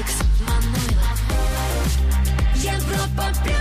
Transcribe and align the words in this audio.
Алекс 0.00 0.16
Манойлов. 0.46 1.20
Европа 2.54 3.24
плюс. 3.44 3.59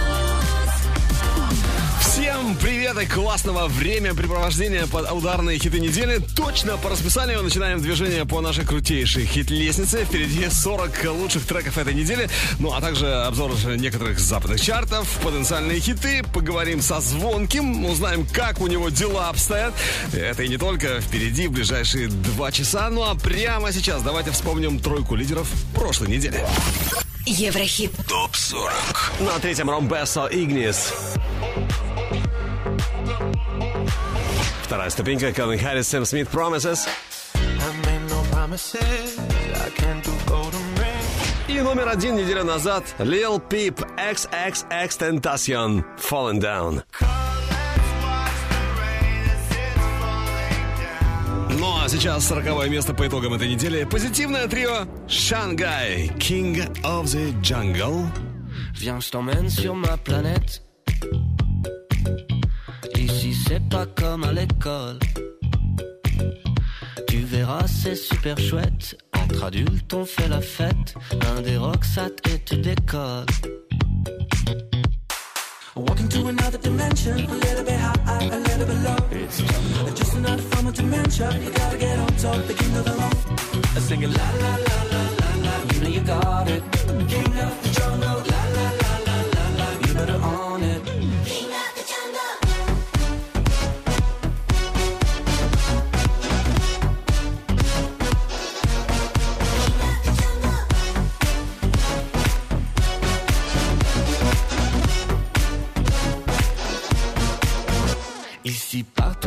Всем 2.49 2.57
привет 2.57 2.97
и 2.99 3.05
классного 3.05 3.67
времяпрепровождения 3.67 4.87
под 4.87 5.11
ударные 5.11 5.59
хиты 5.59 5.79
недели. 5.79 6.19
Точно 6.35 6.77
по 6.77 6.89
расписанию 6.89 7.43
начинаем 7.43 7.79
движение 7.79 8.25
по 8.25 8.41
нашей 8.41 8.65
крутейшей 8.65 9.27
хит-лестнице. 9.27 10.03
Впереди 10.03 10.49
40 10.49 11.03
лучших 11.11 11.45
треков 11.45 11.77
этой 11.77 11.93
недели. 11.93 12.27
Ну, 12.57 12.73
а 12.73 12.81
также 12.81 13.07
обзор 13.07 13.51
некоторых 13.77 14.19
западных 14.19 14.59
чартов, 14.61 15.07
потенциальные 15.23 15.79
хиты. 15.79 16.23
Поговорим 16.33 16.81
со 16.81 17.01
Звонким, 17.01 17.85
узнаем, 17.85 18.25
как 18.25 18.61
у 18.61 18.65
него 18.65 18.89
дела 18.89 19.29
обстоят. 19.29 19.75
Это 20.11 20.41
и 20.41 20.47
не 20.47 20.57
только. 20.57 21.01
Впереди 21.01 21.45
в 21.45 21.51
ближайшие 21.51 22.07
два 22.07 22.51
часа. 22.51 22.89
Ну, 22.89 23.03
а 23.03 23.13
прямо 23.13 23.71
сейчас 23.71 24.01
давайте 24.01 24.31
вспомним 24.31 24.79
тройку 24.79 25.13
лидеров 25.13 25.47
прошлой 25.75 26.07
недели. 26.07 26.43
Еврохит. 27.27 27.91
ТОП 28.07 28.35
40. 28.35 28.73
На 29.19 29.37
третьем 29.37 29.69
Ромбессо 29.69 30.27
Игнис. 30.31 30.93
Вторая 34.69 34.91
ступенька 34.91 35.31
Кевин 35.31 35.57
Харрис, 35.57 35.87
Сэм 35.87 36.05
Смит 36.05 36.27
Promises. 36.27 36.87
И 41.47 41.59
номер 41.59 41.89
один 41.89 42.15
неделю 42.15 42.43
назад 42.43 42.83
Lil 42.99 43.41
Peep 43.49 43.83
XXX 43.97 44.61
Tentacion 44.99 45.83
Fallen 45.97 46.39
Down. 46.39 46.83
Ну 51.57 51.75
а 51.83 51.89
сейчас 51.89 52.27
сороковое 52.27 52.69
место 52.69 52.93
по 52.93 53.07
итогам 53.07 53.33
этой 53.33 53.47
недели. 53.47 53.85
Позитивное 53.85 54.47
трио 54.47 54.85
Шангай 55.07 56.11
King 56.19 56.71
of 56.83 57.05
the 57.05 57.33
Jungle. 57.41 58.05
Viens, 58.75 58.99
je 58.99 59.09
t'emmène 59.09 59.49
sur 59.49 59.73
ma 59.73 59.97
planète. 59.97 60.61
Ici, 63.09 63.33
c'est 63.47 63.67
pas 63.69 63.85
comme 63.85 64.23
à 64.23 64.31
l'école. 64.31 64.99
Tu 67.07 67.19
verras, 67.19 67.67
c'est 67.67 67.95
super 67.95 68.37
chouette. 68.37 68.97
Entre 69.13 69.43
adultes, 69.43 69.93
on 69.93 70.05
fait 70.05 70.27
la 70.27 70.41
fête. 70.41 70.95
Un 71.35 71.41
des 71.41 71.57
rocksat 71.57 72.11
et 72.31 72.39
tu 72.45 72.57
décolles. 72.57 73.25
Walking 75.75 76.09
to 76.09 76.27
another 76.27 76.57
dimension, 76.57 77.13
a 77.13 77.17
little 77.17 77.63
bit 77.63 77.79
high, 77.79 78.29
a 78.31 78.37
little 78.37 78.65
bit 78.65 78.79
low. 78.83 78.97
It's. 79.11 79.41
Just 79.95 80.13
another 80.15 80.41
form 80.41 80.67
of 80.67 80.73
dementia. 80.73 81.31
You 81.41 81.51
gotta 81.51 81.77
get 81.77 81.97
on 81.99 82.07
top, 82.17 82.45
the 82.47 82.53
king 82.53 82.75
of 82.75 82.83
the 82.83 82.91
road. 82.91 83.15
I 83.75 83.79
sing 83.79 84.01
it 84.03 84.09
la 84.09 84.29
la 84.43 84.55
la 84.67 84.77
la 84.91 85.03
la 85.19 85.31
la. 85.45 85.73
You 85.73 85.81
know 85.81 85.89
you 85.89 86.01
got 86.01 86.49
it. 86.49 86.63
King 87.07 87.33
of 87.39 87.61
the 87.63 87.69
jungle, 87.79 88.21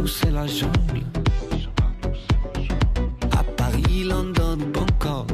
partout 0.03 0.06
c'est 0.06 0.31
la 0.31 0.47
jungle. 0.47 1.03
À 3.33 3.42
Paris, 3.56 4.05
London 4.05 4.58
Bangkok. 4.72 5.31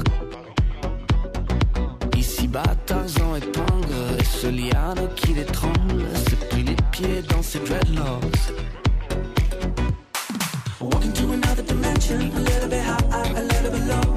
Ici 2.17 2.49
bas 2.49 2.63
Tarzan 2.87 3.37
épingle 3.37 4.19
et 4.19 4.25
ce 4.25 4.49
liane 4.49 5.09
qui 5.17 5.35
l'étrangle. 5.35 6.07
C'est 6.29 6.49
pris 6.49 6.63
les 6.63 6.77
pieds 6.91 7.23
dans 7.29 7.43
ses 7.43 7.61
dreadlocks. 7.61 8.53
Walking 10.81 11.13
to 11.13 11.33
another 11.33 11.63
dimension, 11.63 12.17
a 12.21 12.41
little 12.41 12.69
bit 12.69 12.83
high, 12.83 13.37
a 13.37 13.43
little 13.43 13.71
bit 13.71 13.87
low. 13.87 14.15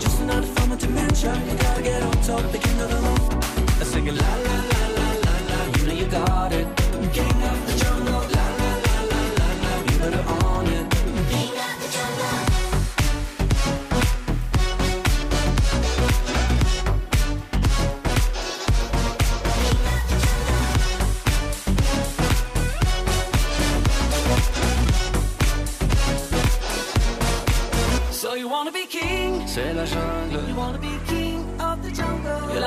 Just 0.00 0.20
another 0.20 0.46
form 0.56 0.72
of 0.72 0.78
dementia. 0.78 1.32
You 1.32 1.56
gotta 1.56 1.82
get 1.82 2.02
on 2.02 2.12
top, 2.22 2.52
the 2.52 2.58
king 2.58 2.80
of 2.80 2.90
the 2.90 2.96
road. 2.96 3.44
I 3.80 3.84
sing 3.84 4.06
it 4.06 4.14
la 4.14 4.34
la 4.46 4.56
la 4.70 4.80
la 4.96 5.08
la 5.24 5.34
la. 5.50 5.78
You 5.78 5.86
know 5.86 5.94
you 5.94 6.06
got 6.06 6.52
it. 6.52 6.77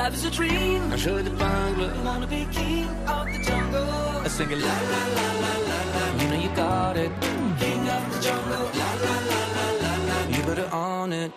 Life 0.02 0.14
is 0.14 0.24
a 0.24 0.30
dream. 0.30 0.82
Un 0.92 0.96
jeu 0.96 1.22
d'épingle. 1.22 1.86
You 1.96 2.02
wanna 2.04 2.26
be 2.26 2.46
king 2.50 2.88
of 3.06 3.24
the 3.32 3.38
jungle? 3.48 3.86
I 4.24 4.28
sing 4.28 4.50
it 4.50 4.58
la 4.58 4.76
la 4.92 5.02
la 5.16 5.26
la 5.42 5.52
la 5.68 5.78
la. 5.94 6.04
You 6.20 6.26
know 6.30 6.40
you 6.46 6.52
got 6.56 6.96
it. 6.96 7.12
King 7.60 7.88
of 7.96 8.02
the 8.12 8.18
jungle, 8.26 8.64
la 8.80 8.90
la 9.04 9.14
la 9.30 9.40
la 9.58 9.66
la 9.82 9.92
la. 10.08 10.16
You 10.34 10.42
better 10.48 10.68
own 10.72 11.12
it. 11.12 11.32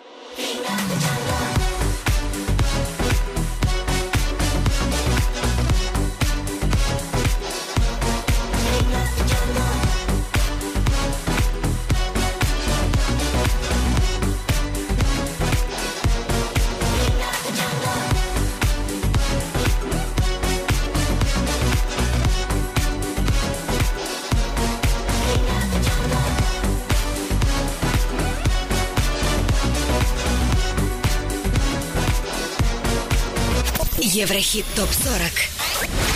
Еврохит 34.25 34.65
ТОП-40. 34.75 35.31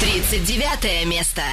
39 0.01 1.05
место. 1.05 1.43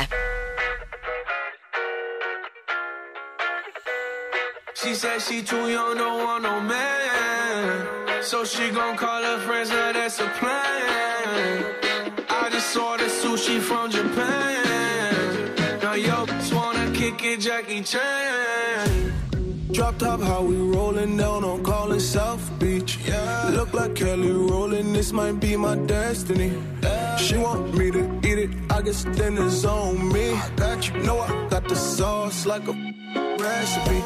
She 4.74 4.94
said 4.94 5.20
she 5.20 5.42
too 5.42 5.68
young, 5.68 5.94
don't 5.96 6.24
want 6.24 6.42
no 6.42 6.58
man. 6.60 8.22
So 8.22 8.46
she 8.46 8.70
gon' 8.70 8.96
call 8.96 9.22
her 9.22 9.38
friends, 9.40 9.68
now 9.68 9.92
that's 9.92 10.20
a 10.20 10.28
plan. 10.38 11.64
I 12.30 12.48
just 12.50 12.74
ordered 12.76 13.10
sushi 13.10 13.60
from 13.60 13.90
Japan. 13.90 15.80
Now 15.82 15.92
yo, 15.92 16.24
just 16.24 16.54
wanna 16.54 16.90
kick 16.92 17.22
it, 17.24 17.40
Jackie 17.40 17.82
Chan. 17.82 18.35
Drop 19.77 19.99
top, 19.99 20.19
how 20.21 20.41
we 20.41 20.55
rollin' 20.55 21.17
down 21.17 21.43
on 21.43 21.63
calling 21.63 21.99
South 21.99 22.41
Beach. 22.57 22.97
Yeah. 23.05 23.51
Look 23.53 23.75
like 23.75 23.93
Kelly 23.93 24.31
rolling, 24.31 24.91
this 24.91 25.13
might 25.13 25.39
be 25.39 25.55
my 25.55 25.75
destiny. 25.75 26.51
She 27.19 27.37
want 27.37 27.77
me 27.77 27.91
to 27.91 28.19
eat 28.23 28.39
it, 28.39 28.49
I 28.71 28.81
guess 28.81 29.03
then 29.03 29.37
it's 29.37 29.63
on 29.65 30.11
me. 30.11 30.31
I 30.31 30.49
got 30.55 30.87
you, 30.89 30.97
know 31.03 31.19
I 31.19 31.47
got 31.51 31.67
the 31.69 31.75
sauce 31.75 32.47
like 32.47 32.67
a 32.67 32.73
recipe. 33.37 34.01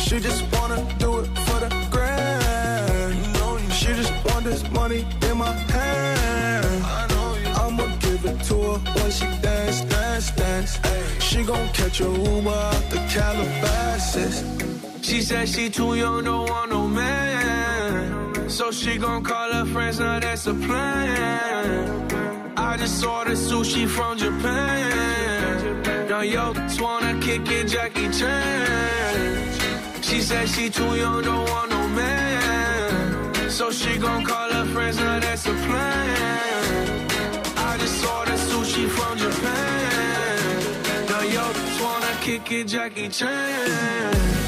She 0.00 0.20
just 0.20 0.42
wanna 0.54 0.80
do 0.98 1.18
it 1.18 1.26
for 1.44 1.60
the 1.60 1.68
grand. 1.90 3.72
She 3.74 3.88
just 3.88 4.12
want 4.24 4.46
this 4.46 4.62
money 4.70 5.04
in 5.28 5.36
my 5.36 5.52
hand. 5.52 6.82
I'ma 7.60 7.94
give 8.00 8.24
it 8.24 8.42
to 8.44 8.54
her 8.54 8.78
when 8.94 9.10
she 9.10 9.26
dance, 9.42 9.82
dance, 9.82 10.30
dance. 10.30 10.78
She 11.22 11.44
gon' 11.44 11.68
catch 11.74 12.00
a 12.00 12.04
Uber 12.04 12.48
out 12.48 12.84
the 12.88 13.00
Calabasas. 13.12 14.73
She 15.04 15.20
said 15.20 15.46
she 15.50 15.68
too 15.68 15.96
young, 15.96 16.24
don't 16.24 16.48
want 16.48 16.70
no 16.70 16.88
man. 16.88 18.48
So 18.48 18.72
she 18.72 18.96
gon' 18.96 19.22
call 19.22 19.52
her 19.52 19.66
friends, 19.66 20.00
now 20.00 20.18
that's 20.18 20.46
a 20.46 20.54
plan. 20.54 22.10
I 22.56 22.78
just 22.78 23.04
ordered 23.04 23.36
sushi 23.36 23.86
from 23.86 24.16
Japan. 24.16 26.08
Now 26.08 26.22
yo, 26.22 26.54
just 26.54 26.80
wanna 26.80 27.20
kick 27.20 27.46
it, 27.50 27.68
Jackie 27.68 28.08
Chan. 28.18 29.52
She 30.00 30.22
said 30.22 30.48
she 30.48 30.70
too 30.70 30.96
young, 30.96 31.22
don't 31.22 31.50
want 31.50 31.70
no 31.70 31.86
man. 31.88 33.50
So 33.50 33.70
she 33.70 33.98
gon' 33.98 34.24
call 34.24 34.50
her 34.52 34.64
friends, 34.72 34.96
now 34.96 35.20
that's 35.20 35.44
a 35.44 35.52
plan. 35.52 37.10
I 37.58 37.76
just 37.76 38.06
ordered 38.06 38.40
sushi 38.48 38.88
from 38.88 39.18
Japan. 39.18 41.06
Now 41.10 41.20
yo, 41.20 41.52
just 41.52 41.82
wanna 41.82 42.16
kick 42.22 42.50
it, 42.52 42.68
Jackie 42.68 43.10
Chan. 43.10 44.43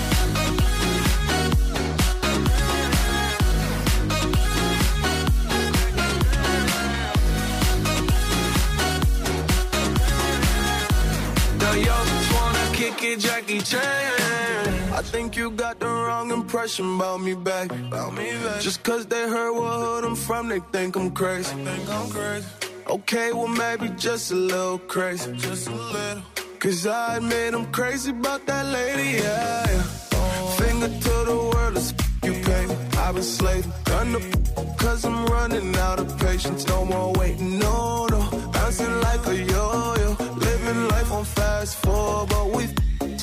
Chan. 13.14 14.92
I 14.92 15.00
think 15.00 15.36
you 15.36 15.50
got 15.52 15.78
the 15.78 15.86
wrong 15.86 16.32
impression 16.32 16.96
about 16.96 17.20
me 17.20 17.34
back. 17.34 17.70
About 17.70 18.14
me 18.14 18.32
back. 18.42 18.60
Just 18.60 18.82
cause 18.82 19.06
they 19.06 19.28
heard 19.28 19.52
what 19.52 19.78
hood 19.80 20.04
I'm 20.04 20.16
from, 20.16 20.48
they 20.48 20.60
think 20.72 20.96
I'm 20.96 21.12
crazy. 21.12 21.54
think 21.54 21.88
I'm 21.88 22.10
crazy. 22.10 22.46
Okay, 22.88 23.32
well 23.32 23.46
maybe 23.48 23.88
just 23.90 24.32
a 24.32 24.34
little 24.34 24.78
crazy. 24.78 25.32
Just 25.36 25.68
a 25.68 25.72
little. 25.72 26.22
Cause 26.58 26.86
I 26.86 27.16
admit 27.18 27.54
I'm 27.54 27.70
crazy 27.70 28.10
about 28.10 28.44
that 28.46 28.66
lady, 28.66 29.18
yeah. 29.18 29.66
yeah. 29.68 30.56
Finger 30.56 30.88
to 30.88 31.14
the 31.30 31.50
world, 31.54 31.76
it's 31.76 31.92
you 32.24 32.32
pay. 32.42 32.66
I've 32.98 33.14
been 33.14 33.22
slaving, 33.22 33.72
done 33.84 34.12
the 34.12 34.74
cause 34.78 35.04
I'm 35.04 35.26
running 35.26 35.76
out 35.76 36.00
of 36.00 36.18
patience. 36.18 36.66
No 36.66 36.84
more 36.84 37.12
waiting, 37.12 37.58
no, 37.58 38.06
no. 38.06 38.50
Bouncing 38.52 39.00
like 39.00 39.24
a 39.26 39.36
yo-yo. 39.36 40.16
Living 40.34 40.88
life 40.88 41.12
on 41.12 41.24
fast 41.24 41.76
forward, 41.76 42.30
but 42.30 42.46
we 42.50 42.66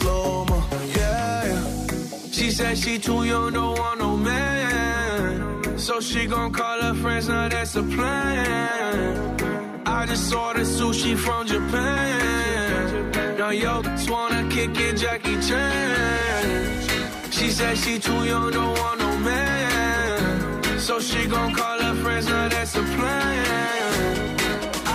slow 0.04 0.46
mo, 0.50 0.60
yeah. 0.98 1.64
She 2.38 2.48
said 2.58 2.78
she 2.78 2.94
too 3.00 3.22
young, 3.32 3.54
don't 3.54 3.78
want 3.80 4.00
no 4.06 4.12
man. 4.18 5.78
So 5.86 5.94
she 6.08 6.22
gon' 6.34 6.52
call 6.60 6.80
her 6.86 6.96
friends, 7.02 7.28
now 7.30 7.48
that's 7.54 7.76
a 7.84 7.84
plan. 7.96 9.06
I 9.98 10.00
just 10.12 10.34
ordered 10.34 10.70
sushi 10.78 11.14
from 11.26 11.42
Japan. 11.54 13.38
Now 13.40 13.52
yo, 13.64 13.74
just 13.84 14.10
wanna 14.10 14.42
kick 14.56 14.78
it, 14.88 14.94
Jackie 15.04 15.40
Chan. 15.48 17.32
She 17.36 17.48
said 17.58 17.76
she 17.84 17.94
too 18.08 18.22
young, 18.32 18.50
don't 18.58 18.76
want 18.82 18.98
no 19.06 19.12
man. 19.30 20.80
So 20.88 20.94
she 21.00 21.22
gon' 21.34 21.52
call 21.60 21.78
her 21.88 21.96
friends, 22.04 22.28
now 22.28 22.48
that's 22.54 22.76
a 22.84 22.84
plan. 22.96 24.26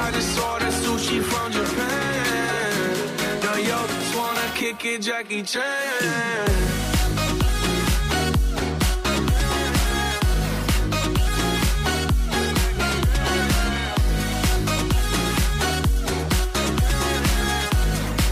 I 0.02 0.06
just 0.16 0.32
ordered 0.48 0.76
sushi 0.82 1.18
from 1.30 1.46
Japan. 1.56 2.07
Kick 4.68 4.84
it, 4.84 5.00
Jackie 5.00 5.42
Chan. 5.44 5.64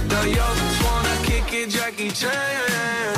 The 0.09 0.29
y'all 0.29 0.55
just 0.55 0.85
wanna 0.85 1.17
kick 1.25 1.53
it, 1.55 1.71
Jackie 1.71 2.11
Chan. 2.11 3.16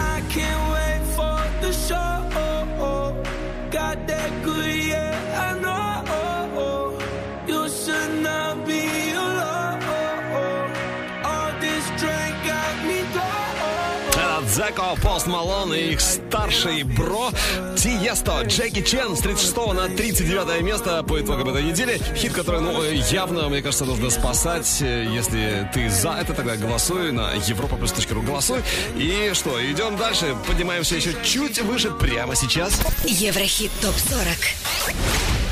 Пост 15.18 15.26
Малон 15.26 15.74
и 15.74 15.94
их 15.94 16.00
старший 16.00 16.84
бро 16.84 17.32
Тиесто, 17.76 18.42
Джеки 18.42 18.82
Чен 18.82 19.16
с 19.16 19.18
36 19.18 19.56
на 19.74 19.88
39 19.88 20.62
место 20.62 21.02
по 21.02 21.20
итогам 21.20 21.48
этой 21.48 21.64
недели. 21.64 22.00
Хит, 22.14 22.32
который, 22.32 22.60
ну, 22.60 22.80
явно, 22.80 23.48
мне 23.48 23.60
кажется, 23.60 23.84
нужно 23.84 24.10
спасать. 24.10 24.80
Если 24.80 25.68
ты 25.74 25.90
за 25.90 26.10
это, 26.10 26.34
тогда 26.34 26.54
голосуй 26.54 27.10
на 27.10 27.34
europaplus.ru 27.34 28.24
голосуй. 28.24 28.60
И 28.94 29.32
что, 29.34 29.60
идем 29.60 29.96
дальше. 29.96 30.36
Поднимаемся 30.46 30.94
еще 30.94 31.12
чуть 31.24 31.60
выше 31.62 31.90
прямо 31.90 32.36
сейчас. 32.36 32.80
Еврохит 33.04 33.72
ТОП-40. 33.82 34.94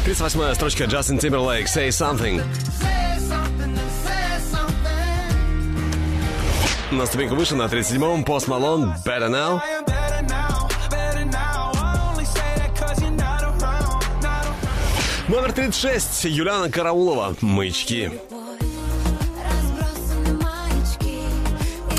38 0.04 0.54
строчка 0.54 0.84
Justin 0.84 1.18
Timberlake, 1.18 1.64
Say 1.64 1.88
Something. 1.88 2.40
На 6.96 7.04
ступеньку 7.04 7.34
выше, 7.34 7.54
на 7.54 7.64
37-м, 7.64 8.25
Пост 8.25 8.48
Малон, 8.48 8.94
Better 9.04 9.28
Now. 9.28 9.60
Номер 15.28 15.52
36, 15.52 16.25
Юлиана 16.25 16.70
Караулова, 16.70 17.37
«Маячки». 17.43 18.10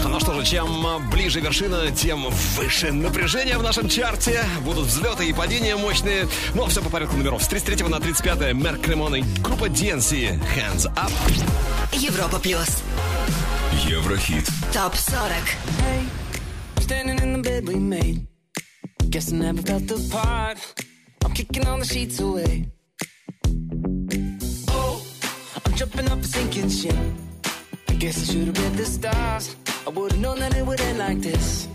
Ну 0.03 0.19
что 0.19 0.33
же, 0.33 0.43
чем 0.43 0.67
ближе 1.11 1.41
вершина, 1.41 1.91
тем 1.91 2.27
выше 2.55 2.91
напряжение 2.91 3.59
в 3.59 3.61
нашем 3.61 3.87
чарте. 3.87 4.43
Будут 4.61 4.87
взлеты 4.87 5.25
и 5.27 5.33
падения 5.33 5.75
мощные. 5.75 6.27
Но 6.55 6.65
все 6.65 6.81
по 6.81 6.89
порядку 6.89 7.17
номеров. 7.17 7.43
С 7.43 7.47
33 7.47 7.87
на 7.87 7.99
35 7.99 8.53
Мерк 8.55 8.81
Кремон 8.81 9.15
и 9.15 9.21
группа 9.43 9.65
DNC 9.65 10.39
Hands 10.55 10.91
Up. 10.95 11.11
Европа 11.91 12.39
Плюс. 12.39 12.81
Еврохит. 13.86 14.46
ТОП-40. 14.72 16.08
Standing 16.80 17.18
in 17.20 17.32
the 17.34 17.42
bed 17.42 17.66
we 17.68 17.76
made. 17.76 18.26
Guess 19.10 19.32
I 19.32 19.36
never 19.36 19.62
felt 19.62 19.90
apart. 19.90 20.58
I'm 21.24 21.32
kicking 21.32 21.66
all 21.66 21.78
the 21.78 21.84
sheets 21.84 22.20
away. 22.20 22.70
Oh, 24.68 25.02
I'm 25.66 25.74
jumping 25.74 26.08
up 26.10 26.20
a 26.20 26.24
sinking 26.24 26.70
ship. 26.70 26.96
I 27.88 27.94
guess 27.94 28.16
I 28.22 28.32
should 28.32 28.46
have 28.48 28.58
read 28.58 28.74
the 28.76 28.84
stars. 28.84 29.56
I 29.86 29.90
would 29.90 30.12
have 30.12 30.20
known 30.20 30.38
that 30.40 30.56
it 30.56 30.64
would 30.66 30.80
end 30.80 30.98
like 30.98 31.20
this. 31.20 31.68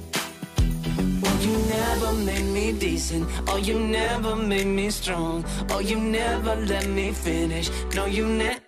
Well, 1.22 1.38
you 1.42 1.58
never 1.70 2.14
made 2.14 2.46
me 2.46 2.72
decent. 2.74 3.28
Oh, 3.48 3.58
you 3.58 3.80
never 3.80 4.36
made 4.36 4.68
me 4.68 4.90
strong. 4.90 5.46
Oh, 5.70 5.80
you 5.80 6.00
never 6.00 6.56
let 6.56 6.88
me 6.88 7.12
finish. 7.12 7.70
No, 7.94 8.06
you 8.06 8.26
never. 8.26 8.60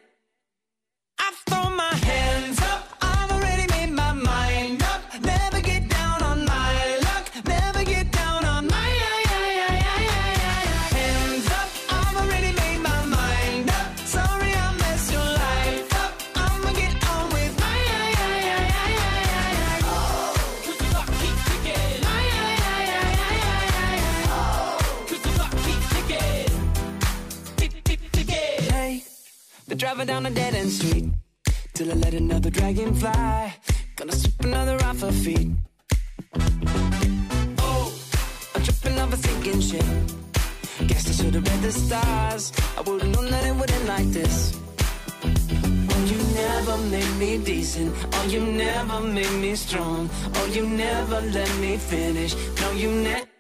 They're 29.67 29.79
driving 29.79 30.07
down 30.07 30.27
a 30.27 30.31
dead 30.31 30.55
end 30.55 30.71
street 30.71 31.07
till 31.73 31.91
I 31.91 31.95
let 31.95 32.13
another 32.13 32.51
dragon 32.51 32.95
fly. 32.95 33.55
Gonna 33.97 34.13
sweep 34.13 34.45
another 34.45 34.77
off 34.85 35.01
her 35.01 35.11
feet. 35.11 35.49
Oh, 37.59 37.95
I'm 38.55 38.63
tripping 38.63 38.99
off 38.99 39.13
a 39.15 39.17
sinking 39.17 39.61
ship. 39.61 39.87
Guess 40.87 41.09
I 41.09 41.13
should 41.23 41.35
have 41.35 41.49
read 41.49 41.63
the 41.63 41.73
stars. 41.73 42.53
I 42.77 42.83
would've 42.83 43.09
known 43.09 43.31
that 43.31 43.47
it 43.47 43.57
would 43.57 43.71
end 43.71 43.89
like 43.89 44.09
this. 44.09 44.59
Oh, 45.25 46.05
you 46.13 46.19
never 46.35 46.77
made 46.77 47.17
me 47.17 47.39
decent. 47.39 47.95
Oh, 48.13 48.27
you 48.29 48.41
never 48.41 49.01
made 49.01 49.33
me 49.41 49.55
strong. 49.55 50.11
Oh, 50.35 50.47
you 50.53 50.67
never 50.69 51.23
let 51.23 51.57
me 51.59 51.79
finish. 51.79 52.37
No, 52.61 52.73
you 52.73 52.91
never. 52.91 53.34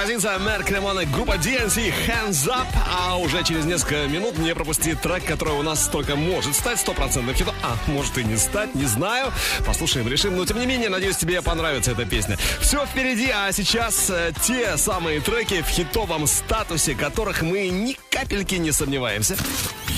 позиция 0.00 0.38
Мэр 0.38 0.64
Кремона, 0.64 1.04
группа 1.04 1.32
DNC 1.32 1.92
Hands 2.06 2.48
Up. 2.48 2.66
А 2.86 3.18
уже 3.18 3.44
через 3.44 3.66
несколько 3.66 4.06
минут 4.06 4.38
не 4.38 4.54
пропусти 4.54 4.94
трек, 4.94 5.26
который 5.26 5.52
у 5.52 5.62
нас 5.62 5.88
только 5.88 6.16
может 6.16 6.56
стать 6.56 6.80
стопроцентным 6.80 7.34
хитом. 7.34 7.54
А 7.62 7.76
может 7.86 8.16
и 8.16 8.24
не 8.24 8.38
стать, 8.38 8.74
не 8.74 8.86
знаю. 8.86 9.30
Послушаем, 9.66 10.08
решим. 10.08 10.36
Но 10.36 10.46
тем 10.46 10.58
не 10.58 10.64
менее, 10.64 10.88
надеюсь, 10.88 11.18
тебе 11.18 11.42
понравится 11.42 11.90
эта 11.90 12.06
песня. 12.06 12.38
Все 12.60 12.86
впереди, 12.86 13.28
а 13.28 13.52
сейчас 13.52 14.08
э, 14.08 14.32
те 14.42 14.78
самые 14.78 15.20
треки 15.20 15.60
в 15.60 15.68
хитовом 15.68 16.26
статусе, 16.26 16.94
которых 16.94 17.42
мы 17.42 17.68
ни 17.68 17.94
капельки 18.10 18.54
не 18.54 18.72
сомневаемся. 18.72 19.36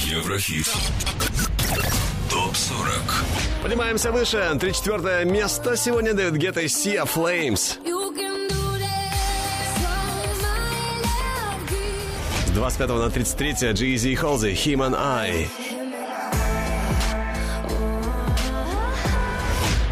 Еврохит. 0.04 0.66
Топ 2.28 2.56
40. 2.56 2.90
Поднимаемся 3.62 4.10
выше. 4.10 4.56
34 4.58 5.24
место. 5.26 5.76
Сегодня 5.76 6.12
дает 6.12 6.34
Гетта 6.36 6.62
и 6.62 6.68
Сия 6.68 7.04
Flames. 7.04 7.78
25 12.54 12.88
на 12.90 13.10
33 13.10 13.72
G.E.Z. 13.72 14.08
Halsey, 14.12 14.52
Him 14.52 14.86
and 14.86 14.96
I. 14.98 15.48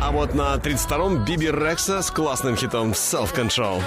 А 0.00 0.10
вот 0.10 0.34
на 0.34 0.54
32-м 0.56 1.24
Биби 1.24 1.50
Рекса 1.50 2.02
с 2.02 2.10
классным 2.10 2.56
хитом 2.56 2.92
Self 2.92 3.34
Control. 3.34 3.82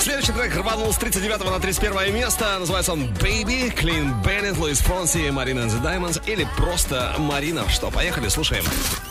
Следующий 0.00 0.32
трек 0.32 0.56
рванул 0.56 0.92
с 0.92 0.96
39 0.96 1.44
на 1.44 1.60
31 1.60 2.14
место. 2.14 2.58
Называется 2.58 2.92
он 2.92 3.04
Baby, 3.14 3.70
Клин 3.70 4.14
Беннет, 4.22 4.56
Луис 4.58 4.80
Фронси, 4.80 5.30
Марина 5.30 5.60
and 5.60 5.70
the 5.70 5.82
Diamonds 5.82 6.22
или 6.26 6.46
просто 6.56 7.14
Марина. 7.18 7.68
Что, 7.68 7.90
поехали, 7.90 8.28
слушаем. 8.28 8.64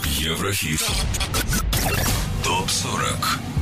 Еврохит. 0.04 0.82
Топ 2.44 2.70
40. 2.70 3.55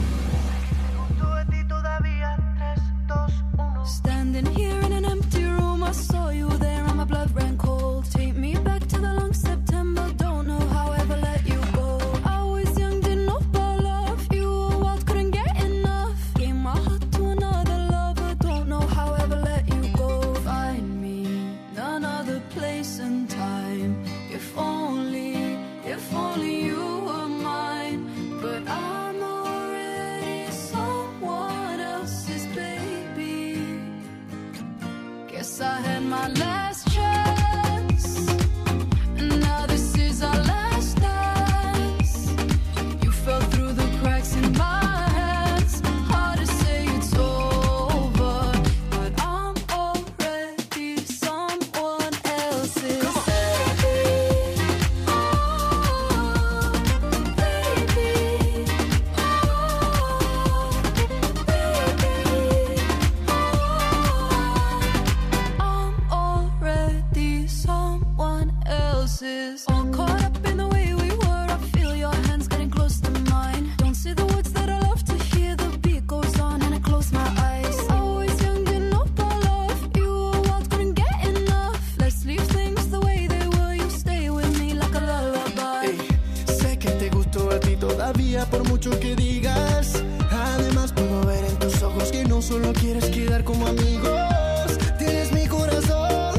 quieres 92.93 93.09
quedar 93.09 93.43
como 93.43 93.65
amigos. 93.67 94.77
Tienes 95.00 95.31
mi 95.31 95.47
corazón, 95.47 96.35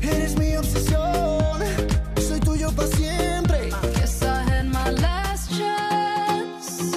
eres 0.00 0.38
mi 0.38 0.56
obsesión. 0.56 1.58
Soy 2.16 2.40
tuyo 2.40 2.70
para 2.72 2.88
siempre. 2.88 3.68
I 3.68 3.86
guess 3.98 4.22
I 4.22 4.42
had 4.42 4.66
my 4.66 4.90
last 4.90 5.50
chance. 5.50 6.96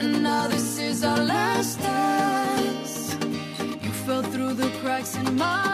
And 0.00 0.22
now 0.22 0.48
this 0.48 0.78
is 0.78 1.04
our 1.04 1.22
last 1.22 1.80
dance. 1.80 3.16
You 3.80 3.90
fell 4.06 4.22
through 4.22 4.54
the 4.54 4.70
cracks 4.82 5.14
in 5.14 5.36
my 5.36 5.69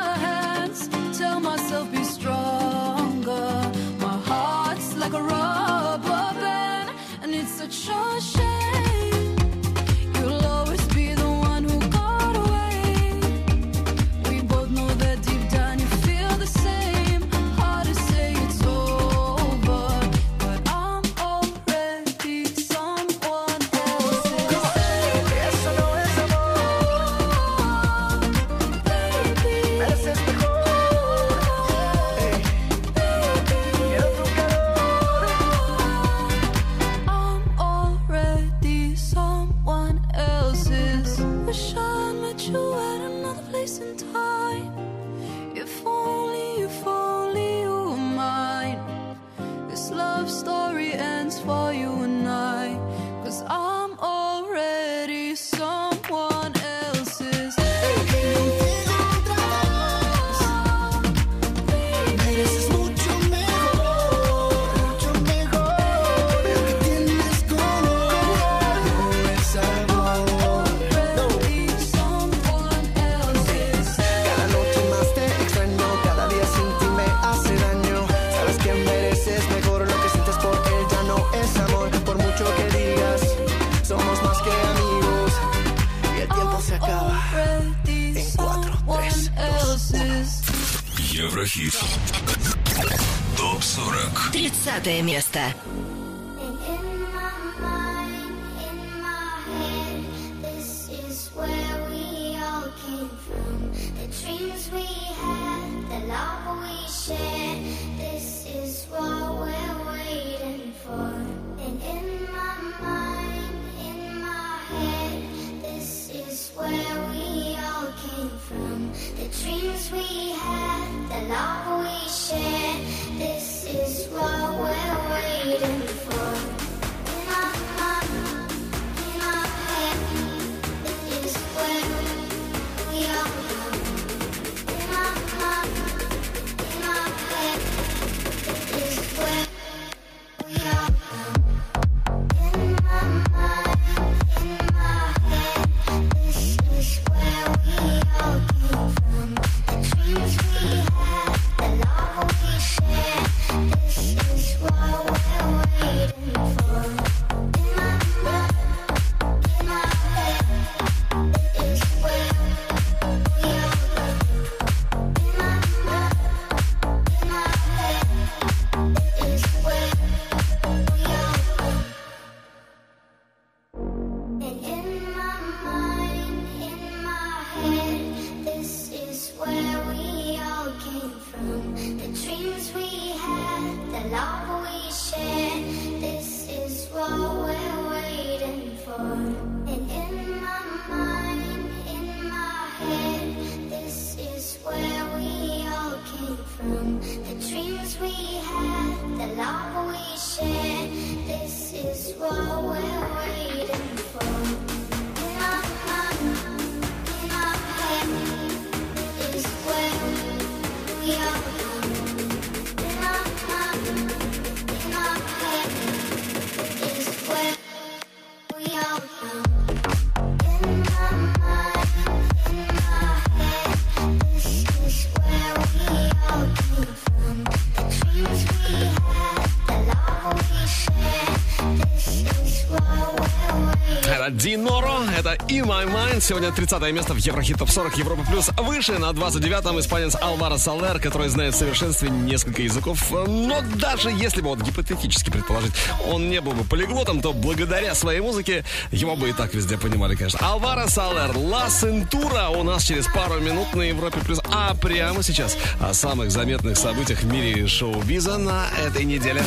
In 235.57 235.65
My 235.65 235.87
Mind. 235.87 236.21
Сегодня 236.21 236.53
30 236.53 236.93
место 236.93 237.15
в 237.15 237.17
Еврохит 237.17 237.57
Топ 237.57 237.71
40 237.71 237.97
Европа 237.97 238.23
Плюс. 238.29 238.51
Выше 238.59 238.99
на 238.99 239.11
29-м 239.13 239.81
испанец 239.81 240.15
Алваро 240.15 240.59
Салер, 240.59 240.99
который 241.01 241.29
знает 241.29 241.55
в 241.55 241.57
совершенстве 241.57 242.11
несколько 242.11 242.61
языков. 242.61 243.11
Но 243.11 243.63
даже 243.77 244.11
если 244.11 244.43
бы, 244.43 244.49
вот 244.49 244.61
гипотетически 244.61 245.31
предположить, 245.31 245.73
он 246.11 246.29
не 246.29 246.43
был 246.43 246.53
бы 246.53 246.65
полиглотом, 246.65 247.23
то 247.23 247.33
благодаря 247.33 247.95
своей 247.95 248.21
музыке 248.21 248.67
его 248.93 249.17
бы 249.17 249.31
и 249.31 249.33
так 249.33 249.55
везде 249.55 249.79
понимали, 249.79 250.15
конечно. 250.15 250.41
Алваро 250.47 250.89
Салер, 250.89 251.35
Ла 251.35 251.71
Сентура 251.71 252.49
у 252.49 252.63
нас 252.63 252.85
через 252.85 253.07
пару 253.07 253.41
минут 253.41 253.75
на 253.75 253.83
Европе 253.83 254.21
Плюс. 254.21 254.41
А 254.53 254.75
прямо 254.75 255.23
сейчас 255.23 255.57
о 255.81 255.95
самых 255.95 256.33
заметных 256.33 256.77
событиях 256.77 257.23
в 257.23 257.33
мире 257.33 257.67
шоу-биза 257.67 258.37
на 258.37 258.67
этой 258.87 259.05
неделе. 259.05 259.43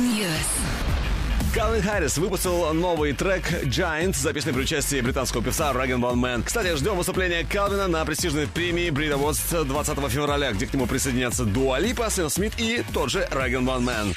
News. 0.00 0.30
Калвин 1.54 1.82
Харрис 1.82 2.16
выпустил 2.16 2.72
новый 2.72 3.12
трек 3.12 3.42
Giant, 3.64 4.16
записанный 4.16 4.54
при 4.54 4.62
участии 4.62 5.00
британского 5.00 5.42
певца 5.42 5.72
Rag'n'Bone 5.72 6.16
Man. 6.16 6.42
Кстати, 6.42 6.74
ждем 6.76 6.96
выступления 6.96 7.44
Калвина 7.44 7.86
на 7.86 8.04
престижной 8.04 8.46
премии 8.46 8.88
Brit 8.88 9.12
Awards 9.12 9.64
20 9.64 10.10
февраля, 10.10 10.52
где 10.52 10.66
к 10.66 10.72
нему 10.72 10.86
присоединятся 10.86 11.44
Дуа 11.44 11.78
Липа, 11.78 12.08
Сэм 12.08 12.30
Смит 12.30 12.54
и 12.58 12.82
тот 12.94 13.10
же 13.10 13.28
Rag'n'Bone 13.30 13.84
Man. 13.84 14.14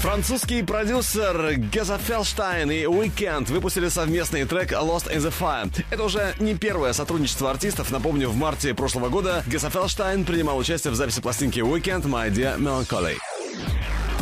Французский 0.00 0.62
продюсер 0.62 1.56
Gesaffelstein 1.56 2.70
и 2.70 2.84
Weeknd 2.84 3.50
выпустили 3.50 3.88
совместный 3.88 4.44
трек 4.44 4.72
Lost 4.72 5.12
in 5.12 5.18
the 5.18 5.32
Fire. 5.36 5.84
Это 5.90 6.04
уже 6.04 6.34
не 6.38 6.54
первое 6.54 6.92
сотрудничество 6.92 7.50
артистов. 7.50 7.90
Напомню, 7.90 8.28
в 8.28 8.36
марте 8.36 8.72
прошлого 8.74 9.08
года 9.08 9.42
Gesaffelstein 9.46 10.24
принимал 10.24 10.58
участие 10.58 10.92
в 10.92 10.94
записи 10.94 11.20
пластинки 11.20 11.60
Weeknd 11.60 12.02
My 12.02 12.30
Dear 12.30 12.58
Melancholy. 12.58 13.16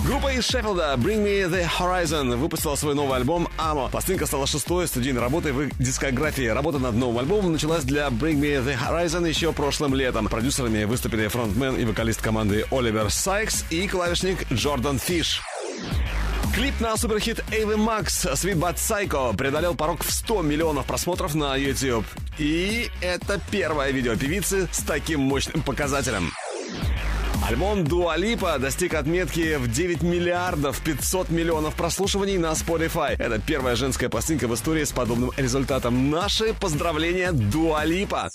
Группа 0.04 0.32
из 0.32 0.44
Шеффилда 0.46 0.94
Bring 0.98 1.22
Me 1.22 1.48
The 1.48 1.64
Horizon 1.78 2.34
выпустила 2.36 2.74
свой 2.74 2.96
новый 2.96 3.18
альбом 3.18 3.46
«Amo». 3.56 3.88
Пластинка 3.88 4.26
стала 4.26 4.48
шестой 4.48 4.88
студийной 4.88 5.20
работой 5.20 5.52
в 5.52 5.62
их 5.62 5.78
дискографии. 5.78 6.46
Работа 6.46 6.80
над 6.80 6.96
новым 6.96 7.18
альбомом 7.18 7.52
началась 7.52 7.84
для 7.84 8.08
Bring 8.08 8.40
Me 8.40 8.64
The 8.64 8.76
Horizon 8.76 9.28
еще 9.28 9.52
прошлым 9.52 9.94
летом. 9.94 10.26
Продюсерами 10.26 10.82
выступили 10.84 11.28
фронтмен 11.28 11.76
и 11.76 11.84
вокалист 11.84 12.20
команды 12.20 12.66
Оливер 12.72 13.10
Сайкс 13.10 13.64
и 13.70 13.86
клавишник 13.86 14.50
Джордан 14.52 14.98
Фиш. 14.98 15.40
Клип 16.52 16.80
на 16.80 16.96
суперхит 16.96 17.44
Эйвы 17.52 17.76
Макс 17.76 18.26
Sweet 18.26 18.56
But 18.56 18.74
Psycho 18.74 19.36
преодолел 19.36 19.76
порог 19.76 20.02
в 20.02 20.12
100 20.12 20.42
миллионов 20.42 20.84
просмотров 20.84 21.36
на 21.36 21.56
YouTube. 21.56 22.04
И 22.38 22.90
это 23.00 23.40
первое 23.52 23.92
видео 23.92 24.16
певицы 24.16 24.68
с 24.72 24.78
таким 24.82 25.20
мощным 25.20 25.62
показателем. 25.62 26.32
Альбом 27.42 27.82
Lipa 27.82 28.58
достиг 28.58 28.94
отметки 28.94 29.56
в 29.56 29.70
9 29.70 30.02
миллиардов 30.02 30.80
500 30.80 31.30
миллионов 31.30 31.74
прослушиваний 31.74 32.38
на 32.38 32.52
Spotify. 32.52 33.16
Это 33.18 33.40
первая 33.40 33.74
женская 33.74 34.08
пластинка 34.08 34.46
в 34.46 34.54
истории 34.54 34.84
с 34.84 34.92
подобным 34.92 35.32
результатом. 35.36 36.10
Наши 36.10 36.54
поздравления 36.54 37.32
Lipa. 37.32 38.28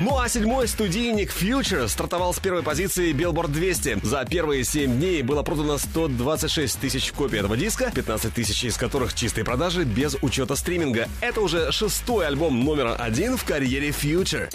Ну 0.00 0.16
а 0.16 0.28
седьмой 0.28 0.68
студийник 0.68 1.32
Future 1.32 1.88
стартовал 1.88 2.32
с 2.32 2.38
первой 2.38 2.62
позиции 2.62 3.12
Billboard 3.12 3.48
200. 3.48 4.06
За 4.06 4.24
первые 4.24 4.62
7 4.62 4.96
дней 4.96 5.22
было 5.22 5.42
продано 5.42 5.78
126 5.78 6.78
тысяч 6.78 7.10
копий 7.10 7.38
этого 7.38 7.56
диска, 7.56 7.90
15 7.92 8.32
тысяч 8.32 8.62
из 8.62 8.76
которых 8.76 9.14
чистые 9.14 9.44
продажи 9.44 9.82
без 9.82 10.16
учета 10.22 10.54
стриминга. 10.54 11.08
Это 11.20 11.40
уже 11.40 11.72
шестой 11.72 12.28
альбом 12.28 12.64
номер 12.64 12.94
один 12.96 13.36
в 13.36 13.44
карьере 13.44 13.88
Future. 13.88 14.48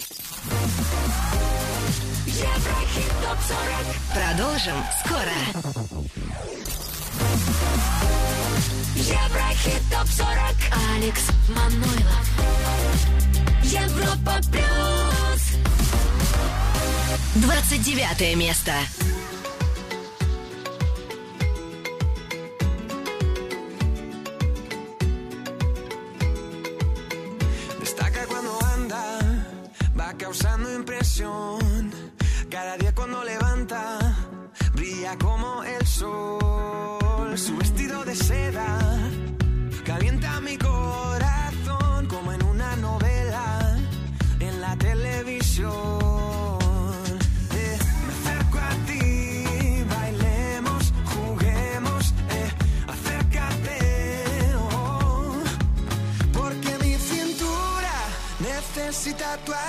Еврохит 2.43 3.09
Топ 3.21 3.39
40. 3.39 3.57
Продолжим 4.13 4.75
скоро. 4.99 5.37
Еврохит 8.95 9.81
Топ 9.89 10.07
40. 10.09 10.27
Алекс 10.97 11.29
Манойлов. 11.47 12.27
Европа 13.63 14.41
Плюс. 14.51 15.41
29 17.35 18.35
место. 18.35 18.73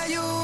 Ayuda. 0.05 0.44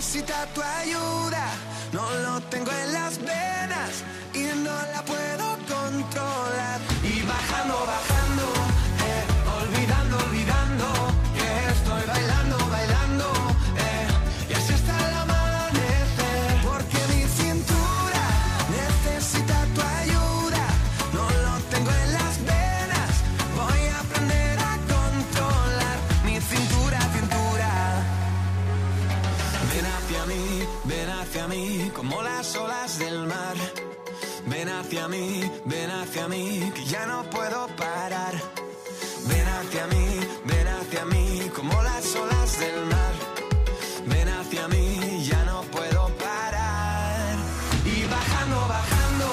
Necesita 0.00 0.46
tu 0.54 0.62
ayuda. 0.62 1.44
No 1.92 2.10
lo 2.24 2.40
tengo 2.48 2.70
en 2.72 2.92
las 2.94 3.18
venas 3.18 4.02
y 4.32 4.44
no 4.64 4.76
la 4.94 5.02
puedo 5.04 5.46
controlar. 5.68 6.80
Y 7.04 7.20
bajando, 7.20 7.74
bajando, 7.86 8.59
hacia 34.90 35.06
mí, 35.06 35.48
ven 35.66 35.88
hacia 35.88 36.26
mí, 36.26 36.72
que 36.74 36.84
ya 36.84 37.06
no 37.06 37.22
puedo 37.30 37.68
parar. 37.76 38.34
Ven 39.28 39.46
hacia 39.46 39.86
mí, 39.86 40.20
ven 40.44 40.66
hacia 40.66 41.04
mí, 41.04 41.48
como 41.54 41.80
las 41.80 42.12
olas 42.16 42.58
del 42.58 42.86
mar. 42.86 43.12
Ven 44.06 44.28
hacia 44.28 44.66
mí, 44.66 45.24
ya 45.24 45.44
no 45.44 45.62
puedo 45.70 46.08
parar. 46.18 47.36
Y 47.84 48.02
bajando, 48.06 48.56
bajando, 48.66 49.26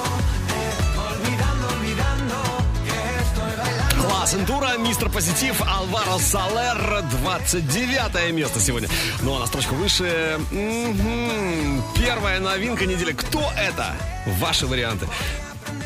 eh, 0.54 1.10
olvidando, 1.10 1.66
olvidando. 1.76 2.36
que 2.84 3.22
estoy 3.24 3.56
bailando. 3.58 4.08
Класс, 4.08 4.34
Интура, 4.34 4.78
Мистер 4.78 5.10
Позитив, 5.10 5.60
Алваро 5.62 6.18
Салер, 6.18 7.02
29 7.20 8.30
место 8.32 8.60
сегодня. 8.60 8.88
Ну 9.22 9.34
а 9.34 9.40
на 9.40 9.46
строчку 9.46 9.74
выше... 9.74 10.38
м, 10.52 11.00
м, 11.00 11.82
Первая 11.96 12.38
новинка 12.38 12.86
недели. 12.86 13.12
Кто 13.12 13.40
это? 13.56 13.96
Ваши 14.38 14.68
варианты. 14.68 15.08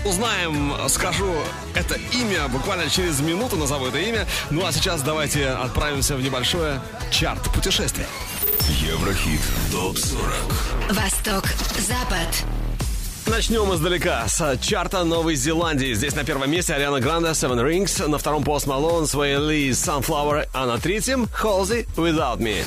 Узнаем, 0.05 0.75
скажу 0.89 1.33
это 1.75 1.97
имя 2.13 2.49
буквально 2.49 2.91
через 2.91 3.21
минуту, 3.21 3.57
назову 3.57 3.87
это 3.87 3.99
имя. 3.99 4.27
Ну 4.51 4.67
а 4.67 4.73
сейчас 4.73 5.03
давайте 5.03 5.49
отправимся 5.49 6.17
в 6.17 6.23
небольшое 6.23 6.81
чарт-путешествие. 7.11 8.07
Еврохит 8.69 9.41
ТОП-40 9.71 10.93
Восток, 10.95 11.45
Запад. 11.79 12.45
Начнем 13.27 13.73
издалека 13.73 14.27
с 14.27 14.59
чарта 14.61 15.05
Новой 15.05 15.37
Зеландии. 15.37 15.95
Здесь 15.95 16.17
на 16.17 16.25
первом 16.25 16.51
месте 16.51 16.75
Ариана 16.75 17.01
Гранде 17.01 17.31
Seven 17.31 17.65
Rings, 17.65 18.07
на 18.09 18.19
втором 18.19 18.43
Пост 18.43 18.67
Малон, 18.67 19.07
Свей 19.07 19.37
Ли 19.37 19.71
Sunflower, 19.71 20.49
а 20.53 20.67
на 20.67 20.79
третьем 20.79 21.29
Холзи 21.33 21.87
Without 21.97 22.39
Me. 22.39 22.65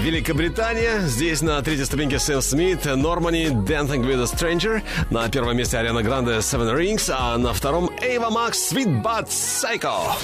Великобритания. 0.00 1.00
Здесь 1.00 1.42
на 1.42 1.60
третьей 1.60 1.84
ступеньке 1.84 2.18
Сэм 2.18 2.40
Смит, 2.40 2.86
Нормани, 2.86 3.48
Dancing 3.48 4.02
with 4.02 4.22
a 4.22 4.24
Stranger. 4.24 4.82
На 5.10 5.28
первом 5.28 5.58
месте 5.58 5.76
Ариана 5.76 6.02
Гранде 6.02 6.38
Seven 6.38 6.74
Rings, 6.74 7.12
а 7.14 7.36
на 7.36 7.52
втором 7.52 7.90
Эйва 8.00 8.30
Макс 8.30 8.72
Sweet 8.72 9.02
But 9.02 9.28
Psycho. 9.28 10.16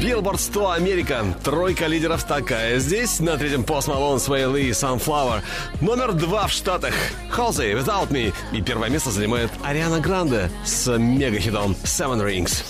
Billboard 0.00 0.40
100 0.40 0.70
Америка. 0.70 1.24
Тройка 1.42 1.86
лидеров 1.86 2.24
такая. 2.24 2.78
Здесь 2.78 3.20
на 3.20 3.36
третьем 3.36 3.64
Post 3.64 3.88
Malone, 3.88 4.20
Swae 4.20 4.46
Lee, 4.46 4.70
Sunflower. 4.70 5.42
Номер 5.80 6.12
два 6.12 6.46
в 6.46 6.52
Штатах. 6.52 6.94
Halsey, 7.30 7.72
Without 7.72 8.08
Me. 8.08 8.32
И 8.52 8.62
первое 8.62 8.88
место 8.90 9.10
занимает 9.10 9.50
Ариана 9.62 10.00
Гранде 10.00 10.50
с 10.64 10.96
мегахитом 10.96 11.72
Seven 11.84 12.24
Rings. 12.24 12.64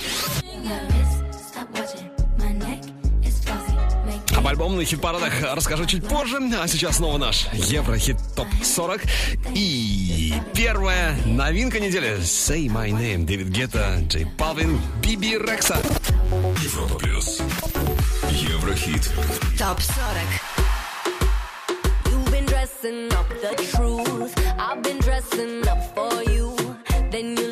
Об 4.51 4.55
альбомных 4.57 4.89
хит-парадах 4.89 5.33
расскажу 5.55 5.87
чуть 5.87 6.05
позже, 6.09 6.39
а 6.61 6.67
сейчас 6.67 6.97
снова 6.97 7.19
наш 7.19 7.47
Еврохит 7.53 8.17
ТОП 8.35 8.49
40. 8.65 9.03
И 9.55 10.35
первая 10.57 11.17
новинка 11.25 11.79
недели 11.79 12.17
Say 12.17 12.67
My 12.67 12.91
Name. 12.91 13.25
Дэвид 13.27 13.47
Гетта, 13.47 14.01
Джей 14.09 14.27
Палвин, 14.37 14.81
Биби 15.01 15.39
Рекса. 15.39 15.81
Европа 16.65 16.99
Плюс 16.99 17.41
Еврохит 18.33 19.13
ТОП 19.57 19.81
40. 19.81 20.19
You've 22.07 22.33
been 22.33 22.47
dressing 22.47 23.13
up 23.13 23.29
the 23.29 23.55
truth. 23.71 24.35
I've 24.59 24.83
been 24.83 24.99
dressing 24.99 25.65
up 25.69 25.95
for 25.95 26.25
you. 26.25 26.57
Then 27.13 27.37
you 27.37 27.50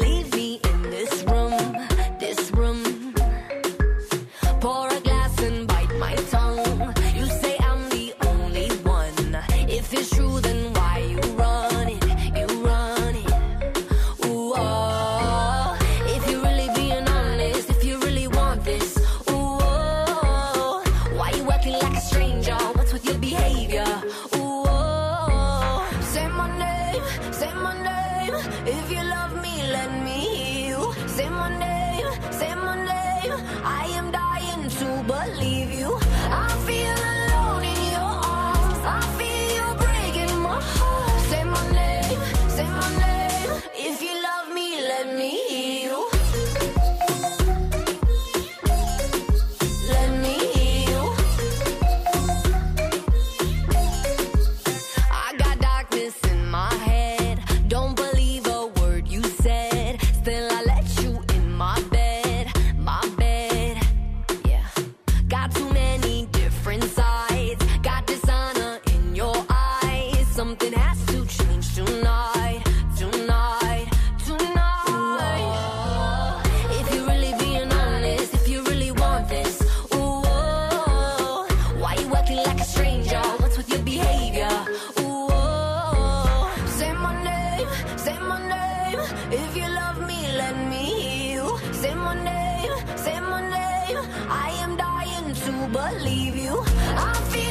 I 94.31 94.51
am 94.61 94.77
dying 94.77 95.35
to 95.35 95.69
believe 95.73 96.37
you. 96.37 96.63
I 96.97 97.15
feel 97.31 97.48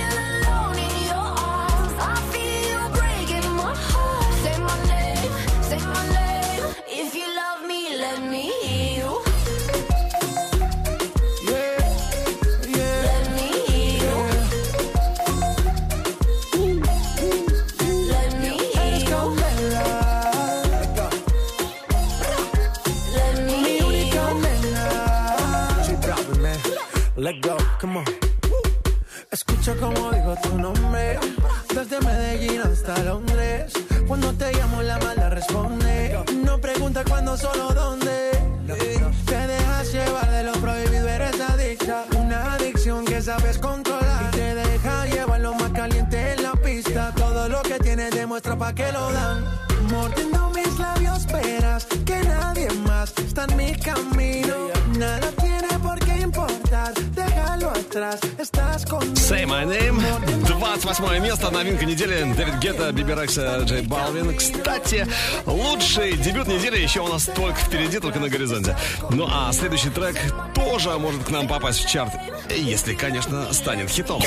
pa' 48.67 48.73
que 48.73 48.91
lo 48.91 49.11
dan. 49.11 49.45
Mordiendo 49.91 50.51
mis 50.55 50.79
labios, 50.79 51.25
verás 51.27 51.85
que 52.05 52.19
nadie 52.23 52.69
más 52.87 53.13
está 53.17 53.45
en 53.45 53.57
mi 53.57 53.71
camino. 53.75 54.55
Nada 54.97 55.29
tiene 55.41 55.71
por 55.81 55.97
qué 55.99 56.15
importar. 56.21 56.93
Déjalo 57.15 57.69
atrás, 57.69 58.19
estás 58.37 58.85
conmigo. 58.85 59.15
Say 59.15 59.45
My 59.45 59.65
Name. 59.65 59.99
28 60.47 61.19
место, 61.21 61.49
новинка 61.51 61.85
недели. 61.85 62.33
Дэвид 62.35 62.55
Гетта, 62.59 62.91
Биби 62.91 63.13
Рекса, 63.13 63.63
Джей 63.63 63.83
Балвин. 63.83 64.35
Кстати, 64.35 65.07
лучший 65.45 66.17
дебют 66.17 66.47
недели 66.47 66.77
еще 66.79 67.01
у 67.01 67.07
нас 67.07 67.25
только 67.25 67.59
впереди, 67.59 67.99
только 67.99 68.19
на 68.19 68.29
горизонте. 68.29 68.75
Ну 69.11 69.27
а 69.29 69.53
следующий 69.53 69.89
трек 69.89 70.17
тоже 70.53 70.89
может 70.97 71.23
к 71.23 71.29
нам 71.29 71.47
попасть 71.47 71.79
в 71.85 71.89
чарт. 71.89 72.11
Если, 72.49 72.95
конечно, 72.95 73.53
станет 73.53 73.89
хитом. 73.89 74.21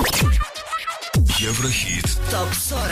Еврохит 1.40 2.04
ТОП 2.30 2.52
40. 2.52 2.90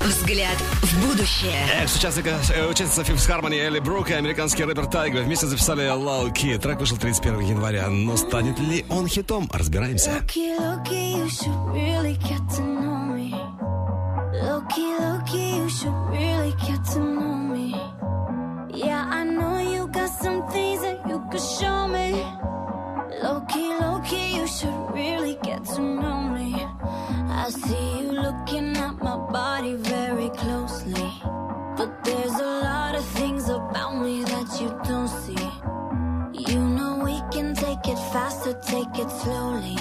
Взгляд 0.00 0.56
в 0.82 1.06
будущее. 1.06 1.52
Экс-участница 1.80 2.52
э, 2.52 2.66
участница 2.66 3.02
Fifth 3.02 3.28
Harmony 3.28 3.60
Элли 3.60 3.78
Брук 3.78 4.10
и 4.10 4.14
американский 4.14 4.64
рэпер 4.64 4.86
Тайга 4.86 5.18
вместе 5.18 5.46
записали 5.46 5.84
Low 5.84 6.32
Key. 6.32 6.58
Трек 6.58 6.80
вышел 6.80 6.96
31 6.96 7.38
января. 7.42 7.88
Но 7.88 8.16
станет 8.16 8.58
ли 8.58 8.84
он 8.88 9.06
хитом? 9.06 9.48
Разбираемся. 9.52 10.10
Loki, 10.10 10.56
Loki, 10.58 11.14
you 11.14 11.28
should 11.28 11.72
really 11.72 12.18
get 12.24 12.40
to 12.50 12.60
know 12.60 13.14
me. 13.14 13.32
Loki, 14.42 14.96
Loki, 14.98 15.58
you 15.58 15.68
should 15.68 15.94
really 16.10 16.52
get 16.66 16.84
to 16.92 16.98
know 16.98 17.14
me. 17.14 17.19
My 29.10 29.32
body 29.32 29.74
very 29.74 30.30
closely. 30.30 31.10
But 31.76 31.90
there's 32.04 32.38
a 32.50 32.52
lot 32.68 32.94
of 32.94 33.04
things 33.18 33.48
about 33.48 33.92
me 34.04 34.22
that 34.32 34.48
you 34.60 34.68
don't 34.90 35.12
see. 35.22 35.46
You 36.50 36.60
know 36.76 36.92
we 37.08 37.16
can 37.34 37.54
take 37.54 37.84
it 37.92 38.00
faster, 38.14 38.52
take 38.74 38.94
it 39.02 39.10
slowly. 39.22 39.78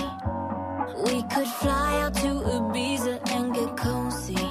We 1.05 1.17
could 1.33 1.51
fly 1.61 1.91
out 2.03 2.15
to 2.23 2.31
Ibiza 2.55 3.15
and 3.35 3.53
get 3.53 3.71
cozy. 3.77 4.45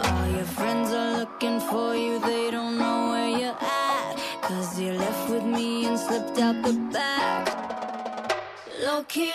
All 0.00 0.26
your 0.36 0.50
friends 0.58 0.88
are 1.00 1.12
looking 1.20 1.60
for 1.70 1.94
you, 1.94 2.18
they 2.30 2.50
don't 2.50 2.76
know 2.82 2.98
where 3.12 3.30
you're 3.40 3.60
at. 3.60 4.14
Cause 4.42 4.80
you 4.80 4.92
left 5.04 5.30
with 5.30 5.44
me 5.44 5.86
and 5.86 5.98
slipped 5.98 6.38
out 6.38 6.56
the 6.66 6.74
back. 6.96 7.42
Low 8.84 9.04
key, 9.04 9.32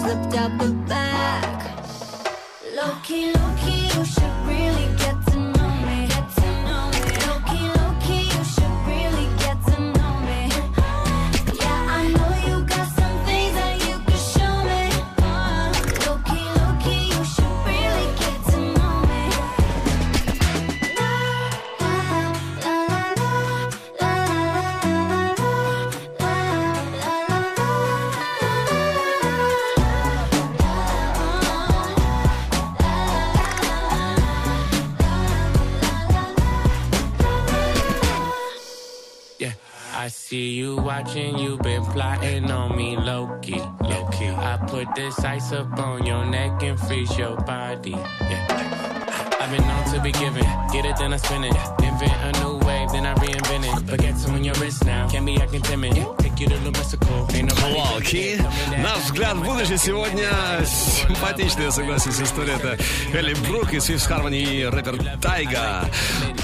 slipped 0.00 0.34
out 0.34 0.58
the 0.58 0.70
back. 0.86 1.76
Low 2.76 2.94
key, 3.02 3.32
you 3.96 4.04
should 4.04 4.37
this 44.94 45.18
ice 45.24 45.52
up 45.52 45.78
on 45.78 46.04
your 46.04 46.24
neck 46.24 46.62
and 46.62 46.78
freeze 46.78 47.16
your 47.16 47.36
body. 47.36 47.90
Yeah. 47.90 49.38
I've 49.40 49.50
been 49.50 49.66
known 49.66 49.84
to 49.94 50.00
be 50.02 50.12
giving, 50.12 50.44
get 50.72 50.84
it 50.84 50.96
then 50.98 51.12
I 51.12 51.16
spin 51.16 51.44
it. 51.44 51.54
Invent 51.82 52.12
a 52.12 52.32
new 52.42 52.56
wave, 52.66 52.90
then 52.92 53.06
I 53.06 53.14
reinvent 53.14 53.64
it. 53.64 53.86
Baguettes 53.86 54.28
on 54.28 54.44
your 54.44 54.54
wrist 54.56 54.84
now, 54.84 55.08
can't 55.08 55.24
be 55.24 55.36
acting 55.36 55.62
timid. 55.62 56.17
Локи. 56.46 58.40
Наш 58.78 58.98
взгляд 59.04 59.36
в 59.36 59.42
будущее 59.42 59.76
сегодня 59.76 60.30
симпатичная, 60.64 61.70
согласен, 61.72 62.12
история. 62.22 62.52
Это 62.52 62.78
Элли 63.12 63.34
Брук 63.48 63.72
и 63.72 63.80
Свифт 63.80 64.06
Хармони 64.06 64.38
и 64.38 64.64
рэпер 64.64 65.18
Тайга. 65.20 65.90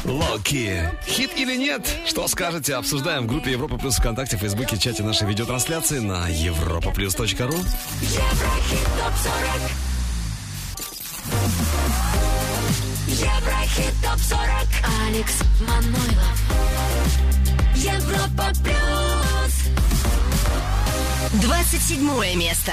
Локи. 0.04 0.90
Хит 1.06 1.30
или 1.36 1.56
нет? 1.56 1.86
Что 2.06 2.26
скажете? 2.26 2.74
Обсуждаем 2.74 3.24
в 3.24 3.26
группе 3.26 3.52
Европа 3.52 3.78
Плюс 3.78 3.96
ВКонтакте, 3.96 4.36
Фейсбуке, 4.36 4.76
чате 4.78 5.04
нашей 5.04 5.28
видеотрансляции 5.28 6.00
на 6.00 6.28
europaplus.ru. 6.28 7.56
Еврохит 8.02 8.84
ТОП-40 8.98 9.70
Еврохит 13.06 13.94
ТОП-40 14.02 14.68
Алекс 15.06 15.40
Манойлов 15.60 16.42
Европа 17.76 18.52
Плюс 18.62 19.13
27 21.40 22.36
место. 22.36 22.72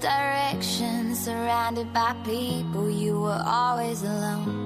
Direction? 0.00 1.14
Surrounded 1.14 1.92
by 1.92 2.14
people, 2.24 2.90
you 2.90 3.20
were 3.20 3.42
always 3.46 4.02
alone. 4.02 4.63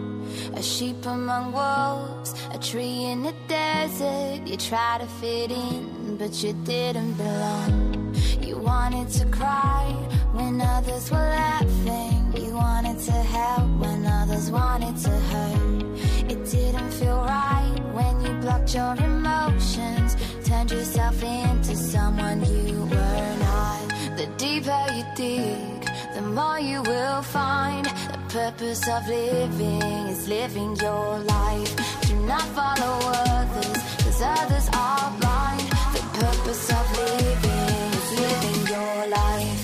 A 0.54 0.62
sheep 0.62 1.04
among 1.06 1.52
wolves, 1.52 2.34
a 2.52 2.58
tree 2.58 3.04
in 3.04 3.22
the 3.22 3.34
desert. 3.46 4.46
You 4.46 4.56
tried 4.56 5.00
to 5.00 5.06
fit 5.06 5.50
in, 5.50 6.16
but 6.16 6.42
you 6.42 6.52
didn't 6.64 7.14
belong. 7.14 8.14
You 8.40 8.58
wanted 8.58 9.08
to 9.18 9.26
cry 9.26 9.84
when 10.32 10.60
others 10.60 11.10
were 11.10 11.16
laughing. 11.16 12.32
You 12.36 12.54
wanted 12.54 12.98
to 13.00 13.12
help 13.12 13.68
when 13.78 14.06
others 14.06 14.50
wanted 14.50 14.96
to 15.04 15.10
hurt. 15.10 15.84
It 16.30 16.44
didn't 16.50 16.90
feel 16.92 17.20
right 17.22 17.80
when 17.92 18.20
you 18.22 18.32
blocked 18.40 18.74
your 18.74 18.94
emotions. 18.94 20.16
Turned 20.44 20.70
yourself 20.70 21.22
into 21.22 21.76
someone 21.76 22.40
you 22.44 22.80
were 22.82 23.36
not. 23.46 23.88
The 24.16 24.26
deeper 24.36 24.84
you 24.94 25.04
dig, 25.14 25.77
the 26.18 26.26
more 26.26 26.58
you 26.58 26.82
will 26.82 27.22
find. 27.22 27.86
The 27.86 28.18
purpose 28.28 28.88
of 28.88 29.06
living 29.06 29.82
is 30.12 30.26
living 30.28 30.74
your 30.76 31.18
life. 31.20 31.72
Do 32.08 32.16
not 32.32 32.46
follow 32.58 32.94
others, 33.38 33.78
cause 34.02 34.22
others 34.22 34.68
are 34.72 35.10
blind. 35.20 35.66
The 35.94 36.04
purpose 36.18 36.64
of 36.78 36.86
living 36.98 37.88
is 38.00 38.08
living 38.20 38.60
your 38.74 39.06
life. 39.18 39.57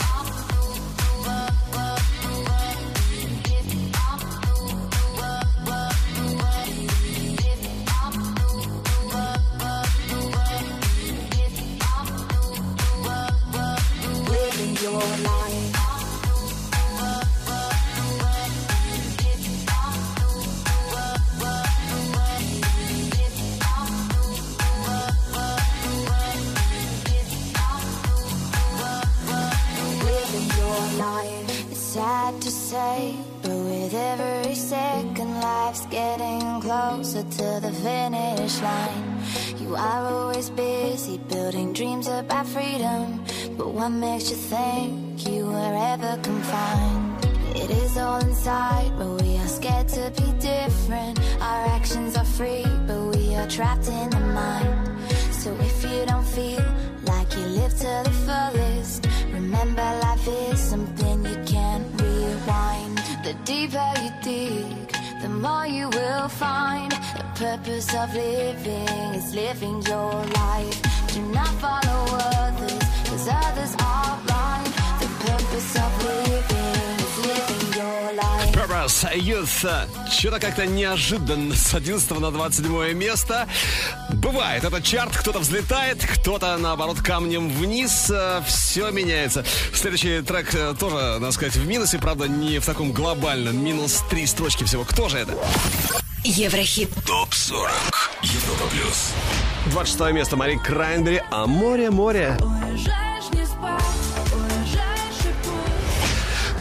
Sad 31.94 32.42
to 32.42 32.50
say, 32.50 33.14
but 33.40 33.57
with 33.70 33.94
every 33.94 34.57
second, 34.57 35.33
life's 35.40 35.87
getting 35.87 36.61
closer 36.61 37.22
to 37.22 37.48
the 37.62 37.72
finish 37.85 38.61
line. 38.61 39.07
You 39.61 39.76
are 39.76 40.04
always 40.12 40.50
busy 40.50 41.18
building 41.18 41.72
dreams 41.72 42.09
about 42.09 42.46
freedom, 42.48 43.22
but 43.57 43.68
what 43.68 43.90
makes 43.90 44.28
you 44.28 44.35
think 44.35 45.28
you 45.28 45.46
were 45.46 45.74
ever 45.92 46.18
confined? 46.20 47.26
It 47.54 47.70
is 47.70 47.96
all 47.96 48.18
inside, 48.18 48.90
but 48.98 49.22
we 49.22 49.37
are 49.38 49.46
scared 49.46 49.87
to 49.90 50.11
be 50.20 50.28
different. 50.40 51.20
Our 51.40 51.62
actions 51.78 52.16
are 52.16 52.30
free, 52.38 52.66
but 52.88 53.02
we 53.14 53.37
are 53.37 53.46
trapped 53.46 53.87
in 53.87 54.11
the 54.11 54.24
mind. 54.42 54.98
So 55.42 55.54
if 55.61 55.85
you 55.85 56.04
don't 56.07 56.26
feel 56.26 56.64
like 57.04 57.30
you 57.37 57.46
live 57.61 57.74
to 57.85 57.92
the 58.07 58.14
fullest, 58.26 59.07
remember 59.33 59.87
life 60.02 60.26
is 60.26 60.59
something 60.59 61.24
you. 61.24 61.43
The 63.24 63.32
deeper 63.46 63.92
you 64.02 64.10
dig, 64.22 64.92
the 65.22 65.30
more 65.30 65.66
you 65.66 65.88
will 65.88 66.28
find. 66.28 66.92
The 66.92 67.24
purpose 67.34 67.88
of 67.94 68.14
living 68.14 69.14
is 69.14 69.34
living 69.34 69.80
your 69.80 70.12
life. 70.42 70.82
Do 71.08 71.22
not 71.32 71.48
follow 71.64 72.04
others, 72.42 72.82
cause 73.08 73.28
others 73.28 73.74
are 73.80 74.18
blind. 74.26 74.66
The 75.00 75.08
purpose 75.24 75.76
of 75.84 76.04
living 76.04 76.96
is 77.06 77.16
living 77.26 77.80
your 77.80 78.12
life. 78.12 78.43
Purpose 78.64 79.14
Youth. 79.14 80.11
Что-то 80.11 80.40
как-то 80.40 80.64
неожиданно 80.66 81.55
с 81.55 81.74
11 81.74 82.18
на 82.18 82.31
27 82.31 82.92
место. 82.94 83.46
Бывает, 84.11 84.64
этот 84.64 84.83
чарт, 84.83 85.14
кто-то 85.14 85.40
взлетает, 85.40 86.03
кто-то, 86.05 86.57
наоборот, 86.57 87.00
камнем 87.00 87.50
вниз. 87.50 88.11
Все 88.46 88.90
меняется. 88.90 89.44
Следующий 89.74 90.22
трек 90.22 90.55
э, 90.55 90.74
тоже, 90.79 90.96
надо 90.96 91.33
сказать, 91.33 91.57
в 91.57 91.66
минусе, 91.66 91.98
правда, 91.98 92.27
не 92.27 92.59
в 92.59 92.64
таком 92.64 92.92
глобальном. 92.92 93.62
Минус 93.62 94.03
три 94.09 94.27
строчки 94.27 94.64
всего. 94.64 94.85
Кто 94.85 95.11
же 95.11 95.18
это? 95.18 95.35
Еврохит. 96.22 96.88
ТОП-40. 97.07 97.70
Европа 98.22 98.66
Плюс. 98.70 99.12
26 99.72 100.14
место 100.14 100.37
Мари 100.37 100.57
Крайнбери. 100.57 101.22
А 101.31 101.46
море, 101.46 101.90
море. 101.90 102.38
Уезжаешь 102.40 103.03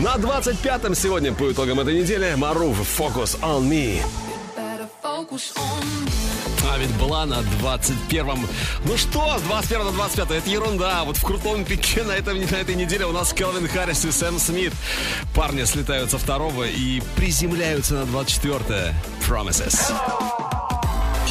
На 0.03 0.17
25-м 0.17 0.95
сегодня 0.95 1.33
по 1.33 1.49
итогам 1.49 1.79
этой 1.79 1.97
недели 1.97 2.35
Марув 2.35 2.77
Focus 2.77 3.39
on 3.39 3.69
Me. 3.69 4.03
А 6.69 6.77
ведь 6.77 6.93
была 6.97 7.25
на 7.25 7.39
21-м. 7.61 8.45
Ну 8.83 8.97
что, 8.97 9.39
с 9.39 9.41
21 9.43 9.85
на 9.85 9.91
25 9.93 10.31
это 10.31 10.49
ерунда. 10.49 11.05
Вот 11.05 11.15
в 11.15 11.23
крутом 11.23 11.63
пике 11.63 12.03
на, 12.03 12.11
этом, 12.11 12.37
на 12.37 12.55
этой 12.57 12.75
неделе 12.75 13.05
у 13.05 13.13
нас 13.13 13.31
Келвин 13.31 13.65
Харрис 13.69 14.03
и 14.03 14.11
Сэм 14.11 14.39
Смит. 14.39 14.73
Парни 15.33 15.63
слетают 15.63 16.11
со 16.11 16.17
второго 16.17 16.65
и 16.65 17.01
приземляются 17.15 17.93
на 17.93 18.05
24 18.05 18.93
Promises. 19.25 19.93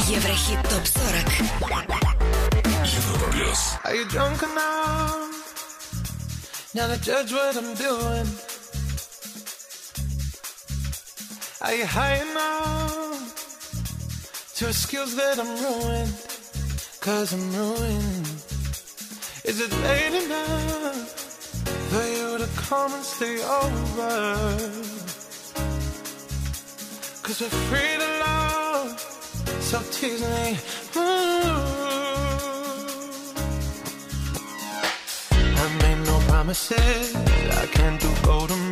Еврохит 0.08 0.62
ТОП-40. 0.70 1.44
Европа 2.86 3.32
Плюс. 3.32 3.74
Are 3.84 3.94
you 3.94 4.08
drunk 4.08 4.42
enough 4.42 5.28
now 6.72 6.86
to 6.86 6.98
judge 7.02 7.32
what 7.32 7.54
I'm 7.54 7.74
doing? 7.74 8.51
Are 11.64 11.72
you 11.72 11.86
high 11.86 12.16
enough 12.16 13.34
to 14.56 14.66
excuse 14.66 15.14
that 15.14 15.38
I'm 15.38 15.46
ruined? 15.62 16.12
Cause 17.00 17.32
I'm 17.32 17.54
ruined. 17.54 18.26
Is 19.44 19.60
it 19.60 19.70
late 19.84 20.24
enough 20.24 21.08
for 21.90 22.04
you 22.04 22.38
to 22.38 22.48
come 22.56 22.92
and 22.92 23.04
stay 23.04 23.40
over? 23.44 24.56
Cause 27.22 27.40
we're 27.40 27.56
free 27.70 27.96
to 28.02 28.08
love, 28.26 28.98
so 29.60 29.80
tease 29.92 30.20
me. 30.20 30.58
I 35.62 35.66
made 35.82 36.00
no 36.06 36.18
promises. 36.26 37.14
I 37.14 37.66
can't 37.66 38.00
do 38.00 38.10
golden 38.24 38.71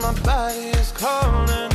My 0.00 0.12
body 0.22 0.70
is 0.80 0.92
calling 0.92 1.69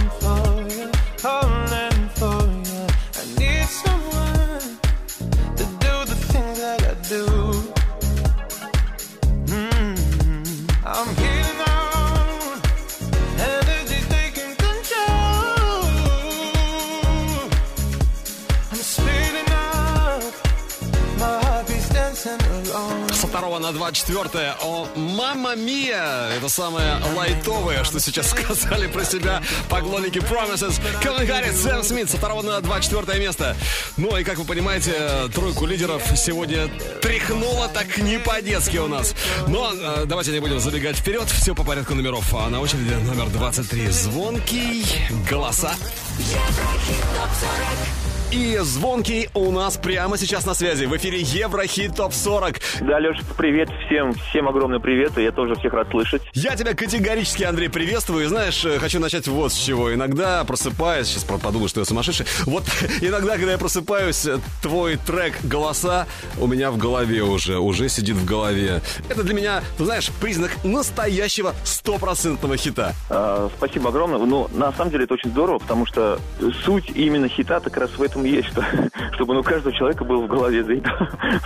2 23.56 23.60
на 23.60 23.72
24. 23.72 24.56
О, 24.63 24.88
мама 24.96 25.56
мия! 25.56 26.30
Это 26.36 26.49
самое 26.49 26.97
лайтовое, 27.16 27.84
что 27.86 27.99
сейчас 27.99 28.30
сказали 28.32 28.88
про 28.88 29.06
себя 29.06 29.41
поклонники 29.70 30.18
Promises. 30.18 30.82
Кевин 31.01 31.28
Харрис, 31.28 31.62
Сэм 31.62 31.84
Смит 31.84 32.10
со 32.10 32.18
второго 32.18 32.41
на 32.41 32.60
24 32.60 33.18
место. 33.20 33.56
Ну 33.97 34.18
и, 34.18 34.24
как 34.24 34.38
вы 34.38 34.45
понимаете, 34.45 35.30
тройку 35.34 35.66
лидеров 35.66 36.03
сегодня 36.18 36.68
тряхнуло 37.01 37.70
так 37.70 37.97
не 37.97 38.20
по-детски 38.20 38.78
у 38.78 38.88
нас. 38.88 39.14
Но 39.47 39.72
э, 39.74 40.03
давайте 40.06 40.32
не 40.32 40.39
будем 40.39 40.60
забегать 40.60 40.97
вперед. 40.97 41.30
Все 41.30 41.56
по 41.56 41.64
порядку 41.64 41.95
номеров. 41.95 42.34
А 42.34 42.49
на 42.49 42.60
очереди 42.60 42.93
номер 43.06 43.30
23. 43.30 43.88
Звонкий 43.89 44.86
голоса. 45.30 45.76
Еврохит 46.20 47.01
топ 47.14 47.30
40. 47.39 48.05
И 48.36 48.60
звонкий 48.64 49.30
у 49.34 49.50
нас 49.50 49.78
прямо 49.78 50.18
сейчас 50.18 50.46
на 50.46 50.54
связи. 50.54 50.84
В 50.84 50.98
эфире 50.98 51.22
Еврохит 51.22 51.96
ТОП 51.96 52.12
40. 52.14 52.60
Да, 52.82 53.00
Леша, 53.00 53.22
привет 53.38 53.70
всем, 53.86 54.14
всем 54.14 54.50
огромный 54.50 54.82
привет, 54.82 55.18
и 55.18 55.24
я 55.24 55.32
тоже 55.32 55.56
всех 55.56 55.72
рад 55.72 55.88
слышать. 55.90 56.22
Я 56.34 56.58
тебя 56.58 56.74
категорически, 56.74 57.44
Андрей, 57.44 57.70
приветствую. 57.70 58.26
И 58.26 58.28
знаешь, 58.28 58.66
э, 58.66 58.78
хочу 58.80 59.00
начать 59.00 59.30
вот 59.30 59.54
с 59.54 59.56
чего. 59.56 59.94
Иногда 59.94 60.44
просыпаюсь, 60.44 61.08
сейчас 61.08 61.24
подумаю, 61.24 61.70
что 61.70 61.80
я 61.80 61.86
сумасшедший. 61.86 62.26
Вот 62.46 62.66
иногда, 63.02 63.38
когда 63.38 63.54
я 63.54 63.58
просыпаюсь, 63.58 64.26
э, 64.26 64.40
твой 64.62 64.98
трек 64.98 65.36
«Голоса» 65.46 66.06
у 66.38 66.48
меня 66.48 66.72
в 66.72 66.78
голове 66.78 67.24
уже, 67.24 67.58
уже 67.58 67.88
сидит 67.88 68.18
в 68.18 68.26
голове. 68.26 68.82
Это 69.08 69.24
для 69.24 69.34
меня, 69.34 69.64
ты 69.78 69.86
знаешь, 69.86 70.12
признак 70.20 70.52
настоящего 70.66 71.56
стопроцентного 71.64 72.58
хита. 72.58 72.96
А, 73.10 73.50
спасибо 73.56 73.88
огромное. 73.88 74.20
Ну, 74.20 74.50
на 74.54 74.74
самом 74.74 74.92
деле 74.92 75.06
это 75.06 75.14
очень 75.14 75.30
здорово, 75.30 75.60
потому 75.60 75.86
что 75.86 76.20
суть 76.66 76.90
именно 76.94 77.30
хита 77.30 77.62
как 77.62 77.78
раз 77.78 77.92
в 77.92 78.02
этом 78.02 78.24
есть, 78.26 78.49
что, 78.49 78.63
чтобы 79.13 79.34
ну, 79.34 79.39
у 79.39 79.43
каждого 79.43 79.76
человека 79.76 80.03
был 80.03 80.23
в 80.23 80.28
голове 80.28 80.63
заеб 80.63 80.88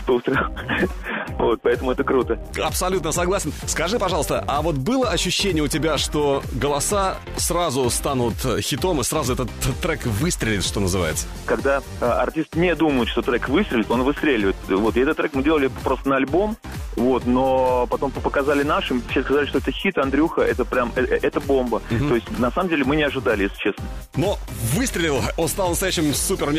по 0.05 0.11
утрам. 0.13 0.53
Вот, 1.37 1.61
поэтому 1.61 1.91
это 1.91 2.03
круто. 2.03 2.39
Абсолютно 2.61 3.11
согласен. 3.11 3.53
Скажи, 3.65 3.97
пожалуйста, 3.97 4.43
а 4.47 4.61
вот 4.61 4.75
было 4.75 5.09
ощущение 5.09 5.63
у 5.63 5.67
тебя, 5.67 5.97
что 5.97 6.43
голоса 6.51 7.17
сразу 7.37 7.89
станут 7.89 8.35
хитом, 8.61 8.99
и 8.99 9.03
сразу 9.03 9.33
этот 9.33 9.49
трек 9.81 10.05
выстрелит, 10.05 10.65
что 10.65 10.79
называется? 10.79 11.27
Когда 11.45 11.81
э, 12.01 12.05
артист 12.05 12.55
не 12.55 12.75
думает, 12.75 13.09
что 13.09 13.21
трек 13.21 13.47
выстрелит, 13.47 13.89
он 13.89 14.03
выстреливает. 14.03 14.55
Вот, 14.67 14.97
и 14.97 14.99
этот 14.99 15.17
трек 15.17 15.33
мы 15.33 15.43
делали 15.43 15.69
просто 15.83 16.09
на 16.09 16.17
альбом, 16.17 16.57
вот, 16.95 17.25
но 17.25 17.87
потом 17.89 18.11
показали 18.11 18.63
нашим, 18.63 19.01
все 19.09 19.23
сказали, 19.23 19.45
что 19.45 19.59
это 19.59 19.71
хит, 19.71 19.97
Андрюха, 19.97 20.41
это 20.41 20.65
прям, 20.65 20.91
э, 20.95 21.03
э, 21.03 21.19
это 21.21 21.39
бомба. 21.39 21.81
То 21.89 22.15
есть, 22.15 22.37
на 22.37 22.51
самом 22.51 22.69
деле, 22.69 22.83
мы 22.83 22.95
не 22.95 23.03
ожидали, 23.03 23.43
если 23.43 23.57
честно. 23.57 23.83
Но 24.15 24.37
выстрелил, 24.73 25.21
он 25.37 25.47
стал 25.47 25.69
настоящим 25.69 26.13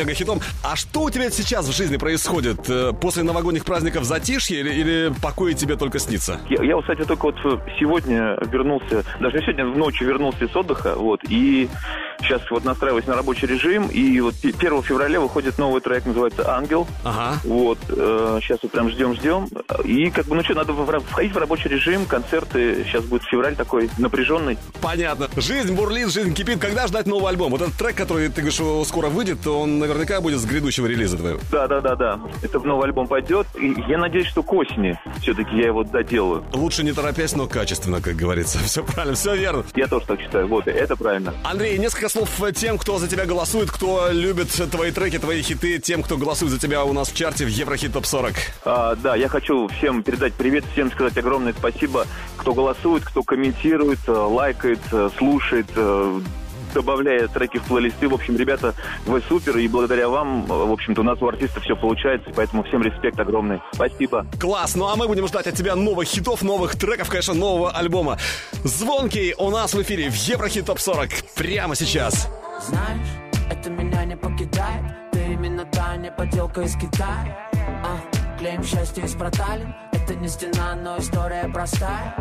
супер-мега-хитом. 0.05 0.41
А 0.63 0.77
что 0.77 1.03
у 1.03 1.11
тебя 1.11 1.31
сейчас 1.31 1.67
в 1.67 1.73
жизни 1.77 1.97
происходит? 1.97 2.69
Э, 2.69 2.93
После 3.01 3.23
новогодних 3.23 3.65
праздников 3.65 4.05
затишье 4.05 4.61
или, 4.61 4.71
или 4.73 5.13
покой 5.23 5.55
тебе 5.55 5.77
только 5.77 5.99
снится? 5.99 6.41
Я, 6.49 6.63
я, 6.63 6.81
кстати, 6.81 7.05
только 7.05 7.27
вот 7.27 7.37
сегодня 7.79 8.37
вернулся, 8.51 9.05
даже 9.21 9.37
не 9.39 9.43
сегодня, 9.43 9.65
ночью 9.67 10.09
вернулся 10.09 10.49
с 10.49 10.57
отдыха, 10.57 10.95
вот, 10.97 11.21
и 11.29 11.69
сейчас 12.21 12.43
вот 12.51 12.65
настраиваюсь 12.65 13.07
на 13.07 13.15
рабочий 13.15 13.47
режим, 13.47 13.87
и 13.87 14.21
вот 14.21 14.35
1 14.43 14.83
февраля 14.83 15.21
выходит 15.21 15.59
новый 15.59 15.81
трек, 15.81 16.05
называется 16.07 16.51
«Ангел». 16.55 16.87
Ага. 17.05 17.39
Вот, 17.45 17.79
э, 17.89 18.39
сейчас 18.43 18.59
вот 18.63 18.73
прям 18.73 18.91
ждем-ждем, 18.91 19.49
и 19.85 20.11
как 20.11 20.27
бы, 20.27 20.35
ну 20.37 20.43
что, 20.45 20.55
надо 20.55 20.73
в- 20.73 21.01
входить 21.11 21.33
в 21.33 21.39
рабочий 21.39 21.69
режим, 21.69 22.05
концерты, 22.07 22.85
сейчас 22.85 23.05
будет 23.05 23.23
февраль 23.25 23.57
такой 23.57 23.89
напряженный. 23.99 24.59
Понятно. 24.81 25.29
Жизнь 25.37 25.75
бурлит, 25.75 26.11
жизнь 26.11 26.35
кипит. 26.35 26.59
Когда 26.61 26.87
ждать 26.87 27.07
новый 27.07 27.31
альбом? 27.31 27.51
Вот 27.53 27.63
этот 27.63 27.75
трек, 27.77 27.97
который 27.97 28.29
ты 28.29 28.43
говоришь, 28.43 28.61
скоро 28.87 29.09
выйдет, 29.09 29.47
он 29.47 29.83
наверняка 29.95 30.21
будет 30.21 30.41
с 30.41 30.45
грядущего 30.45 30.87
релиза 30.87 31.17
твоего. 31.17 31.41
Да, 31.51 31.67
да, 31.67 31.81
да, 31.81 31.97
да. 31.97 32.21
Это 32.43 32.59
в 32.59 32.67
новый 32.67 32.87
альбом 32.87 33.07
пойдет. 33.09 33.47
И 33.59 33.75
я 33.89 33.99
надеюсь, 33.99 34.27
что 34.27 34.43
к 34.43 34.53
осени 34.53 34.99
все-таки 35.23 35.57
я 35.57 35.67
его 35.67 35.85
доделаю. 35.85 36.45
Лучше 36.53 36.83
не 36.83 36.93
торопясь, 36.93 37.35
но 37.35 37.47
качественно, 37.47 38.01
как 38.01 38.17
говорится. 38.17 38.59
Все 38.65 38.85
правильно, 38.85 39.17
все 39.17 39.35
верно. 39.35 39.65
Я 39.75 39.87
тоже 39.87 40.07
так 40.07 40.21
считаю. 40.21 40.47
Вот, 40.49 40.67
это 40.67 40.97
правильно. 40.97 41.35
Андрей, 41.45 41.79
несколько 41.79 42.09
слов 42.09 42.29
тем, 42.55 42.79
кто 42.79 42.99
за 42.99 43.09
тебя 43.09 43.27
голосует, 43.27 43.71
кто 43.71 44.11
любит 44.11 44.49
твои 44.71 44.91
треки, 44.91 45.19
твои 45.19 45.43
хиты, 45.43 45.79
тем, 45.79 46.03
кто 46.03 46.17
голосует 46.17 46.53
за 46.53 46.59
тебя 46.59 46.85
у 46.85 46.93
нас 46.93 47.11
в 47.11 47.15
чарте 47.15 47.45
в 47.45 47.49
Еврохит 47.49 47.93
Топ 47.93 48.07
40. 48.07 48.33
А, 48.65 48.95
да, 48.97 49.17
я 49.17 49.29
хочу 49.29 49.69
всем 49.69 50.03
передать 50.03 50.35
привет, 50.35 50.65
всем 50.73 50.91
сказать 50.91 51.17
огромное 51.19 51.53
спасибо, 51.53 52.07
кто 52.37 52.55
голосует, 52.55 53.05
кто 53.05 53.23
комментирует, 53.23 54.01
э, 54.07 54.13
лайкает, 54.13 54.81
э, 54.93 55.11
слушает, 55.19 55.67
э, 55.77 56.21
добавляя 56.73 57.29
треки 57.29 57.59
в 57.59 57.65
плейлисты. 57.65 58.09
В 58.09 58.15
общем, 58.15 58.37
ребята, 58.37 58.75
вы 59.07 59.23
супер, 59.29 59.57
и 59.59 59.69
благодаря 59.69 60.09
вам, 60.09 60.47
в 60.47 60.73
общем-то, 60.73 61.01
у 61.01 61.05
нас 61.05 61.21
у 61.21 61.29
артиста 61.29 61.61
все 61.61 61.77
получается, 61.77 62.31
поэтому 62.35 62.63
всем 62.65 62.83
респект 62.83 63.19
огромный. 63.19 63.61
Спасибо. 63.73 64.27
Класс, 64.41 64.75
ну 64.75 64.87
а 64.87 64.97
мы 64.97 65.07
будем 65.07 65.27
ждать 65.27 65.47
от 65.47 65.55
тебя 65.55 65.77
новых 65.77 66.09
хитов, 66.09 66.43
новых 66.43 66.77
треков, 66.77 67.09
конечно, 67.09 67.35
нового 67.35 67.71
альбома. 67.71 68.19
Звонкий 68.65 69.35
у 69.39 69.51
нас 69.51 69.75
в 69.75 69.83
эфире 69.83 70.11
в 70.11 70.15
Еврохит 70.15 70.67
Топ 70.67 70.79
40 70.79 71.09
прямо 71.37 71.75
сейчас. 71.75 72.29
Знаешь, 72.67 73.09
это 73.51 73.71
меня 73.71 74.05
не 74.05 74.17
покидает 74.17 74.85
Ты 75.13 75.33
именно 75.33 75.65
та 75.65 75.97
не 75.97 76.11
поделка 76.11 76.63
из 76.63 76.75
Китая 76.77 77.37
а, 77.85 78.39
Клеим 78.39 78.63
счастье 78.63 79.05
из 79.05 79.15
проталин 79.15 79.75
Это 79.93 80.15
не 80.15 80.29
стена, 80.29 80.77
но 80.77 80.99
история 80.99 81.51
простая 81.53 82.15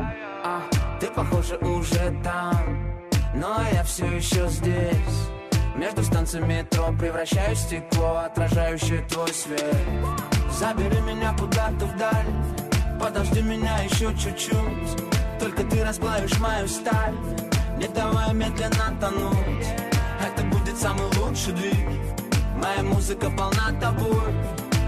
а, 0.43 0.61
Ты, 0.99 1.07
похоже, 1.07 1.57
уже 1.57 2.19
там 2.23 2.88
Но 3.33 3.61
я 3.71 3.83
все 3.83 4.05
еще 4.05 4.47
здесь. 4.47 5.29
Между 5.75 6.03
станциями 6.03 6.59
метро 6.59 6.91
превращаюсь 6.99 7.59
в 7.59 7.61
стекло 7.61 8.17
Отражающее 8.25 9.01
твой 9.03 9.31
свет. 9.33 9.75
Забери 10.51 10.99
меня 11.01 11.33
куда-то 11.39 11.85
вдаль. 11.85 12.25
Подожди 12.99 13.41
меня 13.41 13.77
еще 13.83 14.13
чуть-чуть. 14.17 15.03
Только 15.39 15.63
ты 15.63 15.83
расплавишь 15.83 16.37
мою 16.39 16.67
сталь. 16.67 17.15
Не 17.77 17.87
давай 17.87 18.33
медленно 18.33 18.97
тонуть. 18.99 19.67
Это 20.19 20.43
будет 20.47 20.77
самый 20.77 21.05
лучший 21.17 21.53
двиг. 21.53 21.87
Моя 22.57 22.83
музыка 22.83 23.29
полна 23.29 23.71
тобой. 23.79 24.33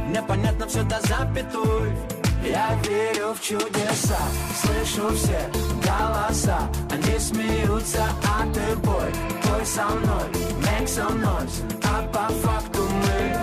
Непонятно 0.09 0.67
все 0.67 0.83
до 0.83 0.99
запятой 1.01 2.10
Я 2.43 2.75
верю 2.83 3.33
в 3.33 3.41
чудеса 3.41 4.17
Слышу 4.59 5.15
все 5.15 5.49
голоса. 5.85 6.67
Они 6.89 7.19
смеются, 7.19 8.03
а 8.23 8.45
ты 8.51 8.75
бой 8.77 9.11
Бой 9.45 9.65
со 9.65 9.85
мной, 9.85 10.27
make 10.61 10.87
some 10.87 11.21
noise. 11.21 11.61
А 11.83 12.01
по 12.07 12.33
факту 12.33 12.81
мы 12.81 13.37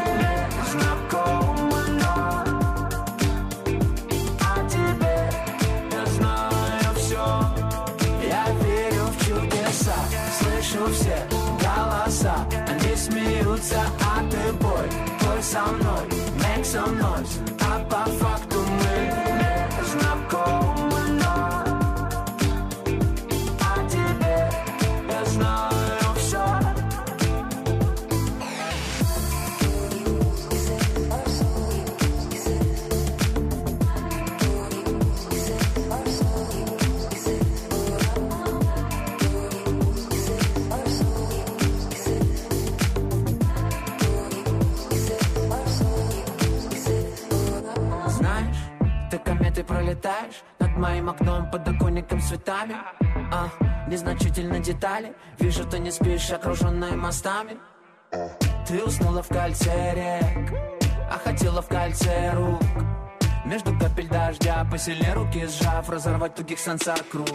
знакомы, 0.71 1.81
но 2.03 2.45
О 4.41 4.69
тебе 4.69 5.31
я 5.93 6.07
знаю 6.07 6.95
все 6.97 7.25
Я 8.27 8.51
верю 8.63 9.05
в 9.07 9.25
чудеса 9.25 9.95
Слышу 10.39 10.93
все 10.93 11.25
голоса. 11.63 12.35
Они 12.67 12.97
смеются, 12.97 13.81
а 14.01 14.29
ты 14.29 14.53
бой 14.55 14.89
Бой 15.21 15.43
со 15.43 15.67
мной, 15.67 16.05
make 16.39 16.65
some 16.65 16.99
noise. 16.99 17.39
А 17.61 17.79
по 17.85 18.11
факту 18.11 18.38
пролетаешь 50.09 50.43
Над 50.59 50.77
моим 50.77 51.09
окном, 51.09 51.51
подоконником 51.51 52.21
цветами. 52.21 52.77
А, 53.33 53.49
Незначительно 53.89 54.59
детали 54.59 55.15
Вижу, 55.39 55.65
ты 55.65 55.79
не 55.79 55.91
спишь, 55.91 56.31
окруженная 56.31 56.93
мостами. 56.93 57.57
Ты 58.67 58.83
уснула 58.83 59.23
в 59.23 59.29
кольце 59.29 59.95
рек 59.95 60.53
А 61.11 61.19
хотела 61.23 61.63
в 61.63 61.69
кольце 61.69 62.33
рук. 62.35 62.61
Между 63.45 63.79
капель 63.79 64.09
дождя 64.09 64.67
Посильнее 64.71 65.15
руки 65.15 65.47
сжав 65.47 65.89
Разорвать 65.89 66.35
тугих 66.35 66.59
сансар 66.59 67.01
круг. 67.11 67.29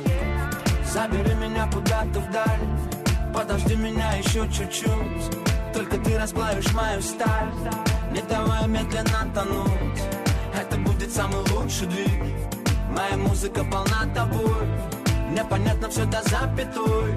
Забери 0.86 1.34
меня 1.36 1.69
куда-то 1.71 2.19
вдаль 2.19 3.34
Подожди 3.34 3.76
меня 3.76 4.13
еще 4.13 4.47
чуть-чуть. 4.51 5.74
Только 5.74 5.97
ты 5.97 6.19
расплавишь 6.19 6.71
мою 6.74 7.01
сталь 7.01 7.49
Не 8.11 8.21
давай 8.21 8.67
медленно 8.67 9.32
тонуть. 9.34 10.01
Это 10.55 10.78
будет 10.78 11.11
самый 11.11 11.41
лучший 11.51 11.88
двиг 11.88 12.53
Моя 12.94 13.18
музыка 13.18 13.64
полна 13.64 14.06
тобой. 14.14 14.68
Непонятно 15.32 15.89
все 15.89 16.06
до 16.06 16.22
запятой. 16.24 17.16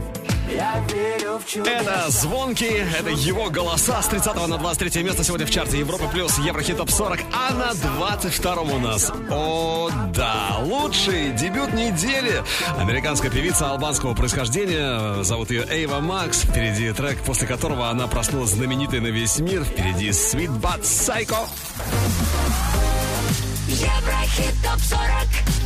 Я 0.50 0.82
верю 0.88 1.38
в 1.38 1.46
чудеса. 1.46 1.70
Это 1.70 2.10
Звонкий, 2.10 2.82
это 2.98 3.10
его 3.10 3.50
голоса 3.50 4.00
с 4.00 4.06
30 4.06 4.48
на 4.48 4.56
23 4.56 5.02
место 5.02 5.22
сегодня 5.22 5.44
в 5.44 5.50
чарте 5.50 5.78
Европы 5.78 6.04
плюс 6.10 6.38
Еврохит 6.38 6.78
топ 6.78 6.88
40, 6.90 7.20
а 7.32 7.52
на 7.52 7.74
22 7.74 8.54
у 8.54 8.78
нас, 8.78 9.12
о 9.30 9.90
да, 10.14 10.58
лучший 10.62 11.32
дебют 11.32 11.74
недели. 11.74 12.42
Американская 12.78 13.30
певица 13.30 13.70
албанского 13.70 14.14
происхождения, 14.14 15.22
зовут 15.24 15.50
ее 15.50 15.66
Эйва 15.68 16.00
Макс, 16.00 16.42
впереди 16.42 16.90
трек, 16.92 17.18
после 17.22 17.46
которого 17.48 17.90
она 17.90 18.06
проснулась 18.06 18.50
знаменитой 18.50 19.00
на 19.00 19.08
весь 19.08 19.38
мир, 19.40 19.64
впереди 19.64 20.10
Sweet 20.10 20.60
But 20.60 20.82
Psycho. 20.82 21.48
Еврохит 23.68 24.54
топ 24.62 24.80
40 24.80 25.65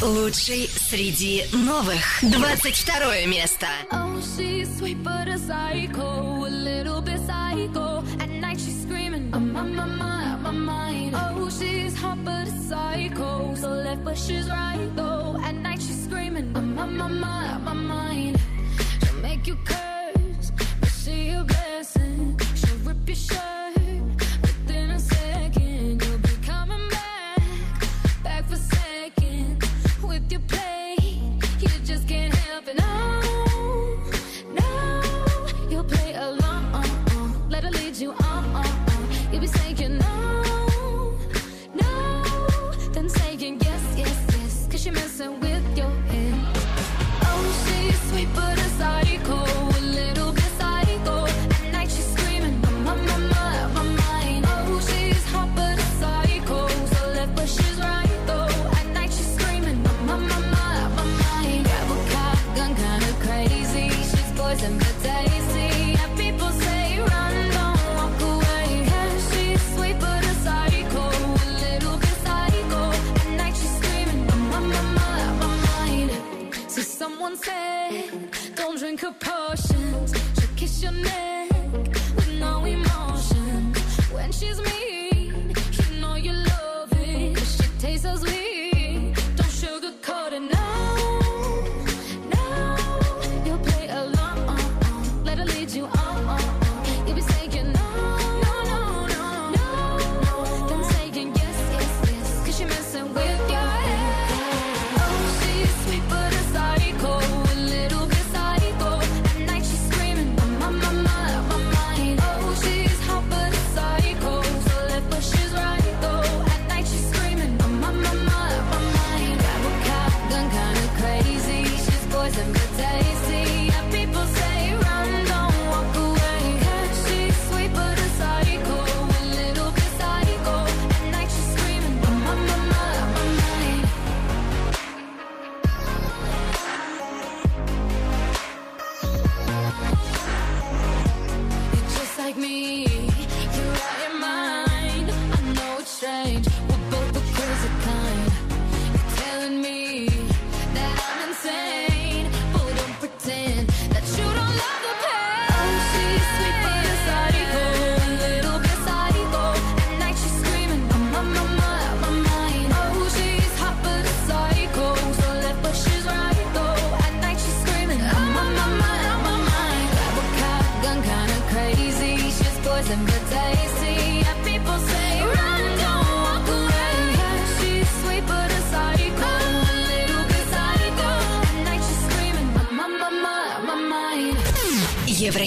Лучший 0.00 0.70
среди 0.88 1.44
новых. 1.52 2.20
22 2.20 3.26
место. 3.26 3.66
Oh, 3.90 4.20
she's 4.20 4.68
sweet 4.78 5.02
but 5.02 5.26
a 5.28 5.38
psycho, 5.38 6.46
a 6.46 6.50
little 6.50 7.00
bit 7.00 7.20
psycho. 7.26 8.04
At 8.20 8.28
night 8.28 8.60
she's 8.60 8.82
screaming, 8.82 9.30
I'm 9.32 9.56
on 9.56 9.74
my 9.74 9.86
mind, 9.86 10.42
my 10.42 10.50
mind. 10.50 11.14
Oh, 11.14 11.48
she's 11.50 11.96
hot 11.96 12.18
but 12.24 12.46
a 12.46 12.52
psycho, 12.68 13.54
so 13.54 13.68
left 13.68 14.04
but 14.04 14.16
she's 14.16 14.48
right 14.48 14.90
though. 14.94 15.36
At 15.44 15.54
night 15.54 15.80
she's 15.80 16.04
screaming, 16.04 16.52
I'm 16.54 16.78
on 16.78 16.96
my 16.96 17.08
mind, 17.08 17.64
my 17.64 17.72
mind. 17.72 18.40
She'll 19.04 19.20
make 19.20 19.46
you 19.46 19.56
curse, 19.64 20.52
but 20.80 20.90
she 20.90 21.30
a 21.30 21.44
blessing. 21.44 22.38
She'll 22.54 22.78
rip 22.84 23.06
your 23.06 23.16
shirt 23.16 23.57
you 38.00 38.12
on, 38.12 38.44
on, 38.54 38.66
on. 38.66 39.32
You 39.32 39.40
be 39.40 39.46
saying 39.46 39.98
no. 39.98 40.17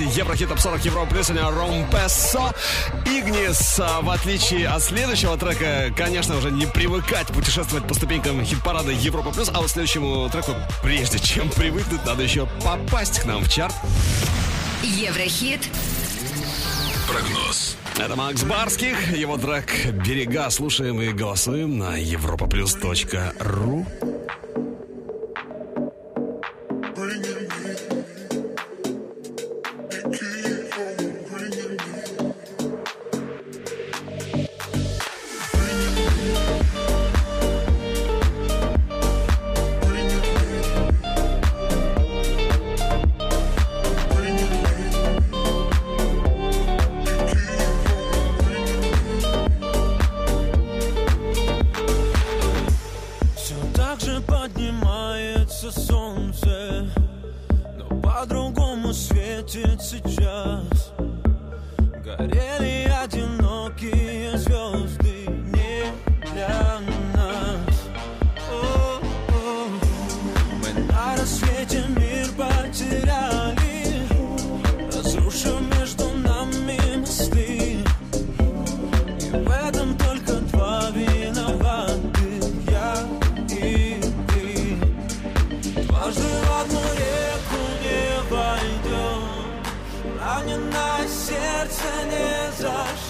версии 0.00 0.18
Еврохит 0.18 0.48
Топ 0.48 0.58
40 0.58 0.84
Европа 0.84 1.10
Плюс. 1.10 1.26
Сегодня 1.26 1.50
Ромпессо. 1.50 2.52
Игнис. 3.04 3.80
А, 3.80 4.00
в 4.00 4.10
отличие 4.10 4.68
от 4.68 4.82
следующего 4.82 5.36
трека, 5.36 5.92
конечно, 5.96 6.36
уже 6.36 6.50
не 6.50 6.66
привыкать 6.66 7.28
путешествовать 7.28 7.86
по 7.86 7.94
ступенькам 7.94 8.44
хит-парада 8.44 8.92
Европа 8.92 9.30
Плюс. 9.30 9.50
А 9.52 9.60
вот 9.60 9.70
следующему 9.70 10.28
треку, 10.30 10.52
прежде 10.82 11.18
чем 11.18 11.48
привыкнуть, 11.50 12.04
надо 12.04 12.22
еще 12.22 12.46
попасть 12.64 13.20
к 13.20 13.24
нам 13.24 13.42
в 13.42 13.48
чарт. 13.48 13.74
Еврохит. 14.82 15.68
Прогноз. 17.08 17.76
Это 17.98 18.16
Макс 18.16 18.42
Барских, 18.44 19.16
его 19.16 19.36
трек 19.36 19.86
«Берега». 20.06 20.48
Слушаем 20.50 21.02
и 21.02 21.12
голосуем 21.12 21.78
на 21.78 22.00
europaplus.ru. 22.00 24.09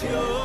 your 0.03 0.40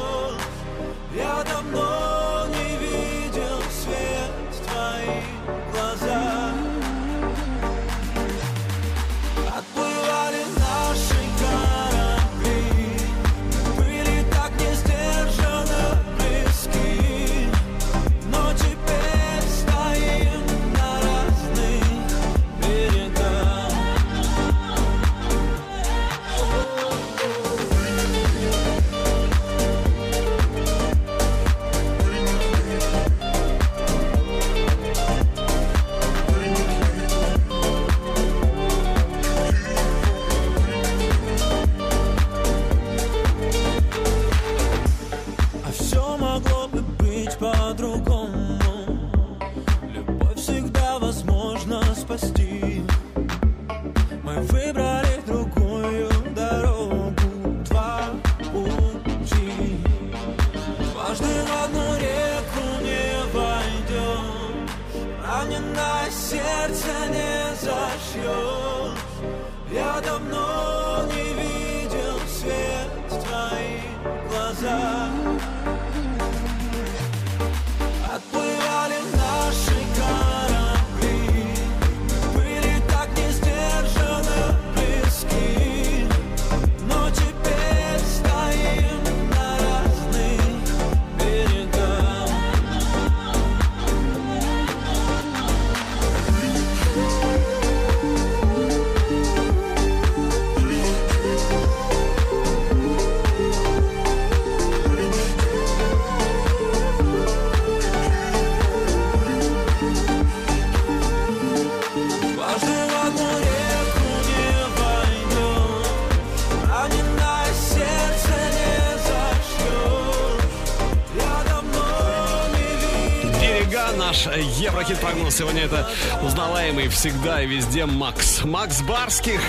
Еврохит 124.86 125.04
прогноз 125.04 125.34
сегодня 125.34 125.64
это 125.64 125.88
узнаваемый 126.22 126.86
всегда 126.86 127.42
и 127.42 127.46
везде 127.46 127.86
Макс. 127.86 128.44
Макс 128.44 128.82
Барских. 128.82 129.40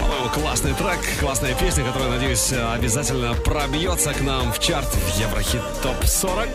По-моему, 0.00 0.28
классный 0.28 0.72
трек, 0.74 1.00
классная 1.18 1.52
песня, 1.54 1.84
которая, 1.84 2.10
надеюсь, 2.10 2.52
обязательно 2.52 3.34
пробьется 3.34 4.14
к 4.14 4.20
нам 4.20 4.52
в 4.52 4.60
чарт 4.60 4.86
в 4.86 5.18
Еврохит 5.18 5.62
ТОП 5.82 6.04
40. 6.04 6.48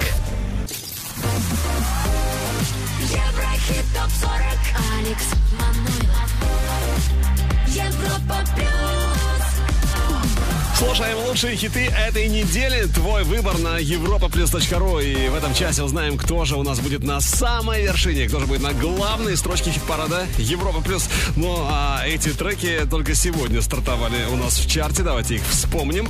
Лучшие 11.30 11.55
хиты 11.55 11.86
этой 11.86 12.27
недели. 12.27 12.88
Твой 12.88 13.23
выбор 13.23 13.59
на 13.59 13.80
europaplus.ru. 13.80 15.03
И 15.03 15.30
в 15.30 15.36
этом 15.36 15.53
часе 15.53 15.84
узнаем, 15.84 16.17
кто 16.17 16.43
же 16.43 16.55
у 16.55 16.63
нас 16.63 16.80
будет 16.80 17.03
на 17.03 17.21
самой 17.21 17.84
вершине, 17.84 18.27
кто 18.27 18.39
же 18.39 18.47
будет 18.47 18.61
на 18.63 18.73
главной 18.73 19.38
строчке 19.38 19.69
хит-парада 19.69 20.25
Европа 20.39 20.82
Плюс. 20.82 21.07
Ну, 21.36 21.55
а 21.69 22.01
эти 22.07 22.30
треки 22.30 22.80
только 22.89 23.13
сегодня 23.13 23.61
стартовали 23.61 24.25
у 24.32 24.38
нас 24.38 24.57
в 24.57 24.67
чарте. 24.67 25.03
Давайте 25.03 25.36
их 25.36 25.43
вспомним. 25.47 26.07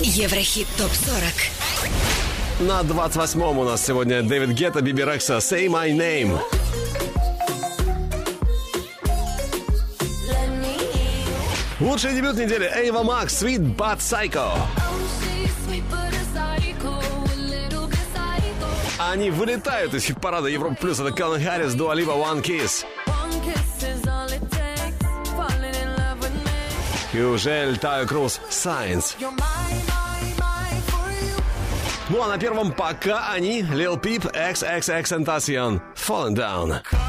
Еврохит 0.00 0.66
ТОП-40. 0.78 2.66
На 2.66 2.80
28-м 2.80 3.58
у 3.58 3.64
нас 3.64 3.86
сегодня 3.86 4.22
Дэвид 4.22 4.50
Гетта, 4.50 4.80
Биби 4.80 5.04
Рекса, 5.04 5.36
Say 5.36 5.68
My 5.68 5.92
Name. 5.92 6.40
Лучший 11.80 12.14
дебют 12.14 12.36
недели 12.36 12.70
Эйва 12.72 13.02
Макс, 13.02 13.42
Sweet 13.42 13.76
But 13.76 13.98
Psycho. 13.98 14.52
Они 18.98 19.30
вылетают 19.30 19.92
из 19.92 20.04
хит-парада 20.04 20.48
Европа 20.48 20.76
Плюс. 20.76 21.00
Это 21.00 21.10
Калвин 21.10 21.44
Харрис, 21.44 21.74
Дуа 21.74 21.94
Липа, 21.94 22.12
One 22.12 22.42
Kiss. 22.42 22.84
Южель, 27.12 27.76
Тайо 27.78 28.06
Круз, 28.06 28.40
Science. 28.50 29.16
Ну 32.08 32.22
а 32.22 32.28
на 32.28 32.38
первом 32.38 32.72
пока 32.72 33.32
они, 33.32 33.62
Lil 33.62 34.00
Peep, 34.00 34.32
XXX 34.32 35.02
Tentacion, 35.02 35.80
Fallen 35.96 36.34
Down. 36.34 37.03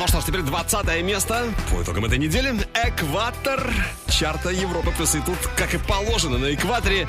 Ну 0.00 0.08
что 0.08 0.22
ж, 0.22 0.24
теперь 0.24 0.40
20 0.40 1.02
место 1.02 1.52
по 1.70 1.82
итогам 1.82 2.06
этой 2.06 2.16
недели. 2.16 2.54
Экватор 2.72 3.70
чарта 4.08 4.48
Европы 4.48 4.92
плюс. 4.96 5.14
И 5.14 5.20
тут, 5.20 5.36
как 5.58 5.74
и 5.74 5.78
положено, 5.78 6.38
на 6.38 6.54
экваторе, 6.54 7.06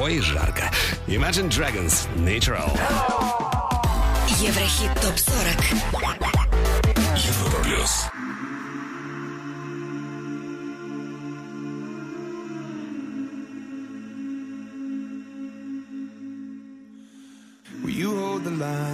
ой, 0.00 0.18
жарко. 0.18 0.68
Imagine 1.06 1.48
Dragons, 1.48 2.08
Natural. 2.16 2.68
Еврохит 4.40 4.92
ТОП-40. 5.00 5.76
Европа 7.16 7.62
плюс. 7.62 8.06
Will 17.84 17.90
you 17.90 18.18
hold 18.18 18.42
the 18.42 18.50
line 18.50 18.93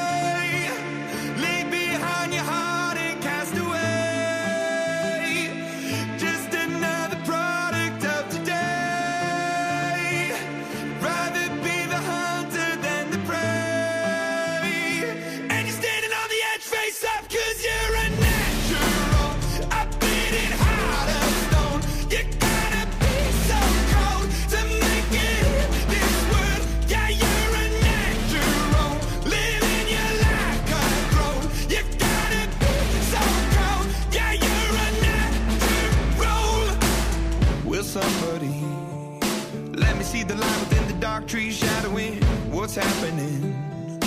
What's 42.75 42.87
happening? 42.87 43.99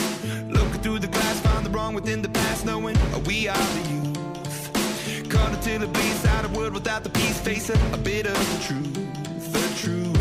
Looking 0.49 0.81
through 0.81 0.99
the 1.01 1.09
glass, 1.09 1.41
find 1.41 1.67
the 1.67 1.71
wrong 1.71 1.95
within 1.95 2.23
the 2.23 2.31
past, 2.31 2.65
knowing 2.65 2.97
we 3.27 3.47
are 3.47 3.57
the 3.57 3.91
youth. 3.91 5.29
Caught 5.29 5.53
until 5.53 5.83
it 5.83 5.93
bleeds 5.93 6.25
out 6.25 6.45
of 6.47 6.57
world 6.57 6.73
without 6.73 7.05
the 7.05 7.11
peace, 7.11 7.39
facing 7.41 7.77
a, 7.93 7.99
bit 7.99 8.27
of 8.27 8.33
the 8.33 8.65
truth, 8.65 9.53
the 9.53 9.81
truth. 9.81 10.14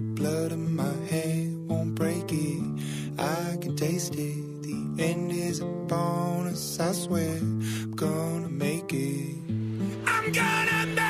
The 0.00 0.06
blood 0.14 0.52
of 0.52 0.58
my 0.58 0.94
hand, 1.10 1.68
won't 1.68 1.94
break 1.94 2.32
it. 2.32 2.62
I 3.18 3.58
can 3.60 3.76
taste 3.76 4.14
it. 4.14 4.62
The 4.62 5.02
end 5.04 5.30
is 5.30 5.60
upon 5.60 6.46
us, 6.46 6.80
I 6.80 6.92
swear. 6.92 7.36
I'm 7.36 7.92
gonna 7.92 8.48
make 8.48 8.92
it. 8.94 9.36
I'm 10.06 10.32
gonna 10.32 10.86
make 10.86 10.98
it. 10.98 11.09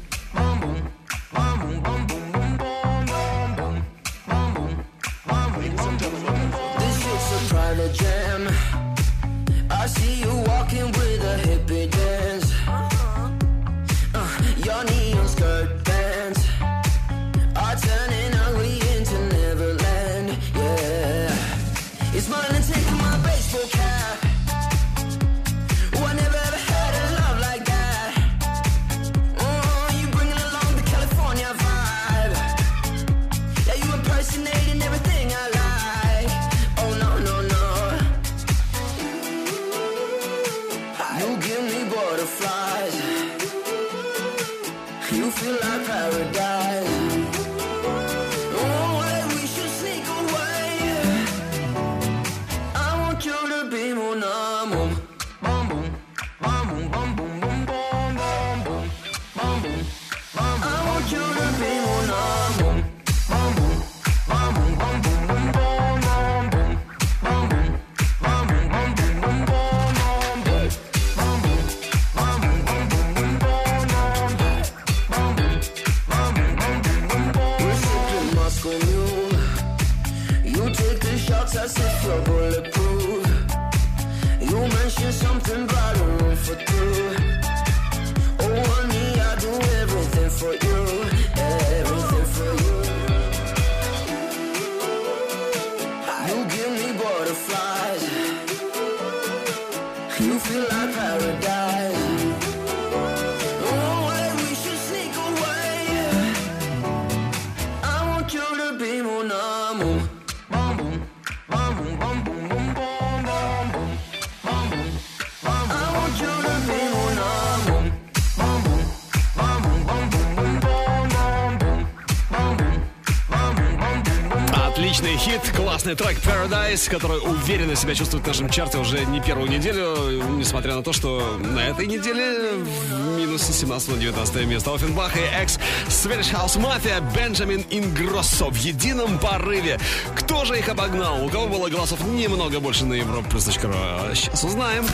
Хит, 125.91 125.95
классный 125.95 125.95
трек 125.95 126.17
Paradise, 126.19 126.89
который 126.89 127.19
уверенно 127.19 127.75
себя 127.75 127.95
чувствует 127.95 128.23
в 128.23 128.27
нашем 128.27 128.49
чарте 128.49 128.77
уже 128.77 129.05
не 129.05 129.21
первую 129.21 129.49
неделю, 129.49 130.23
несмотря 130.37 130.75
на 130.75 130.83
то, 130.83 130.93
что 130.93 131.37
на 131.39 131.59
этой 131.59 131.87
неделе 131.87 132.53
в 132.63 133.17
минус 133.17 133.41
с 133.43 133.59
17 133.59 133.89
на 133.89 133.97
19 133.97 134.45
место. 134.45 134.73
Оффенбах 134.73 135.15
и 135.17 135.21
экс 135.21 135.59
Swedish 135.87 136.31
House 136.31 136.57
Mafia 136.57 137.01
Бенджамин 137.13 137.65
Ингроссо 137.69 138.49
в 138.49 138.55
едином 138.55 139.19
порыве. 139.19 139.79
Кто 140.15 140.45
же 140.45 140.57
их 140.57 140.69
обогнал? 140.69 141.25
У 141.25 141.29
кого 141.29 141.47
было 141.47 141.69
голосов 141.69 142.03
немного 142.05 142.59
больше 142.59 142.85
на 142.85 142.93
Европе 142.93 143.29
плюс.ру? 143.29 143.73
Сейчас 144.13 144.43
узнаем. 144.43 144.85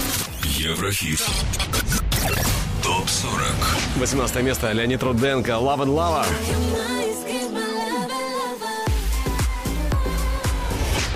Еврохит. 0.44 1.24
Топ 2.84 3.10
40. 3.10 3.42
18 3.98 4.44
место 4.44 4.72
Леонид 4.72 5.04
Руденко 5.04 5.52
Love 5.52 5.80
and 5.80 5.96
Lava. 5.96 6.97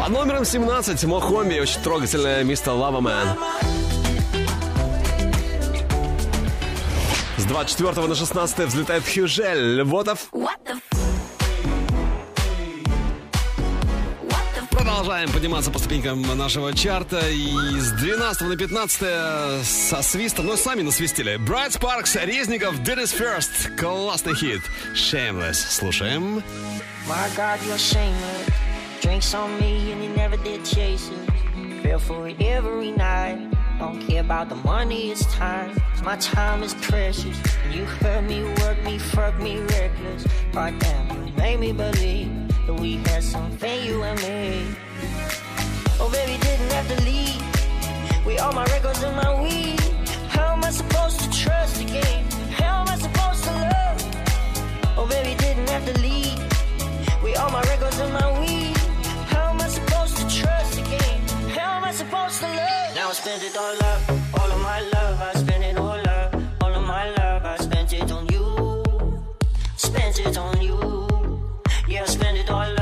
Под 0.01 0.09
номером 0.09 0.45
17 0.45 1.03
Мохомби, 1.03 1.59
очень 1.59 1.79
трогательная 1.81 2.43
мистер 2.43 2.71
Лава 2.71 3.01
Мэн. 3.01 3.37
С 7.37 7.43
24 7.43 8.07
на 8.07 8.15
16 8.15 8.59
взлетает 8.61 9.03
Хюжель 9.03 9.75
Львотов. 9.79 10.31
Продолжаем 14.71 15.31
подниматься 15.31 15.69
по 15.69 15.77
ступенькам 15.77 16.23
нашего 16.35 16.73
чарта. 16.73 17.19
И 17.29 17.79
с 17.79 17.91
12 17.91 18.41
на 18.41 18.57
15 18.57 19.63
со 19.63 20.01
свистом, 20.01 20.47
ну 20.47 20.57
сами 20.57 20.81
насвистили. 20.81 21.37
Брайт 21.37 21.73
Спаркс, 21.73 22.15
Резников, 22.15 22.73
Did 22.79 23.03
It 23.03 23.15
First. 23.15 23.77
Классный 23.77 24.33
хит. 24.33 24.61
Shameless. 24.95 25.53
Слушаем. 25.53 26.41
My 27.07 27.29
God, 27.37 27.59
you're 27.67 27.77
shameless. 27.77 28.60
Drinks 29.01 29.33
on 29.33 29.59
me 29.59 29.91
and 29.91 30.03
you 30.03 30.09
never 30.09 30.37
did 30.37 30.63
chase 30.63 31.09
it. 31.09 31.81
Feel 31.81 31.97
for 31.97 32.27
it 32.27 32.39
every 32.39 32.91
night. 32.91 33.51
Don't 33.79 33.99
care 33.99 34.21
about 34.21 34.47
the 34.47 34.55
money, 34.57 35.09
it's 35.09 35.25
time. 35.33 35.75
my 36.03 36.15
time 36.17 36.61
is 36.61 36.75
precious. 36.75 37.35
You 37.71 37.83
hurt 37.85 38.23
me, 38.25 38.43
work 38.61 38.81
me, 38.83 38.99
fuck 38.99 39.39
me 39.39 39.57
reckless. 39.59 40.27
Goddamn, 40.53 41.25
you 41.25 41.33
made 41.33 41.59
me 41.59 41.71
believe 41.71 42.29
that 42.67 42.75
we 42.75 42.97
had 42.97 43.23
something, 43.23 43.83
you 43.83 44.03
and 44.03 44.21
me. 44.21 44.67
Oh, 45.99 46.07
baby, 46.11 46.37
didn't 46.39 46.71
have 46.71 46.87
to 46.95 47.03
leave. 47.03 48.23
We 48.23 48.37
all 48.37 48.53
my 48.53 48.65
records 48.65 49.01
and 49.01 49.15
my 49.15 49.41
weed. 49.41 49.79
How 50.29 50.53
am 50.53 50.63
I 50.63 50.69
supposed 50.69 51.19
to 51.21 51.29
trust 51.31 51.81
again? 51.81 52.29
How 52.51 52.81
am 52.81 52.87
I 52.87 52.97
supposed 52.97 53.45
to 53.45 53.51
love? 53.51 54.95
Oh, 54.95 55.07
baby, 55.09 55.35
didn't 55.39 55.67
have 55.69 55.91
to 55.91 55.99
leave. 56.01 56.37
We 57.23 57.33
all 57.33 57.49
my 57.49 57.63
records 57.63 57.97
and 57.97 58.13
my 58.13 58.39
weed. 58.39 58.70
I 61.91 61.93
supposed 61.93 62.39
to 62.39 62.47
love? 62.47 62.95
Now 62.95 63.09
I 63.09 63.11
spend 63.11 63.43
it 63.43 63.57
all 63.57 63.75
up, 63.75 64.09
all 64.39 64.49
of 64.49 64.61
my 64.61 64.79
love. 64.93 65.19
I 65.19 65.33
spend 65.33 65.61
it 65.61 65.77
all 65.77 66.07
up, 66.07 66.33
all 66.61 66.73
of 66.73 66.83
my 66.87 67.09
love. 67.17 67.43
I 67.43 67.57
spent 67.57 67.91
it 67.91 68.09
on 68.09 68.27
you, 68.29 68.45
spent 69.75 70.17
it 70.21 70.37
on 70.37 70.61
you. 70.61 70.79
Yeah, 71.89 72.03
I 72.03 72.05
spent 72.05 72.37
it 72.37 72.49
all 72.49 72.61
up, 72.61 72.80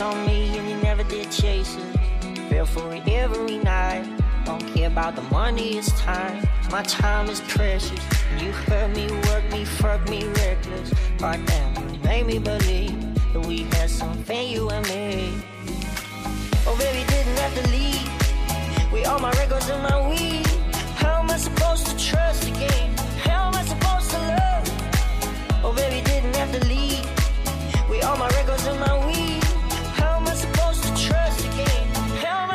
On 0.00 0.24
me 0.24 0.56
and 0.56 0.66
you 0.66 0.76
never 0.76 1.02
did 1.04 1.30
chase 1.30 1.76
it. 1.76 2.38
Feel 2.48 2.64
for 2.64 2.90
it 2.94 3.06
every 3.06 3.58
night. 3.58 4.08
Don't 4.46 4.66
care 4.72 4.86
about 4.86 5.14
the 5.14 5.20
money, 5.22 5.76
it's 5.76 5.92
time. 6.00 6.42
My 6.70 6.82
time 6.84 7.28
is 7.28 7.42
precious. 7.42 8.00
You 8.38 8.50
hurt 8.50 8.96
me, 8.96 9.08
work 9.28 9.44
me, 9.52 9.66
fuck 9.66 10.08
me 10.08 10.24
reckless. 10.24 10.94
Right 11.20 11.42
now, 11.46 11.84
you 11.92 11.98
made 11.98 12.26
me 12.26 12.38
believe 12.38 12.98
that 13.34 13.44
we 13.44 13.64
had 13.74 13.90
something, 13.90 14.48
you 14.48 14.70
and 14.70 14.86
me. 14.88 15.34
Oh, 16.66 16.76
baby, 16.78 17.04
didn't 17.06 17.36
have 17.36 17.54
to 17.62 17.68
leave. 17.68 18.90
With 18.90 19.06
all 19.06 19.18
my 19.18 19.32
records 19.32 19.68
and 19.68 19.82
my 19.82 20.08
weed. 20.08 20.46
How 20.96 21.20
am 21.20 21.30
I 21.30 21.36
supposed 21.36 21.86
to 21.88 21.98
trust 21.98 22.48
again? 22.48 22.96
How 23.18 23.48
am 23.48 23.54
I 23.54 23.64
supposed 23.64 24.10
to 24.12 24.18
love? 24.18 25.64
Oh, 25.64 25.74
baby, 25.76 26.00
didn't 26.06 26.34
have 26.36 26.52
to 26.58 26.66
leave. 26.66 27.04
With 27.90 28.02
all 28.02 28.16
my 28.16 28.28
records 28.28 28.64
and 28.64 28.80
my 28.80 29.06
weed. 29.06 29.39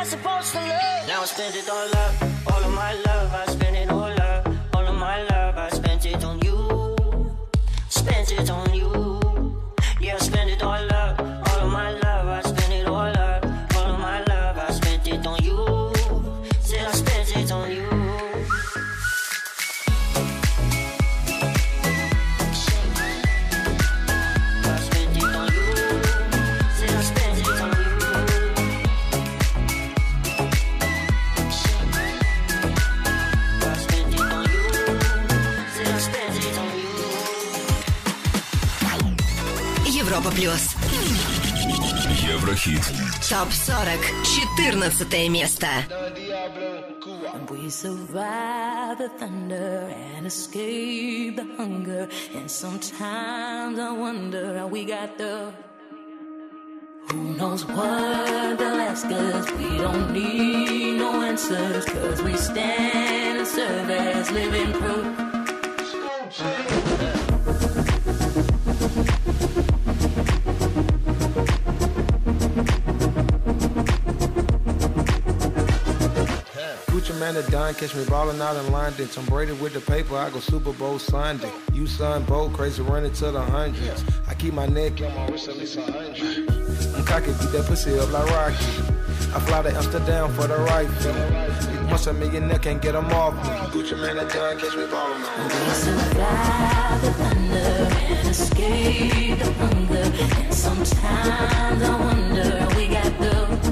Supposed 0.06 0.52
to 0.52 0.60
love? 0.60 1.08
Now 1.08 1.22
I 1.22 1.24
spent 1.24 1.56
it 1.56 1.68
all 1.68 1.96
up, 2.04 2.14
all 2.52 2.64
of 2.64 2.72
my 2.74 2.92
love. 3.06 3.34
I 3.34 3.46
spent 3.46 3.76
it 3.76 3.90
all 3.90 4.20
up, 4.30 4.46
all 4.74 4.86
of 4.86 4.94
my 4.94 5.22
love. 5.24 5.56
I 5.58 5.68
spent 5.70 6.06
it 6.06 6.22
on 6.24 6.38
you, 6.40 6.96
spent 7.88 8.30
it 8.32 8.48
on 8.48 8.72
you. 8.72 9.05
плюс. 40.45 40.75
Еврохит. 42.21 42.81
Топ 43.27 43.49
40. 43.49 43.99
14 44.25 45.29
место. 45.31 45.67
We 47.49 47.69
survive 47.69 48.97
the 48.97 49.09
thunder 49.19 49.93
and 50.15 50.25
escape 50.25 51.35
the 51.35 51.45
hunger. 51.57 52.07
And 52.33 52.49
sometimes 52.49 53.79
I 53.79 53.91
wonder 53.91 54.57
how 54.57 54.67
we 54.67 54.85
got 54.85 55.17
the. 55.17 55.51
Who 57.09 57.35
knows 57.35 57.65
what 57.65 58.57
they'll 58.57 58.81
ask 58.81 59.05
us? 59.05 59.51
We 59.53 59.77
don't 59.77 60.13
need 60.13 60.99
no 60.99 61.21
answers. 61.21 61.85
Cause 61.85 62.21
we 62.21 62.37
stand 62.37 63.39
and 63.39 63.47
serve 63.47 63.89
as 63.89 64.31
living 64.31 64.71
proof. 64.73 65.24
Gucci 77.26 77.34
man 77.34 77.50
Don 77.50 77.74
catch 77.74 77.94
me 77.94 78.04
ballin' 78.04 78.40
out 78.40 78.56
in 78.56 78.72
London. 78.72 79.08
Tom 79.08 79.24
Brady 79.26 79.52
with 79.52 79.72
the 79.72 79.80
paper, 79.80 80.16
I 80.16 80.30
go 80.30 80.38
Super 80.38 80.72
Bowl 80.72 80.98
Sunday. 80.98 81.50
You 81.72 81.86
son 81.86 82.24
Bo, 82.24 82.48
crazy 82.50 82.82
running 82.82 83.12
to 83.14 83.32
the 83.32 83.40
hundreds. 83.40 84.04
I 84.28 84.34
keep 84.34 84.54
my 84.54 84.66
neck 84.66 85.00
on 85.00 85.14
my 85.14 85.26
wrist 85.26 85.48
at 85.48 85.56
least 85.56 85.76
a 85.76 85.82
hundred. 85.82 86.48
I'm 86.94 87.04
cocky, 87.04 87.32
beat 87.32 87.52
that 87.52 87.66
pussy 87.66 87.98
up 87.98 88.12
like 88.12 88.30
Rocky. 88.30 88.54
I 89.34 89.40
fly 89.40 89.62
to 89.62 89.74
Amsterdam 89.74 90.32
for 90.34 90.46
the 90.46 90.58
rifle. 90.58 91.88
Once 91.88 92.06
a 92.06 92.12
millionaire 92.12 92.58
can't 92.58 92.80
get 92.80 92.94
'em 92.94 93.06
off 93.06 93.34
me. 93.34 93.50
Gucci 93.72 94.00
man 94.00 94.18
and 94.18 94.30
Don 94.30 94.58
catch 94.58 94.76
me 94.76 94.86
ballin' 94.86 95.22
out. 95.22 95.52
We 95.52 95.72
survive 95.74 97.02
the 97.02 97.10
thunder 97.10 97.58
and 98.14 98.28
escape 98.28 99.38
the 99.38 99.52
hunger. 99.54 100.12
And 100.44 100.54
sometimes 100.54 101.82
I 101.82 102.00
wonder 102.00 102.68
we 102.76 102.88
got 102.88 103.18
the. 103.18 103.65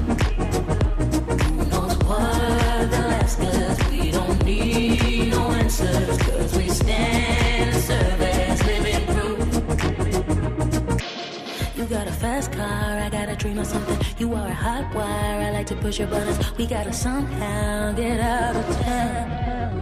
Of 13.65 13.71
something. 13.71 13.97
You 14.19 14.33
are 14.35 14.47
a 14.47 14.53
hot 14.53 14.93
wire, 14.93 15.41
I 15.41 15.51
like 15.51 15.65
to 15.67 15.75
push 15.75 15.97
your 15.97 16.07
buttons. 16.07 16.37
We 16.55 16.67
gotta 16.67 16.93
somehow 16.93 17.93
get 17.93 18.19
out 18.19 18.55
of 18.55 18.65
town. 18.81 19.81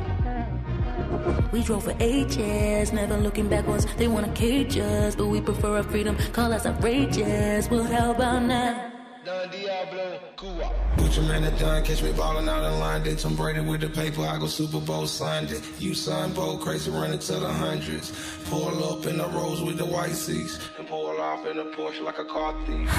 We 1.51 1.63
drove 1.63 1.83
for 1.83 1.95
ages, 1.99 2.93
never 2.93 3.17
looking 3.17 3.49
backwards. 3.49 3.85
They 3.97 4.07
wanna 4.07 4.31
cage 4.33 4.77
us, 4.77 5.15
but 5.15 5.27
we 5.27 5.41
prefer 5.41 5.77
our 5.77 5.83
freedom. 5.83 6.15
Call 6.31 6.53
us 6.53 6.65
outrageous. 6.65 7.69
Well, 7.69 7.83
how 7.83 8.11
about 8.11 8.43
now? 8.43 8.92
Gucci 10.43 11.25
man 11.25 11.45
and 11.45 11.57
Don 11.57 11.81
catch 11.83 12.03
me 12.03 12.11
ballin' 12.11 12.49
out 12.49 12.69
in 12.69 12.77
London. 12.77 13.15
Tom 13.15 13.33
Brady 13.33 13.61
with 13.61 13.79
the 13.79 13.87
paper, 13.87 14.23
I 14.23 14.37
go 14.37 14.47
Super 14.47 14.81
Bowl 14.81 15.07
Sunday. 15.07 15.61
You 15.79 15.93
son 15.93 16.33
Bo, 16.33 16.57
crazy 16.57 16.91
running 16.91 17.19
to 17.19 17.33
the 17.35 17.47
hundreds. 17.47 18.11
Pull 18.49 18.83
up 18.83 19.05
in 19.05 19.19
the 19.19 19.27
rose 19.29 19.61
with 19.61 19.77
the 19.77 19.85
white 19.85 20.11
seats. 20.11 20.59
And 20.77 20.85
pull 20.85 21.17
off 21.21 21.45
in 21.45 21.59
a 21.59 21.65
Porsche 21.65 22.03
like 22.03 22.19
a 22.19 22.25
car 22.25 22.53
thief. 22.65 22.89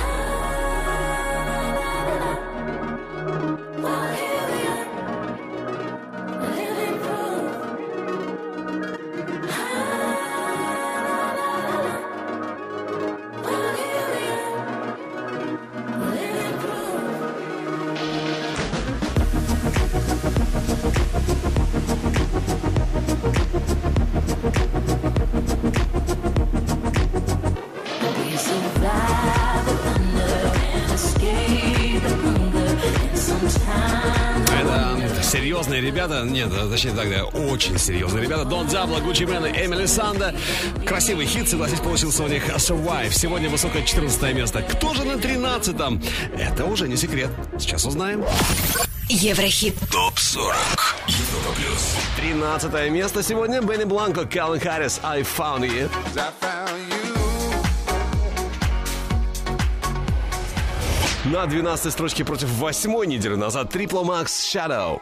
Ребята, 36.14 36.24
нет, 36.24 36.70
точнее 36.70 36.92
так, 36.92 37.10
да, 37.10 37.24
очень 37.24 37.78
серьезные 37.78 38.24
ребята. 38.24 38.44
Дон 38.44 38.66
Диабло, 38.66 39.00
Гуччи 39.00 39.24
Мэн 39.24 39.46
и 39.46 39.50
Эмили 39.50 39.86
Санда. 39.86 40.34
Красивый 40.86 41.26
хит, 41.26 41.48
согласись, 41.48 41.80
получился 41.80 42.22
у 42.22 42.28
них 42.28 42.48
Survive. 42.48 43.12
Сегодня 43.12 43.48
высокое 43.48 43.82
14 43.82 44.34
место. 44.34 44.62
Кто 44.62 44.94
же 44.94 45.04
на 45.04 45.12
13-м? 45.12 46.02
Это 46.38 46.64
уже 46.64 46.88
не 46.88 46.96
секрет. 46.96 47.30
Сейчас 47.58 47.84
узнаем. 47.84 48.24
Еврохит. 49.08 49.76
Топ 49.90 50.18
40. 50.18 50.54
Европа 51.08 51.54
плюс. 51.56 51.96
13 52.16 52.90
место 52.90 53.22
сегодня. 53.22 53.60
Бенни 53.60 53.84
Бланко, 53.84 54.24
Калвин 54.24 54.60
Харрис, 54.60 55.00
I 55.02 55.22
Found 55.22 55.60
You. 55.60 55.90
На 61.24 61.46
12 61.46 61.92
строчке 61.92 62.24
против 62.24 62.48
8 62.50 63.04
неделю 63.04 63.36
назад 63.36 63.74
Triple 63.74 64.04
Max 64.04 64.26
Shadow. 64.26 65.00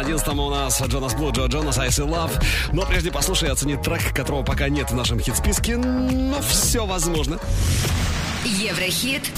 На 0.00 0.06
11 0.06 0.28
у 0.28 0.50
нас 0.50 0.82
Джонас 0.82 1.14
Блу, 1.14 1.30
Джо 1.30 1.46
Джонас, 1.46 1.78
I 1.78 1.88
See 1.88 2.08
Love. 2.08 2.32
Но 2.72 2.86
прежде 2.86 3.10
послушай 3.10 3.48
и 3.48 3.52
оцени 3.52 3.76
трек, 3.76 4.14
которого 4.14 4.42
пока 4.42 4.68
нет 4.68 4.90
в 4.90 4.94
нашем 4.94 5.20
хит-списке. 5.20 5.76
Но 5.76 6.40
все 6.40 6.86
возможно. 6.86 7.38
Еврохит. 8.44 9.30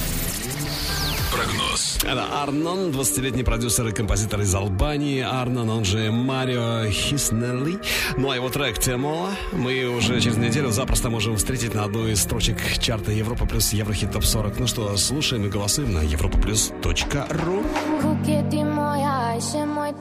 Прогноз. 1.32 1.98
Это 2.04 2.42
Арнон, 2.42 2.90
20-летний 2.90 3.42
продюсер 3.42 3.86
и 3.88 3.92
композитор 3.92 4.40
из 4.40 4.54
Албании. 4.54 5.20
Арнон, 5.20 5.70
он 5.70 5.84
же 5.84 6.10
Марио 6.10 6.90
Хиснелли. 6.90 7.78
Ну 8.18 8.30
а 8.30 8.36
его 8.36 8.50
трек 8.50 8.78
«Темола» 8.78 9.30
мы 9.52 9.84
уже 9.86 10.20
через 10.20 10.36
неделю 10.36 10.70
запросто 10.70 11.08
можем 11.08 11.36
встретить 11.36 11.74
на 11.74 11.84
одной 11.84 12.12
из 12.12 12.22
строчек 12.22 12.58
чарта 12.78 13.12
Европа 13.12 13.46
плюс 13.46 13.72
Еврохит 13.72 14.12
ТОП 14.12 14.24
40. 14.24 14.60
Ну 14.60 14.66
что, 14.66 14.96
слушаем 14.96 15.46
и 15.46 15.48
голосуем 15.48 15.94
на 15.94 16.00
europaplus.ru 16.00 17.62
Kuketi 18.02 18.64
moja, 18.64 19.32
ajse 19.32 19.64
moj 19.64 19.92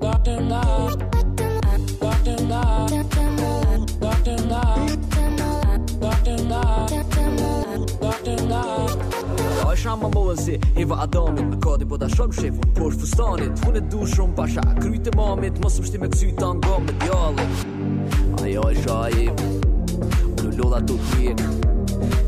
Got 0.00 0.24
them 0.24 0.52
out. 0.52 1.13
isha 9.84 9.94
më 10.00 10.08
mëllëzi 10.14 10.54
Eva 10.80 11.02
Adamit 11.04 11.44
Në 11.52 11.58
kodi 11.60 11.86
po 11.88 11.98
ta 12.00 12.08
shumë 12.08 12.36
shefun 12.38 12.70
Por 12.76 12.94
fustanit 12.96 13.64
Unë 13.68 13.82
e 13.82 13.84
du 13.92 14.06
shumë 14.08 14.36
pasha. 14.38 14.64
Kryt 14.80 15.10
e 15.10 15.12
mamit 15.18 15.60
Mos 15.60 15.76
më 15.80 15.90
shti 15.90 16.00
me 16.00 16.08
kësy 16.12 16.30
të 16.38 16.50
nga 16.60 16.78
me 16.86 16.94
djallit 17.04 18.40
Ajo 18.44 18.64
isha 18.72 18.96
e 19.12 19.26
Unë 20.40 20.54
lodha 20.56 20.80
të 20.88 20.96
pjek 21.10 21.44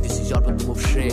Ti 0.03 0.13
si 0.13 0.29
gjarë 0.29 0.45
për 0.51 0.59
të 0.61 0.69
më 0.69 0.77
fshe 0.83 1.09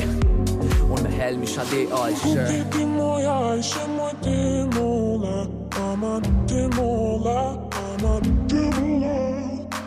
Unë 0.90 1.06
me 1.06 1.16
helmi 1.16 1.48
shade 1.54 1.86
ajshë 2.02 2.34
Unë 2.34 2.60
ti 2.76 2.88
moj 2.92 3.30
ajshë 3.38 3.88
Moj 3.96 4.14
ti 4.28 4.38
mola 4.76 5.40
Ama 5.88 6.14
ti 6.52 6.68
mola 6.76 7.40
Ama 7.88 8.20
ti 8.52 8.68
mola 8.76 9.18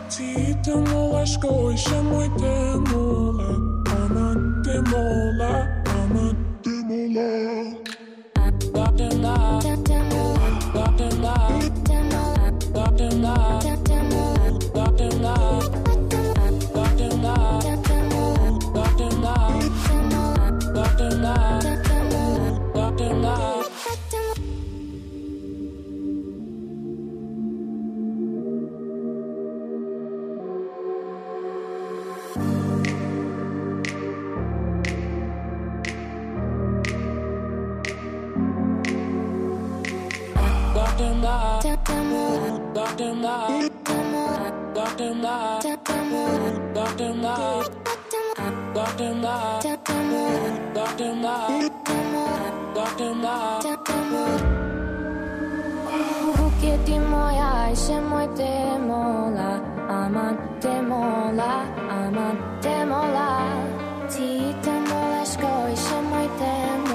Ti 0.09 0.33
të 0.65 0.83
mola 0.89 1.25
shkoj 1.37 1.73
Shë 1.85 2.03
moj 2.09 2.29
të 2.41 2.53
mola 2.89 3.51
Ama 4.01 4.29
ti 4.65 4.81
mola 4.89 5.76
Doctor 6.97 7.09
Love. 9.09 9.61
Doctor 10.73 11.09
Love. 11.21 12.73
Doctor 12.73 13.09
Love. 13.11 13.66
Dr. 42.77 43.11
Ma, 43.15 43.47
Dr. 43.73 44.03
Ma, 44.05 44.37
Dr. 44.75 45.13
Mola, 58.87 59.51
aman 59.89 60.37
te 60.61 60.81
mola, 60.81 61.65
aman 61.89 62.37
te 62.61 62.85
mola. 62.85 63.29
Ti 64.07 64.53
te 64.61 64.75
mola 64.89 65.25
skoj 65.25 65.73
semojte 65.75 66.53
mola. 66.77 66.86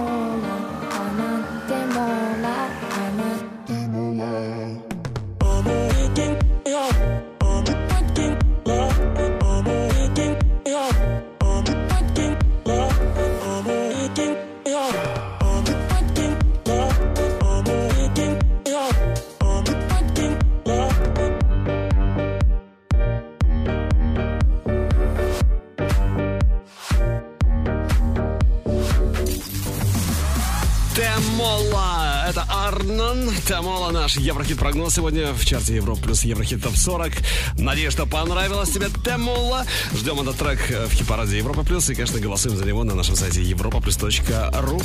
Наш 34.16 34.24
Еврохит 34.24 34.58
прогноз 34.58 34.94
сегодня 34.94 35.32
в 35.32 35.44
чарте 35.44 35.76
Европа 35.76 36.02
плюс 36.02 36.24
Еврохит 36.24 36.62
топ 36.62 36.76
40. 36.76 37.12
Надеюсь, 37.58 37.92
что 37.92 38.06
понравилось 38.06 38.70
тебе 38.70 38.88
Темола. 39.04 39.64
Ждем 39.94 40.20
этот 40.20 40.36
трек 40.36 40.58
в 40.88 40.92
хит-параде 40.92 41.38
Европа 41.38 41.62
плюс 41.62 41.88
и, 41.90 41.94
конечно, 41.94 42.20
голосуем 42.20 42.56
за 42.56 42.64
него 42.64 42.84
на 42.84 42.94
нашем 42.94 43.16
сайте 43.16 43.42
европаплюс.ру. 43.42 44.08
Еврохит 44.08 44.82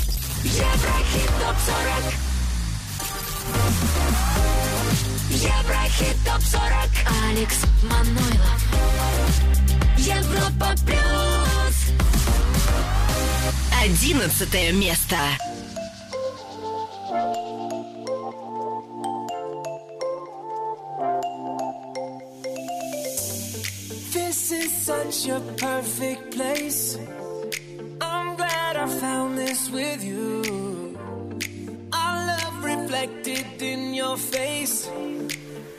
топ 1.39 1.55
40 1.65 2.13
Еврохит 5.32 6.17
топ 6.25 6.41
40 6.41 6.63
Алекс 7.30 7.57
Манойлов 7.84 8.61
Европа 9.97 10.75
плюс 10.86 11.75
Одиннадцатое 13.84 14.71
место. 14.73 15.17
Such 25.18 25.30
a 25.30 25.39
perfect 25.57 26.32
place. 26.32 26.97
I'm 28.01 28.36
glad 28.36 28.78
I 28.78 28.88
found 28.88 29.38
this 29.38 29.70
with 29.72 30.03
you. 30.03 30.95
Our 31.91 32.18
love 32.28 32.63
reflected 32.63 33.61
in 33.61 33.93
your 33.93 34.18
face. 34.18 34.88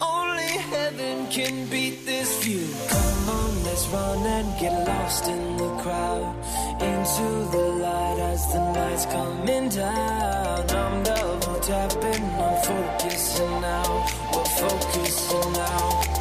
Only 0.00 0.52
heaven 0.72 1.28
can 1.28 1.66
beat 1.66 2.04
this 2.04 2.44
view. 2.44 2.66
Come 2.88 3.28
on, 3.38 3.64
let's 3.64 3.86
run 3.88 4.26
and 4.26 4.60
get 4.60 4.74
lost 4.88 5.28
in 5.28 5.56
the 5.56 5.70
crowd. 5.82 6.34
Into 6.80 7.28
the 7.54 7.66
light 7.84 8.18
as 8.32 8.52
the 8.52 8.72
night's 8.72 9.06
coming 9.06 9.68
down. 9.68 10.70
I'm 10.70 11.02
double 11.04 11.60
tapping, 11.60 12.24
I'm 12.46 12.56
focusing 12.70 13.60
now. 13.60 14.06
We're 14.34 14.52
focusing 14.62 15.52
now. 15.52 16.17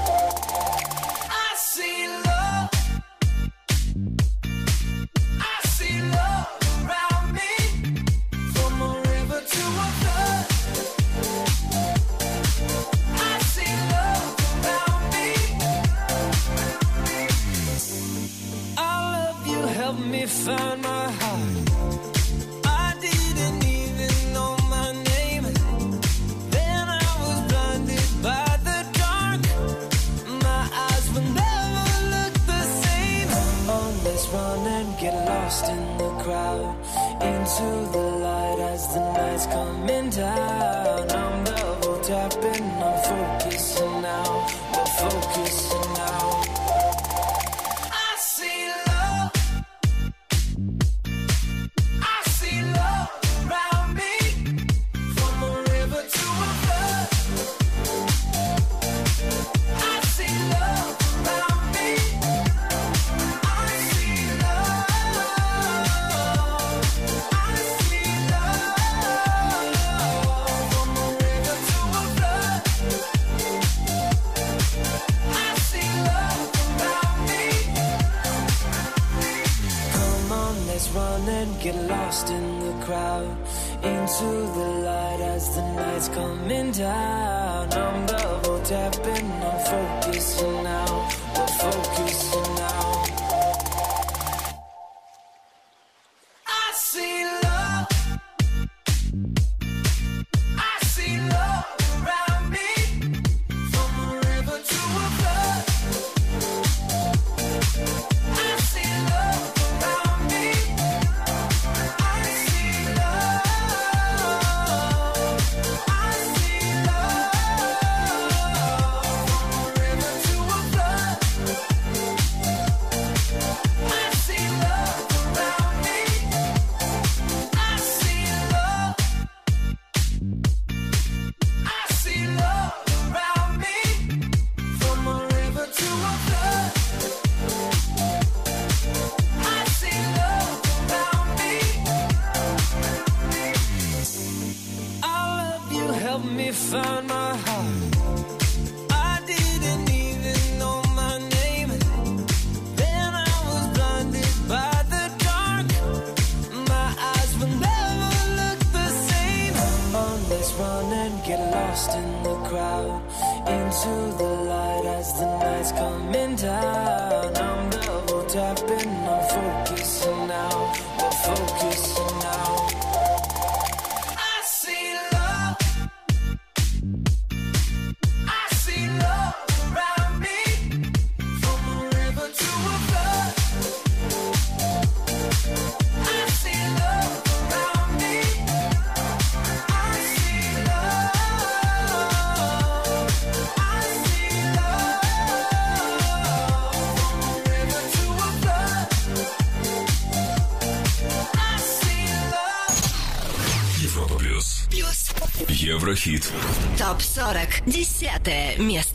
Еврохит. 206.07 206.31
ТОП 206.77 207.01
40. 207.01 207.65
Десятое 207.65 208.57
место. 208.57 208.86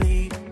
Lead. 0.00 0.51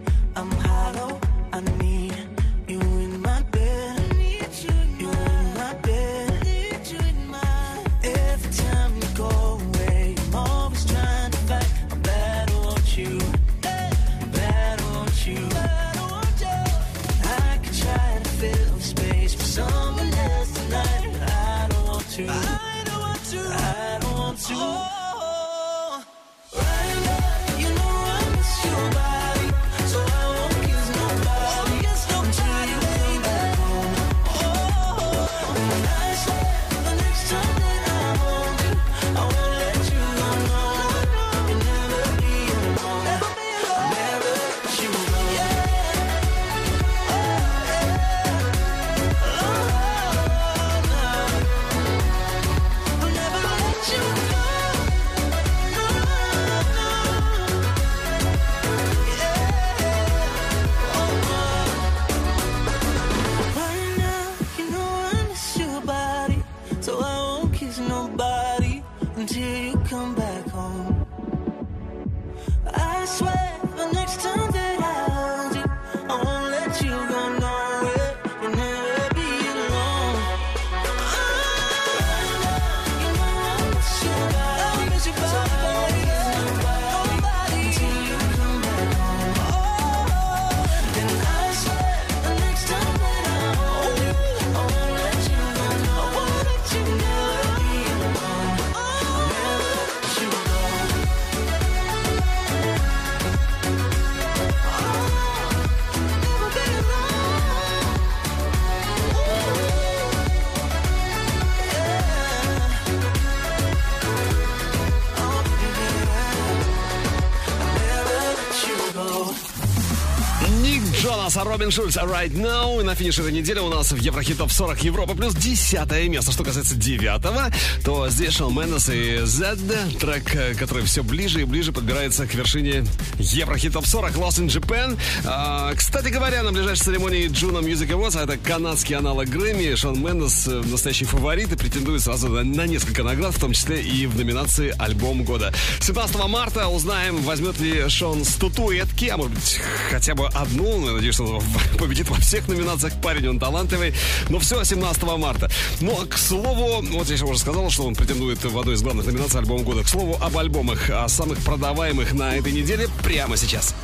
Робин 121.61 121.73
Шульц, 121.73 121.97
Right 121.99 122.32
Now. 122.32 122.81
И 122.81 122.85
на 122.85 122.95
финише 122.95 123.20
этой 123.20 123.32
недели 123.32 123.59
у 123.59 123.69
нас 123.69 123.93
в 123.93 123.97
Еврохит 123.97 124.39
Топ 124.39 124.51
40 124.51 124.82
Европа 124.82 125.15
плюс 125.15 125.35
десятое 125.35 126.09
место. 126.09 126.32
Что 126.32 126.43
касается 126.43 126.74
девятого, 126.74 127.51
то 127.85 128.09
здесь 128.09 128.32
Шон 128.32 128.55
Мендес 128.55 128.89
и 128.89 129.19
Z, 129.24 129.59
трек, 130.01 130.35
э, 130.35 130.55
который 130.55 130.87
все 130.87 131.03
ближе 131.03 131.43
и 131.43 131.45
ближе 131.45 131.73
подбирается 131.73 132.27
к 132.27 132.32
вершине 132.32 132.87
Еврохит 133.19 133.74
Топ 133.74 133.85
40 133.85 134.12
Lost 134.15 134.39
in 134.43 134.47
Japan. 134.47 134.99
А, 135.27 135.74
кстати 135.74 136.09
говоря, 136.09 136.43
на 136.43 136.51
ближайшей 136.51 136.82
церемонии 136.82 137.28
Juno 137.28 137.61
Music 137.61 137.89
Awards, 137.91 138.19
а 138.19 138.24
это 138.24 138.39
канадский 138.39 138.97
аналог 138.97 139.28
Грэмми, 139.28 139.74
Шон 139.74 140.03
Мендес 140.03 140.49
э, 140.49 140.62
настоящий 140.65 141.05
фаворит 141.05 141.53
и 141.53 141.57
претендует 141.57 142.01
сразу 142.01 142.28
на, 142.28 142.43
на 142.43 142.66
несколько 142.66 143.03
наград, 143.03 143.35
в 143.35 143.39
том 143.39 143.53
числе 143.53 143.82
и 143.82 144.07
в 144.07 144.16
номинации 144.16 144.74
«Альбом 144.78 145.24
года». 145.24 145.53
17 145.81 146.24
марта 146.27 146.69
узнаем, 146.69 147.19
возьмет 147.19 147.61
ли 147.61 147.87
Шон 147.91 148.24
статуэтки, 148.24 149.07
а 149.07 149.19
может 149.19 149.35
быть 149.35 149.61
хотя 149.91 150.15
бы 150.15 150.27
одну. 150.28 150.95
Надеюсь, 150.95 151.16
что 151.16 151.43
победит 151.78 152.09
во 152.09 152.16
всех 152.16 152.48
номинациях. 152.48 152.93
Парень, 153.02 153.28
он 153.28 153.39
талантливый. 153.39 153.94
Но 154.28 154.39
все 154.39 154.62
17 154.64 155.02
марта. 155.18 155.51
Но, 155.81 155.97
к 156.06 156.16
слову, 156.16 156.82
вот 156.82 157.09
я 157.09 157.24
уже 157.24 157.39
сказал, 157.39 157.70
что 157.70 157.85
он 157.85 157.94
претендует 157.94 158.43
в 158.44 158.59
одной 158.59 158.74
из 158.74 158.82
главных 158.82 159.06
номинаций 159.06 159.40
«Альбом 159.40 159.62
года». 159.62 159.82
К 159.82 159.89
слову, 159.89 160.18
об 160.20 160.36
альбомах, 160.36 160.90
о 160.90 161.09
самых 161.09 161.39
продаваемых 161.39 162.12
на 162.12 162.36
этой 162.36 162.52
неделе 162.52 162.89
прямо 163.02 163.36
сейчас. 163.36 163.74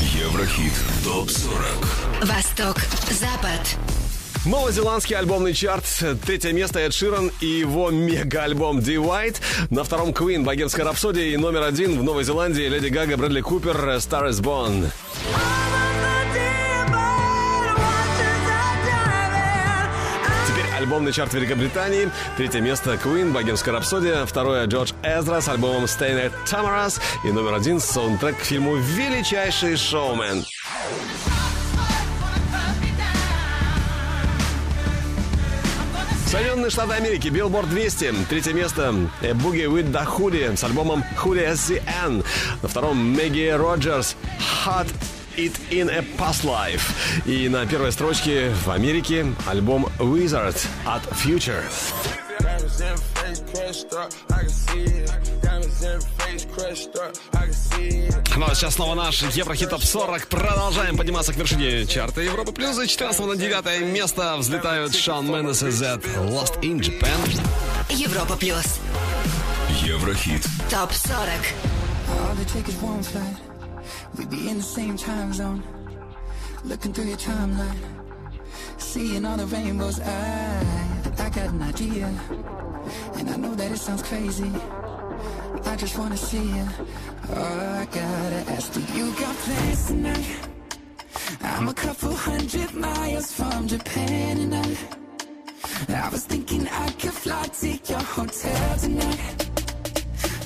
Еврохит 0.00 0.72
ТОП-40 1.04 2.26
Восток, 2.26 2.76
Запад. 3.10 3.78
Новозеландский 4.46 5.16
альбомный 5.16 5.52
чарт. 5.52 5.84
Третье 6.24 6.52
место 6.52 6.80
Эд 6.80 6.94
Ширан 6.94 7.30
и 7.40 7.46
его 7.46 7.90
мега-альбом 7.90 8.78
«The 8.78 8.96
White». 8.96 9.36
На 9.68 9.84
втором 9.84 10.10
Queen 10.10 10.44
«Богемская 10.44 10.86
рапсодия» 10.86 11.26
и 11.26 11.36
номер 11.36 11.62
один 11.62 11.98
в 11.98 12.02
Новой 12.02 12.24
Зеландии 12.24 12.62
Леди 12.62 12.88
Гага, 12.88 13.18
Брэдли 13.18 13.42
Купер 13.42 13.76
«Star 13.76 14.30
is 14.30 14.40
Born». 14.42 14.90
Альбомный 20.80 21.12
чарт 21.12 21.34
Великобритании. 21.34 22.10
Третье 22.36 22.60
место 22.60 22.94
Queen, 22.94 23.32
Богемская 23.32 23.74
рапсодия. 23.74 24.24
Второе 24.24 24.66
Джордж 24.66 24.92
Эзра 25.02 25.40
с 25.40 25.48
альбомом 25.48 25.84
Staying 25.84 26.30
at 26.30 26.32
Tamara's. 26.46 27.00
И 27.22 27.30
номер 27.30 27.54
один 27.54 27.80
саундтрек 27.80 28.38
к 28.38 28.42
фильму 28.42 28.76
«Величайший 28.76 29.76
шоумен». 29.76 30.44
Соединенные 36.26 36.70
Штаты 36.70 36.92
Америки, 36.92 37.28
Billboard 37.28 37.68
200. 37.68 38.14
Третье 38.28 38.52
место 38.52 38.94
Boogie 39.20 39.66
with 39.66 39.90
the 39.90 40.06
Hoodie 40.06 40.56
с 40.56 40.62
альбомом 40.62 41.04
Hoodie 41.20 41.52
SCN. 41.52 42.24
На 42.62 42.68
втором 42.68 42.96
Мэгги 42.96 43.50
Роджерс 43.50 44.16
Hot 44.64 44.86
It 45.36 45.58
in 45.70 45.88
a 45.88 46.02
Past 46.18 46.44
Life. 46.44 46.92
И 47.26 47.48
на 47.48 47.66
первой 47.66 47.92
строчке 47.92 48.50
в 48.64 48.70
Америке 48.70 49.26
альбом 49.46 49.88
Wizard 49.98 50.56
от 50.84 51.02
Future. 51.12 51.62
Diamonds 52.40 52.80
in 52.80 52.96
face 53.14 53.42
crushed 53.52 53.92
up, 53.92 54.12
I 54.30 54.44
can 54.44 54.48
see 54.48 54.84
it. 54.84 55.10
Diamonds 55.42 55.82
in 55.82 56.00
face 56.18 56.46
crushed 56.54 56.96
up, 56.96 57.16
I 57.34 57.46
can 57.46 57.52
see 57.52 58.08
it. 58.08 58.36
Ну 58.36 58.46
а 58.48 58.54
сейчас 58.54 58.74
снова 58.74 58.94
наш 58.94 59.22
Еврохит 59.22 59.70
Топ 59.70 59.82
40. 59.82 60.26
Продолжаем 60.28 60.96
подниматься 60.96 61.32
к 61.32 61.36
вершине 61.36 61.86
чарта 61.86 62.20
Европы 62.20 62.52
Плюс. 62.52 62.78
И 62.78 62.88
14 62.88 63.20
на 63.26 63.36
9 63.36 63.82
место 63.92 64.36
взлетают 64.36 64.94
Шон 64.94 65.26
Мендес 65.30 65.62
и 65.62 65.70
Z 65.70 66.00
Lost 66.28 66.60
in 66.60 66.80
Japan. 66.80 67.18
Европа 67.88 68.36
плюс. 68.36 68.78
Еврохит 69.82 70.42
Топ 70.70 70.92
40. 70.92 71.28
All 72.08 72.38
it 72.40 72.48
take 72.48 72.68
is 72.68 72.80
one 72.82 73.02
flight. 73.02 73.49
We'd 74.16 74.30
be 74.30 74.48
in 74.48 74.58
the 74.58 74.62
same 74.62 74.96
time 74.96 75.32
zone. 75.32 75.62
Looking 76.64 76.92
through 76.92 77.04
your 77.04 77.16
timeline. 77.16 77.78
Seeing 78.78 79.24
all 79.24 79.36
the 79.36 79.46
rainbows. 79.46 80.00
I, 80.00 80.66
I 81.18 81.28
got 81.30 81.48
an 81.48 81.62
idea. 81.62 82.06
And 83.16 83.30
I 83.30 83.36
know 83.36 83.54
that 83.54 83.72
it 83.72 83.78
sounds 83.78 84.02
crazy. 84.02 84.50
I 85.64 85.76
just 85.76 85.98
wanna 85.98 86.16
see 86.16 86.42
you. 86.42 86.68
Oh, 87.30 87.78
I 87.80 87.86
gotta 87.86 88.52
ask, 88.52 88.72
do 88.72 88.80
you 88.94 89.12
got 89.12 89.36
plans 89.36 89.86
tonight? 89.86 90.48
I'm 91.42 91.68
a 91.68 91.74
couple 91.74 92.14
hundred 92.14 92.74
miles 92.74 93.32
from 93.32 93.68
Japan 93.68 94.38
and 94.38 94.54
I, 94.54 96.06
I 96.06 96.08
was 96.08 96.24
thinking 96.24 96.66
I 96.68 96.90
could 96.92 97.12
fly 97.12 97.44
to 97.44 97.68
your 97.68 98.00
hotel 98.00 98.78
tonight. 98.78 99.49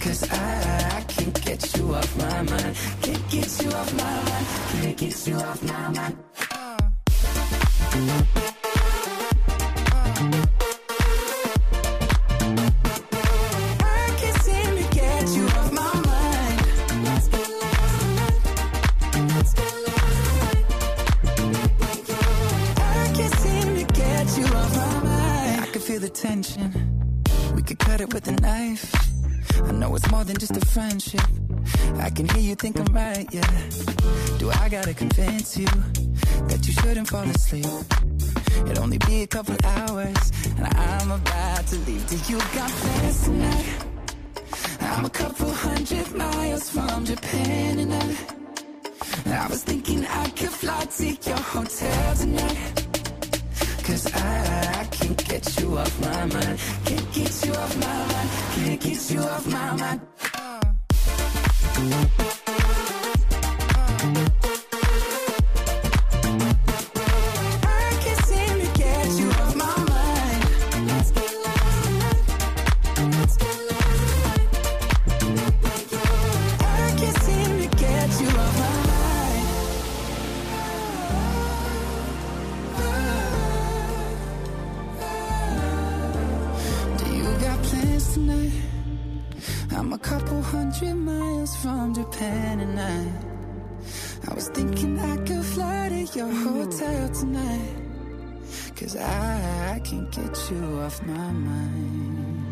Cause 0.04 0.30
I, 0.30 0.98
I 0.98 1.00
can't 1.08 1.44
get 1.46 1.76
you 1.78 1.94
off 1.94 2.18
my 2.18 2.42
mind. 2.42 2.76
Can't 3.00 3.30
get 3.30 3.62
you 3.62 3.70
off 3.70 3.94
my 3.94 4.02
mind. 4.02 4.46
Can't 4.82 4.96
get 4.98 5.26
you 5.26 5.36
off 5.36 5.62
my 5.62 5.88
mind. 5.88 6.16
I 13.80 14.12
can't 14.20 14.90
get 14.92 15.28
you 15.30 15.46
off 15.46 15.72
my 15.72 15.94
mind. 16.04 16.60
I 22.76 23.12
can't 23.16 23.34
seem 23.40 23.74
to 23.74 23.84
get 23.94 24.36
you 24.36 24.44
off 24.44 24.76
my 24.76 25.02
mind. 25.02 25.62
I 25.62 25.66
can 25.72 25.80
feel 25.80 26.00
the 26.00 26.10
tension. 26.10 26.74
We 27.54 27.62
could 27.62 27.78
cut 27.78 28.02
it 28.02 28.12
with 28.12 28.28
a 28.28 28.32
knife. 28.32 29.13
I 29.62 29.72
know 29.72 29.94
it's 29.94 30.10
more 30.10 30.24
than 30.24 30.36
just 30.36 30.56
a 30.56 30.60
friendship. 30.66 31.20
I 31.96 32.10
can 32.10 32.28
hear 32.28 32.40
you 32.40 32.54
think 32.54 32.78
I'm 32.78 32.92
right, 32.94 33.26
yeah. 33.32 33.50
Do 34.38 34.50
I 34.50 34.68
gotta 34.68 34.94
convince 34.94 35.56
you 35.56 35.66
that 36.48 36.60
you 36.66 36.72
shouldn't 36.72 37.08
fall 37.08 37.24
asleep? 37.24 37.66
It'll 38.68 38.84
only 38.84 38.98
be 38.98 39.22
a 39.22 39.26
couple 39.26 39.56
hours, 39.64 40.32
and 40.56 40.66
I'm 40.66 41.10
about 41.10 41.66
to 41.68 41.76
leave. 41.86 42.06
Do 42.08 42.16
you 42.32 42.38
got 42.38 42.70
plans 42.70 43.24
tonight? 43.24 43.84
I'm 44.80 45.04
a 45.04 45.10
couple 45.10 45.50
hundred 45.50 46.14
miles 46.14 46.70
from 46.70 47.04
Japan, 47.04 47.78
and 47.78 47.94
I, 47.94 49.44
I 49.44 49.46
was 49.48 49.64
thinking 49.64 50.04
I 50.06 50.28
could 50.30 50.50
fly 50.50 50.84
to 50.84 51.06
your 51.06 51.36
hotel 51.36 52.14
tonight. 52.16 52.83
Cause 53.84 54.10
I, 54.14 54.80
I 54.80 54.84
can't 54.84 55.28
get 55.28 55.60
you 55.60 55.76
off 55.76 56.00
my 56.00 56.24
mind. 56.24 56.58
Can't 56.86 57.12
get 57.12 57.44
you 57.44 57.52
off 57.52 57.76
my 57.76 57.86
mind. 57.86 58.30
Can't 58.54 58.80
get 58.80 59.10
you 59.10 59.20
off 59.20 59.46
my 59.46 59.76
mind. 59.76 60.00
Uh. 62.46 62.53
From 91.64 91.94
Japan 91.94 92.60
and 92.60 92.78
I 92.78 92.98
I 94.28 94.34
was 94.34 94.48
thinking 94.48 94.98
I 94.98 95.16
could 95.26 95.46
fly 95.54 95.88
to 95.94 96.02
your 96.18 96.32
hotel 96.46 97.08
tonight. 97.20 97.76
Cause 98.76 98.96
I, 98.96 99.74
I 99.74 99.78
can't 99.78 100.10
get 100.10 100.34
you 100.50 100.62
off 100.84 100.96
my 101.06 101.30
mind. 101.48 102.44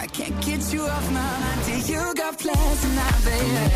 I 0.00 0.06
can't 0.06 0.36
get 0.44 0.62
you 0.72 0.82
off 0.82 1.06
my 1.12 1.30
mind. 1.44 1.60
Till 1.66 1.82
you 1.92 2.14
got 2.22 2.36
plans 2.42 2.80
tonight, 2.84 3.20
baby? 3.30 3.66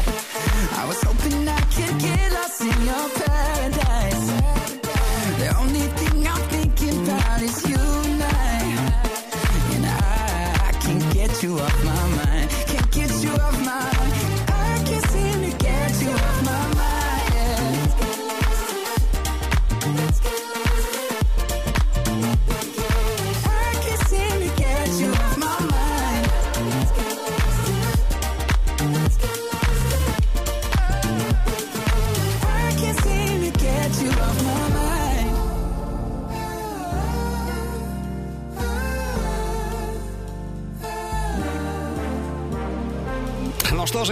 I 0.80 0.82
was 0.88 1.00
hoping 1.06 1.48
I 1.48 1.62
could 1.76 1.96
get 2.06 2.32
lost 2.36 2.60
in 2.70 2.78
your 2.90 3.06
paradise. 3.20 4.26
The 5.42 5.48
only 5.62 5.86
thing 5.98 6.26
I'm 6.32 6.44
thinking 6.54 6.96
about 7.04 7.42
is 7.48 7.56
you 7.70 7.84
and 8.10 8.22
I. 8.22 8.62
And 9.74 9.86
I, 9.86 10.68
I 10.68 10.72
can't 10.84 11.06
get 11.14 11.42
you 11.42 11.52
off 11.60 11.84
my 11.84 12.04
mind. 12.18 12.50
Can't 12.72 12.90
get 12.90 13.12
you 13.22 13.30
off 13.30 13.58
my 13.58 13.66
mind 13.66 13.95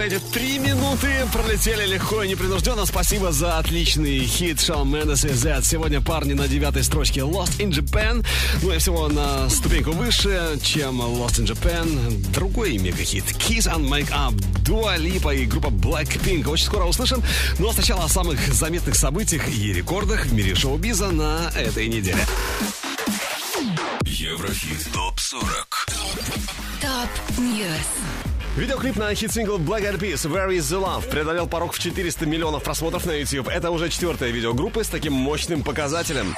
эти 0.05 0.19
три 0.19 0.59
минуты 0.59 1.07
пролетели 1.33 1.87
легко 1.87 2.21
и 2.21 2.27
непринужденно. 2.27 2.85
Спасибо 2.85 3.31
за 3.31 3.57
отличный 3.57 4.19
хит 4.19 4.61
Шон 4.61 4.91
Мендес 4.91 5.25
и 5.25 5.29
Z. 5.29 5.61
Сегодня 5.63 5.99
парни 5.99 6.33
на 6.33 6.47
девятой 6.47 6.83
строчке 6.83 7.21
Lost 7.21 7.57
in 7.57 7.71
Japan. 7.71 8.23
Ну 8.61 8.71
и 8.71 8.77
всего 8.77 9.07
на 9.07 9.49
ступеньку 9.49 9.91
выше, 9.93 10.59
чем 10.61 11.01
Lost 11.01 11.41
in 11.41 11.47
Japan. 11.47 12.31
Другой 12.31 12.77
мегахит 12.77 13.23
Kiss 13.31 13.67
and 13.67 13.89
Make 13.89 14.11
Up, 14.11 14.35
Dua 14.63 14.97
Lipa 14.97 15.35
и 15.35 15.45
группа 15.45 15.69
Blackpink. 15.69 16.47
Очень 16.47 16.65
скоро 16.65 16.83
услышим. 16.83 17.23
Но 17.57 17.73
сначала 17.73 18.03
о 18.03 18.09
самых 18.09 18.53
заметных 18.53 18.95
событиях 18.95 19.47
и 19.49 19.73
рекордах 19.73 20.27
в 20.27 20.33
мире 20.33 20.53
шоу-биза 20.53 21.09
на 21.09 21.51
этой 21.55 21.87
неделе. 21.87 22.23
Еврохит 24.05 24.87
ТОП-40 24.93 25.95
Top 26.79 27.39
News. 27.39 28.14
Видеоклип 28.55 28.95
на 28.95 29.13
хит-сингл 29.13 29.57
Black 29.57 29.83
Eyed 29.83 29.99
Peas 29.99 30.25
«Where 30.25 30.49
is 30.49 30.61
the 30.61 30.81
Love» 30.81 31.09
преодолел 31.09 31.45
порог 31.45 31.73
в 31.73 31.79
400 31.79 32.25
миллионов 32.25 32.63
просмотров 32.63 33.05
на 33.05 33.11
YouTube. 33.11 33.49
Это 33.49 33.69
уже 33.69 33.89
четвертая 33.89 34.31
видео 34.31 34.54
группы 34.54 34.81
с 34.81 34.87
таким 34.87 35.11
мощным 35.11 35.61
показателем. 35.61 36.33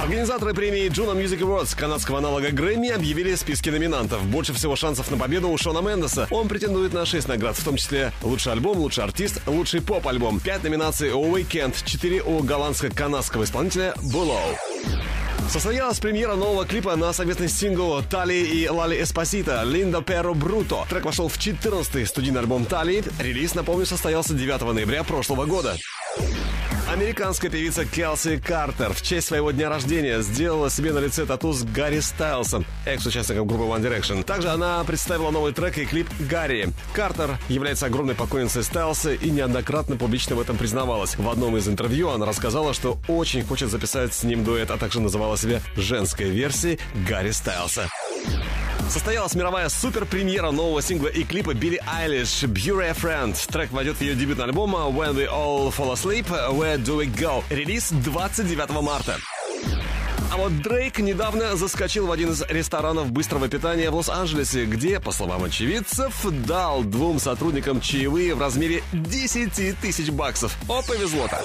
Организаторы 0.00 0.54
премии 0.54 0.88
Juno 0.88 1.14
Music 1.14 1.38
Awards 1.38 1.78
канадского 1.78 2.18
аналога 2.18 2.50
Грэмми 2.50 2.88
объявили 2.88 3.36
списки 3.36 3.68
номинантов. 3.70 4.24
Больше 4.24 4.52
всего 4.54 4.74
шансов 4.74 5.08
на 5.12 5.18
победу 5.18 5.48
у 5.50 5.56
Шона 5.56 5.86
Мендеса. 5.86 6.26
Он 6.32 6.48
претендует 6.48 6.92
на 6.92 7.06
6 7.06 7.28
наград, 7.28 7.56
в 7.56 7.64
том 7.64 7.76
числе 7.76 8.12
лучший 8.22 8.52
альбом, 8.52 8.78
лучший 8.78 9.04
артист, 9.04 9.40
лучший 9.46 9.82
поп-альбом. 9.82 10.40
5 10.40 10.64
номинаций 10.64 11.12
у 11.12 11.36
Weeknd, 11.36 11.76
4 11.84 12.22
у 12.22 12.40
голландско-канадского 12.40 13.44
исполнителя 13.44 13.94
Bülow. 13.98 14.56
Состоялась 15.50 15.98
премьера 15.98 16.36
нового 16.36 16.64
клипа 16.64 16.94
на 16.94 17.12
совместный 17.12 17.48
сингл 17.48 18.00
Тали 18.08 18.34
и 18.34 18.68
Лали 18.68 19.02
Эспосита 19.02 19.64
«Линдо 19.64 20.00
Перо 20.00 20.32
Бруто». 20.32 20.86
Трек 20.88 21.04
вошел 21.04 21.28
в 21.28 21.36
14-й 21.38 22.06
студийный 22.06 22.38
альбом 22.38 22.64
Тали. 22.64 23.02
Релиз, 23.18 23.56
напомню, 23.56 23.84
состоялся 23.84 24.32
9 24.32 24.60
ноября 24.72 25.02
прошлого 25.02 25.46
года. 25.46 25.76
Американская 27.00 27.50
певица 27.50 27.86
Келси 27.86 28.36
Картер 28.36 28.92
в 28.92 29.00
честь 29.00 29.28
своего 29.28 29.52
дня 29.52 29.70
рождения 29.70 30.20
сделала 30.20 30.68
себе 30.68 30.92
на 30.92 30.98
лице 30.98 31.24
тату 31.24 31.54
с 31.54 31.62
Гарри 31.62 32.00
Стайлсом, 32.00 32.66
экс-участником 32.84 33.46
группы 33.48 33.64
One 33.64 33.80
Direction. 33.80 34.22
Также 34.22 34.50
она 34.50 34.84
представила 34.84 35.30
новый 35.30 35.54
трек 35.54 35.78
и 35.78 35.86
клип 35.86 36.06
«Гарри». 36.28 36.68
Картер 36.92 37.38
является 37.48 37.86
огромной 37.86 38.14
поклонницей 38.14 38.62
Стайлса 38.62 39.14
и 39.14 39.30
неоднократно 39.30 39.96
публично 39.96 40.36
в 40.36 40.40
этом 40.42 40.58
признавалась. 40.58 41.16
В 41.16 41.26
одном 41.30 41.56
из 41.56 41.66
интервью 41.68 42.10
она 42.10 42.26
рассказала, 42.26 42.74
что 42.74 42.98
очень 43.08 43.46
хочет 43.46 43.70
записать 43.70 44.12
с 44.12 44.22
ним 44.22 44.44
дуэт, 44.44 44.70
а 44.70 44.76
также 44.76 45.00
называла 45.00 45.38
себя 45.38 45.62
женской 45.76 46.28
версией 46.28 46.78
Гарри 47.08 47.30
Стайлса. 47.30 47.88
Состоялась 48.90 49.36
мировая 49.36 49.68
супер-премьера 49.68 50.50
нового 50.50 50.82
сингла 50.82 51.06
и 51.06 51.22
клипа 51.22 51.54
Билли 51.54 51.80
Айлиш 51.86 52.42
«Bury 52.42 52.88
a 52.88 52.92
Friend». 52.92 53.36
Трек 53.46 53.70
войдет 53.70 53.98
в 53.98 54.00
ее 54.00 54.16
дебютный 54.16 54.46
альбом 54.46 54.74
«When 54.74 55.14
We 55.14 55.28
All 55.32 55.72
Fall 55.72 55.94
Asleep, 55.94 56.26
Where 56.26 56.76
Do 56.76 56.98
We 56.98 57.06
Go». 57.06 57.44
Релиз 57.50 57.92
29 57.92 58.82
марта. 58.82 59.16
А 60.32 60.36
вот 60.36 60.60
Дрейк 60.62 60.98
недавно 60.98 61.54
заскочил 61.54 62.08
в 62.08 62.12
один 62.12 62.30
из 62.30 62.42
ресторанов 62.48 63.12
быстрого 63.12 63.48
питания 63.48 63.90
в 63.90 63.94
Лос-Анджелесе, 63.94 64.64
где, 64.64 64.98
по 64.98 65.12
словам 65.12 65.44
очевидцев, 65.44 66.26
дал 66.44 66.82
двум 66.82 67.20
сотрудникам 67.20 67.80
чаевые 67.80 68.34
в 68.34 68.40
размере 68.40 68.82
10 68.92 69.78
тысяч 69.78 70.10
баксов. 70.10 70.56
О, 70.68 70.82
повезло-то! 70.82 71.40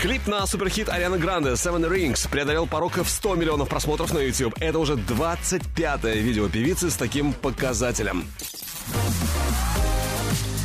Клип 0.00 0.26
на 0.26 0.46
суперхит 0.46 0.88
Арианы 0.88 1.18
Гранде 1.18 1.50
«Seven 1.50 1.86
Rings» 1.86 2.26
преодолел 2.30 2.66
порог 2.66 2.96
в 2.96 3.06
100 3.06 3.34
миллионов 3.34 3.68
просмотров 3.68 4.14
на 4.14 4.18
YouTube. 4.18 4.54
Это 4.58 4.78
уже 4.78 4.94
25-е 4.94 6.22
видео 6.22 6.48
певицы 6.48 6.90
с 6.90 6.96
таким 6.96 7.34
показателем. 7.34 8.24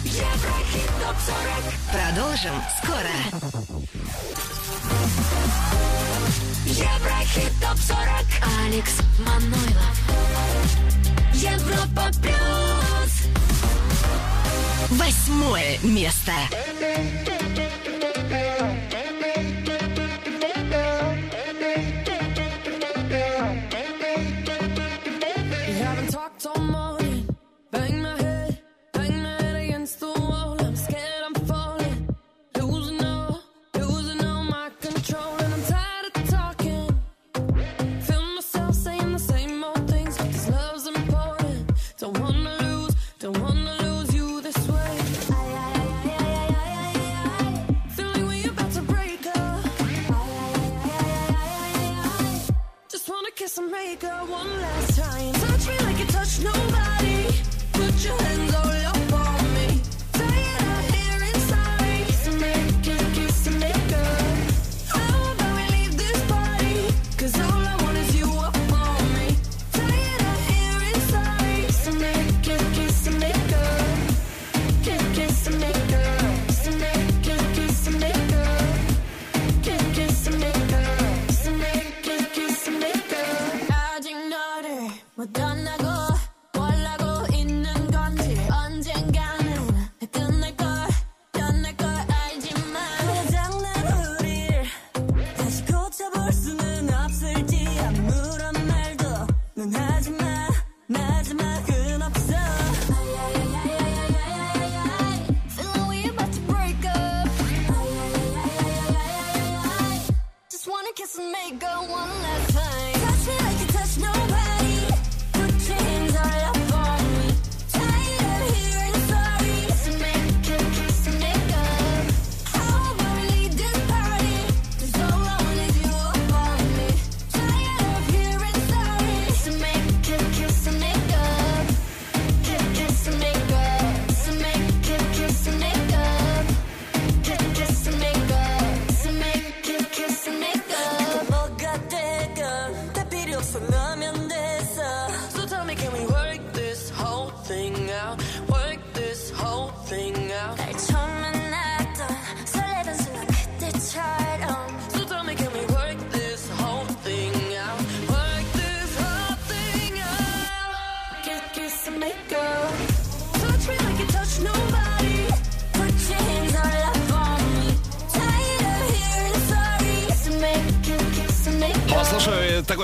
Еврохит 0.05 0.87
топ 1.01 1.17
40. 1.19 1.35
Продолжим 1.91 2.53
скоро. 2.81 3.11
Еврохит 6.65 7.51
топ 7.59 7.77
40. 7.77 7.99
Алекс 8.63 9.01
Манойлов. 9.19 9.99
Европа 11.33 12.09
плюс. 12.21 13.27
Восьмое 14.91 15.77
место. 15.83 16.31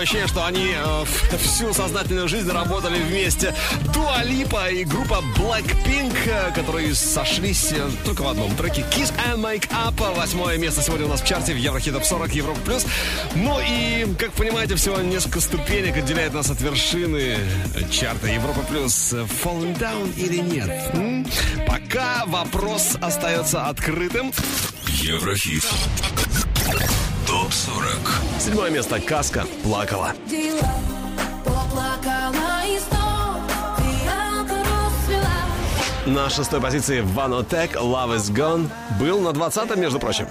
Такое 0.02 0.03
ощущение, 0.03 0.28
что 0.28 0.45
они 0.45 0.73
э, 0.73 1.38
всю 1.38 1.73
сознательную 1.73 2.28
жизнь 2.28 2.49
работали 2.49 2.99
вместе. 3.03 3.53
Дуа 3.94 4.23
Липа 4.23 4.69
и 4.69 4.84
группа 4.84 5.23
Blackpink, 5.38 6.15
э, 6.26 6.52
которые 6.56 6.95
сошлись 6.95 7.72
э, 7.72 7.88
только 8.03 8.22
в 8.23 8.28
одном 8.28 8.56
треке 8.56 8.84
Kiss 8.91 9.14
and 9.28 9.41
Make 9.41 9.69
Up. 9.69 10.15
Восьмое 10.15 10.57
место 10.57 10.82
сегодня 10.82 11.06
у 11.06 11.10
нас 11.10 11.22
в 11.22 11.26
чарте 11.26 11.53
в 11.53 11.57
Еврохит 11.57 11.94
Топ 11.94 12.03
40 12.03 12.34
Европа 12.34 12.60
Плюс. 12.61 12.86
Ну 13.36 13.60
и, 13.60 14.07
как 14.18 14.32
понимаете, 14.34 14.76
всего 14.76 14.98
несколько 14.98 15.40
ступенек 15.40 15.98
отделяет 15.98 16.34
нас 16.34 16.49
от 16.49 16.60
вершины 16.61 17.38
чарта 17.91 18.28
Европа 18.28 18.61
Плюс. 18.61 19.14
Falling 19.44 19.78
Down 19.78 20.15
или 20.18 20.38
нет? 20.38 20.69
М? 20.94 21.28
Пока 21.68 22.26
вопрос 22.26 22.98
остается 23.02 23.65
открытым. 23.65 24.32
Еврохит. 24.88 25.64
Топ 28.52 28.60
40. 28.60 28.60
Седьмое 28.60 28.69
место. 28.69 28.99
Каска 28.99 29.45
плакала. 29.64 30.14
На 36.06 36.30
шестой 36.30 36.60
позиции 36.60 36.99
Ванотек 37.02 37.76
Love 37.76 38.18
is 38.18 38.34
Gone 38.34 38.69
был 38.99 39.22
на 39.22 39.30
20-м, 39.30 39.80
между 39.80 39.99
прочим. 39.99 40.28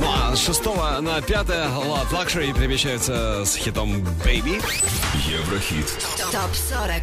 Ну 0.00 0.06
а 0.12 0.34
с 0.34 0.40
шестого 0.40 0.98
на 1.00 1.20
пятое 1.20 1.68
Love 1.68 2.10
Luxury 2.10 2.52
перемещаются 2.52 3.44
с 3.44 3.54
хитом 3.54 4.02
Baby. 4.24 4.60
Еврохит. 5.28 5.86
ТОП 6.32 6.54
40. 6.54 7.02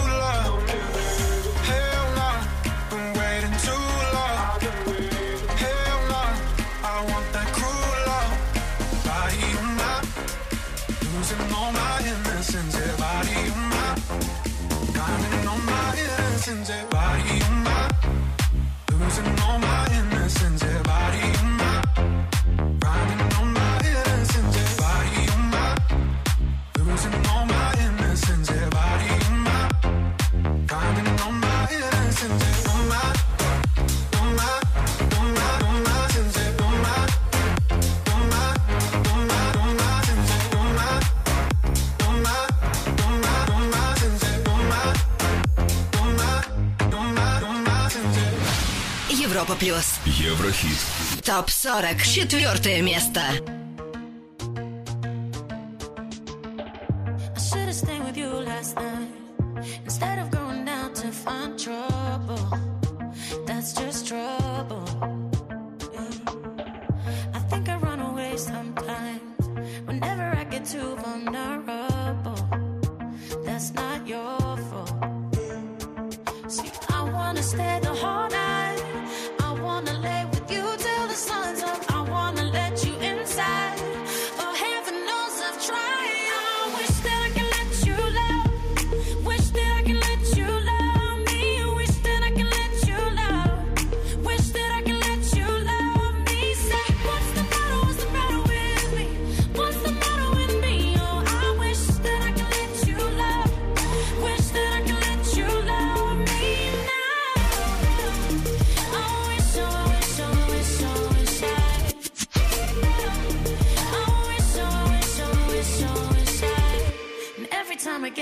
Европа 49.40 49.54
плюс. 49.54 49.98
Еврохит. 50.04 50.76
ТОП 51.24 51.48
40. 51.48 52.04
Четвертое 52.04 52.82
место. 52.82 53.22
I 57.34 57.38
should 57.38 57.66
have 57.66 57.74
stayed 57.74 58.04
with 58.04 58.16
you 58.18 58.28
last 58.44 58.76
night 58.76 59.08
instead 59.84 60.18
of 60.18 60.30
going 60.30 60.66
down 60.66 60.92
to 60.94 61.10
find 61.10 61.58
trouble. 61.58 62.38
That's 63.46 63.72
just 63.72 64.06
trouble. 64.06 64.84
Yeah. 65.94 66.10
I 67.32 67.38
think 67.48 67.70
I 67.70 67.76
run 67.76 68.00
away 68.00 68.36
sometimes 68.36 69.22
whenever 69.86 70.24
I 70.24 70.44
get 70.44 70.66
too 70.66 70.94
vulnerable. 70.96 72.36
That's 73.46 73.72
not 73.72 74.06
your 74.06 74.58
fault. 74.68 74.92
See, 76.48 76.70
I 76.90 77.02
wanna 77.10 77.42
stay 77.42 77.80
the 77.80 77.94
whole 77.94 78.19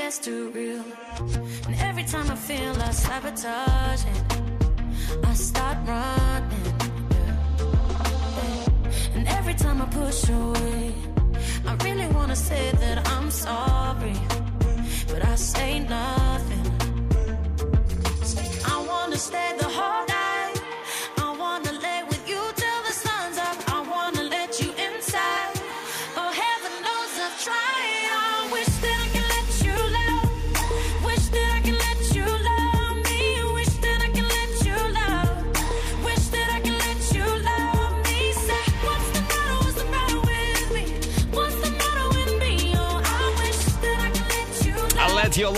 Gets 0.09 0.25
too 0.25 0.49
real, 0.55 0.83
and 1.67 1.75
every 1.81 2.03
time 2.03 2.31
I 2.31 2.35
feel 2.35 2.73
like 2.81 2.93
sabotaging, 2.93 4.21
I 5.23 5.33
start 5.35 5.77
running. 5.85 6.73
And 9.13 9.27
every 9.27 9.53
time 9.53 9.83
I 9.83 9.85
push 9.85 10.27
away, 10.29 10.95
I 11.67 11.75
really 11.83 12.07
wanna 12.07 12.35
say 12.35 12.71
that 12.83 13.07
I'm 13.07 13.29
sorry, 13.29 14.17
but 15.09 15.23
I 15.23 15.35
say 15.35 15.79
nothing. 15.79 16.58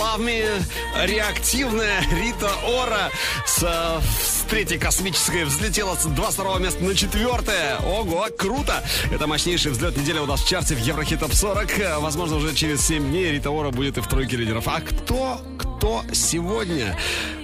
Love 0.02 0.18
Me, 0.18 0.62
реактивная 1.06 2.04
Рита 2.10 2.50
Ора 2.66 3.08
с, 3.46 3.62
э, 3.62 4.00
с 4.20 4.50
третьей 4.50 4.76
космической 4.76 5.44
взлетела 5.44 5.94
с 5.94 6.06
22 6.06 6.58
места 6.58 6.82
на 6.82 6.96
четвертое. 6.96 7.76
Ого, 7.78 8.26
круто! 8.36 8.82
Это 9.12 9.28
мощнейший 9.28 9.70
взлет 9.70 9.96
недели 9.96 10.18
у 10.18 10.26
нас 10.26 10.42
в 10.42 10.48
чарте 10.48 10.74
в 10.74 10.80
Еврохит 10.80 11.20
Топ 11.20 11.32
40. 11.32 11.78
Э, 11.78 11.98
возможно, 12.00 12.38
уже 12.38 12.52
через 12.52 12.84
7 12.84 13.10
дней 13.10 13.30
Рита 13.30 13.50
Ора 13.50 13.70
будет 13.70 13.96
и 13.96 14.00
в 14.00 14.08
тройке 14.08 14.36
лидеров. 14.36 14.66
А 14.66 14.80
кто, 14.80 15.40
кто 15.56 16.02
сегодня? 16.12 16.98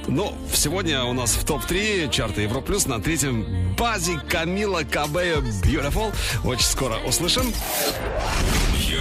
Ну, 0.09 0.35
сегодня 0.53 1.05
у 1.05 1.13
нас 1.13 1.35
в 1.37 1.45
топ-3 1.47 2.11
чарта 2.11 2.41
Европ 2.41 2.67
Плюс. 2.67 2.87
На 2.87 3.01
третьем 3.01 3.77
базе 3.77 4.19
Камила 4.29 4.83
Кабея 4.83 5.37
Beautiful. 5.37 6.13
Очень 6.45 6.67
скоро 6.67 6.97
услышим. 7.07 7.53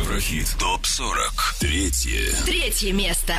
Еврохит. 0.08 0.56
Топ-40. 0.58 1.60
Третье. 1.60 2.34
Третье 2.46 2.94
место. 2.94 3.36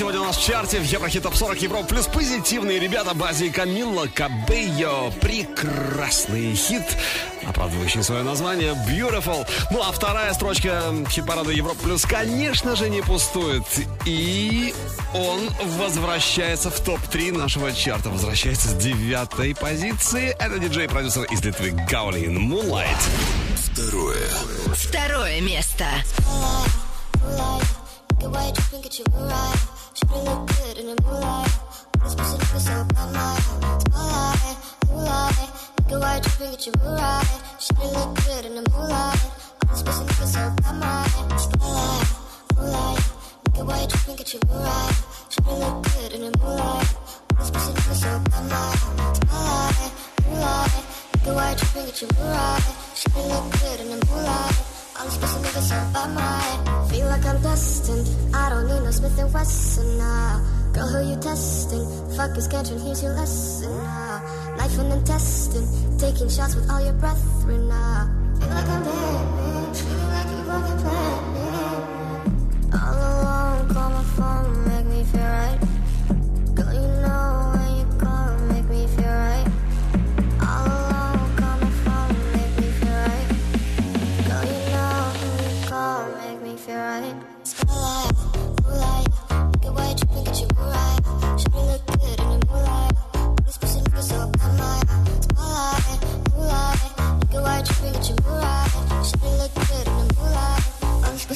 сегодня 0.00 0.22
у 0.22 0.24
нас 0.24 0.38
в 0.38 0.46
чарте 0.46 0.80
в 0.80 0.84
Еврохит 0.84 1.24
Топ 1.24 1.34
40 1.34 1.60
Европ. 1.60 1.86
Плюс 1.86 2.06
позитивные 2.06 2.78
ребята 2.78 3.12
Бази 3.12 3.44
и 3.44 3.50
Камилла 3.50 4.06
Кабейо. 4.06 5.10
Прекрасный 5.20 6.54
хит, 6.54 6.96
оправдывающий 7.46 8.02
свое 8.02 8.22
название 8.22 8.72
Beautiful. 8.88 9.46
Ну 9.70 9.82
а 9.82 9.92
вторая 9.92 10.32
строчка 10.32 10.84
хит-парада 11.10 11.50
Европ 11.50 11.76
Плюс, 11.76 12.06
конечно 12.06 12.76
же, 12.76 12.88
не 12.88 13.02
пустует. 13.02 13.64
И 14.06 14.74
он 15.12 15.50
возвращается 15.76 16.70
в 16.70 16.80
топ-3 16.80 17.36
нашего 17.36 17.70
чарта. 17.70 18.08
Возвращается 18.08 18.68
с 18.68 18.74
девятой 18.76 19.54
позиции. 19.54 20.34
Это 20.38 20.58
диджей-продюсер 20.58 21.24
из 21.24 21.44
Литвы 21.44 21.72
Гаулин 21.90 22.40
Мулайт. 22.40 22.96
Второе. 23.54 24.28
Второе 24.74 25.40
место. 25.42 25.84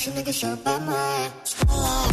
She 0.05 0.11
nigga 0.11 0.35
shot 0.35 0.63
by 0.63 0.79
my 0.81 1.31
spotlight 1.45 2.04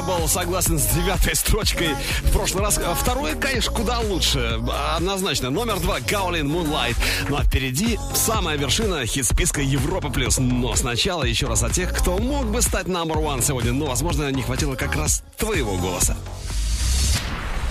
не 0.00 0.06
был 0.06 0.28
согласен 0.28 0.78
с 0.78 0.86
девятой 0.86 1.34
строчкой 1.34 1.90
в 2.22 2.32
прошлый 2.32 2.64
раз. 2.64 2.78
Второй, 3.00 3.34
конечно, 3.34 3.72
куда 3.72 3.98
лучше. 3.98 4.58
Однозначно. 4.96 5.50
Номер 5.50 5.78
два 5.80 6.00
Гаулин 6.00 6.50
Moonlight. 6.50 6.96
Ну 7.28 7.36
а 7.36 7.44
впереди 7.44 7.98
самая 8.14 8.56
вершина 8.56 9.04
хит-списка 9.04 9.60
Европа 9.60 10.10
плюс. 10.10 10.38
Но 10.38 10.74
сначала 10.74 11.24
еще 11.24 11.46
раз 11.46 11.62
о 11.62 11.70
тех, 11.70 11.92
кто 11.92 12.18
мог 12.18 12.46
бы 12.46 12.62
стать 12.62 12.86
number 12.86 13.16
one 13.16 13.42
сегодня, 13.42 13.72
но, 13.72 13.86
возможно, 13.86 14.30
не 14.30 14.42
хватило 14.42 14.74
как 14.74 14.96
раз 14.96 15.22
твоего 15.36 15.76
голоса. 15.76 16.16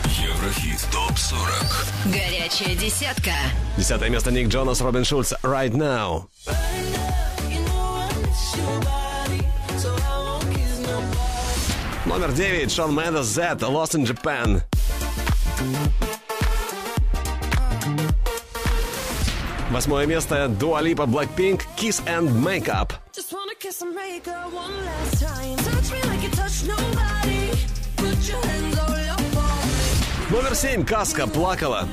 Еврохит 0.05 0.85
ТОП-40 0.91 2.11
Горячая 2.13 2.75
десятка. 2.75 3.31
Десятое 3.77 4.09
место 4.09 4.31
Ник 4.31 4.49
Джонас, 4.49 4.81
Робин 4.81 5.05
Шульц, 5.05 5.33
Right 5.43 5.71
Now. 5.71 6.25
Номер 12.09 12.31
девять 12.31 12.71
Шон 12.71 12.95
Мендес, 12.95 13.27
Z, 13.27 13.59
Lost 13.61 13.93
in 13.93 14.03
Japan. 14.03 14.63
Восьмое 19.69 20.07
место 20.07 20.47
Dua 20.59 20.81
Lipa, 20.81 21.05
Blackpink, 21.05 21.61
Kiss 21.77 22.03
and 22.07 22.31
Makeup. 22.31 22.93
Номер 30.31 30.55
семь 30.55 30.83
Каска, 30.83 31.27
Плакала. 31.27 31.87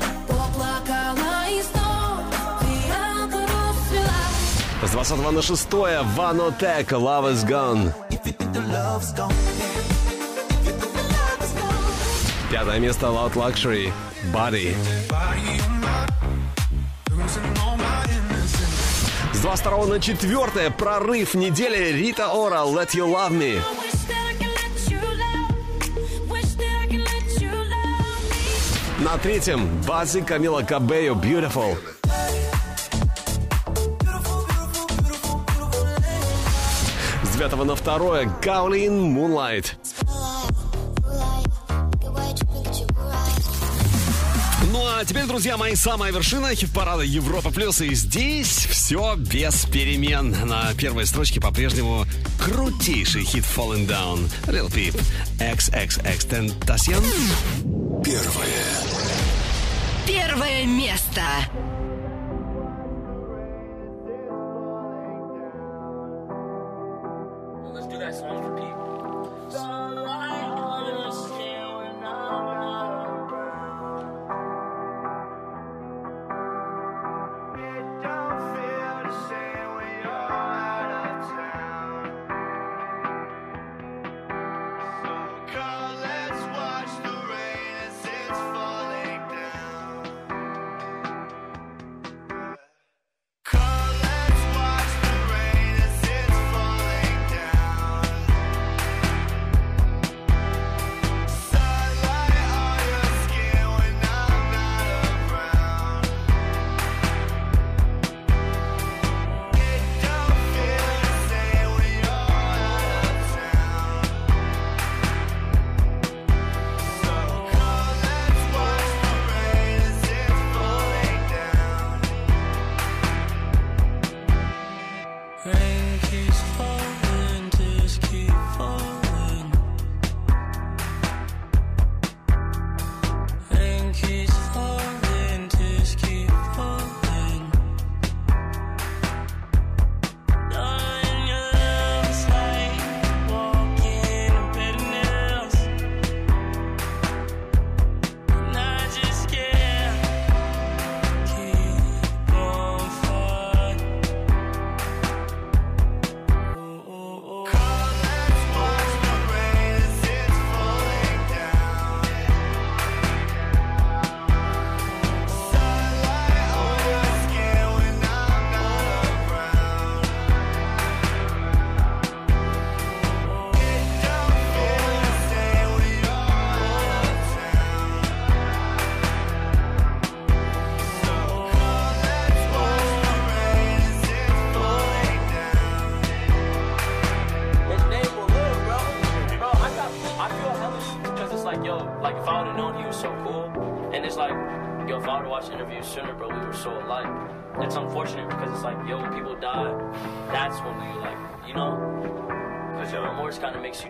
С 4.83 4.91
20 4.91 5.33
на 5.33 5.43
6 5.43 5.73
Ванотек, 6.17 6.93
Love 6.93 7.35
is 7.35 7.45
Gone. 7.47 7.93
Пятое 12.51 12.78
место 12.78 13.06
Loud 13.06 13.35
Luxury, 13.35 13.93
Body. 14.32 14.73
С 19.32 19.40
22 19.40 19.86
на 19.86 20.01
4 20.01 20.70
прорыв 20.70 21.35
недели 21.35 21.93
Рита 21.93 22.28
Ора, 22.28 22.59
Let 22.59 22.90
You 22.94 23.12
Love 23.12 23.32
Me. 23.32 23.60
На 29.01 29.18
третьем 29.18 29.68
Бази 29.82 30.20
Камила 30.20 30.62
Кабею, 30.62 31.14
Beautiful. 31.14 31.77
С 37.24 37.36
9 37.36 37.64
на 37.64 37.74
2 37.74 38.24
Гаулин, 38.40 39.16
Moonlight. 39.16 39.95
А 44.98 45.05
теперь, 45.05 45.27
друзья 45.27 45.56
мои, 45.56 45.74
самая 45.74 46.10
вершина 46.10 46.55
хит-парада 46.55 47.02
Европа 47.02 47.51
Плюс. 47.51 47.81
И 47.81 47.94
здесь 47.94 48.66
все 48.70 49.14
без 49.16 49.66
перемен. 49.66 50.35
На 50.47 50.73
первой 50.74 51.06
строчке 51.06 51.40
по-прежнему 51.40 52.06
крутейший 52.43 53.24
хит 53.24 53.44
Falling 53.44 53.86
Down. 53.86 54.31
Lil 54.47 54.73
Peep, 54.73 54.98
XXX 55.39 56.28
Tentacion. 56.28 57.05
Первое 58.02 58.86
Первое 60.06 60.64
место. 60.66 61.23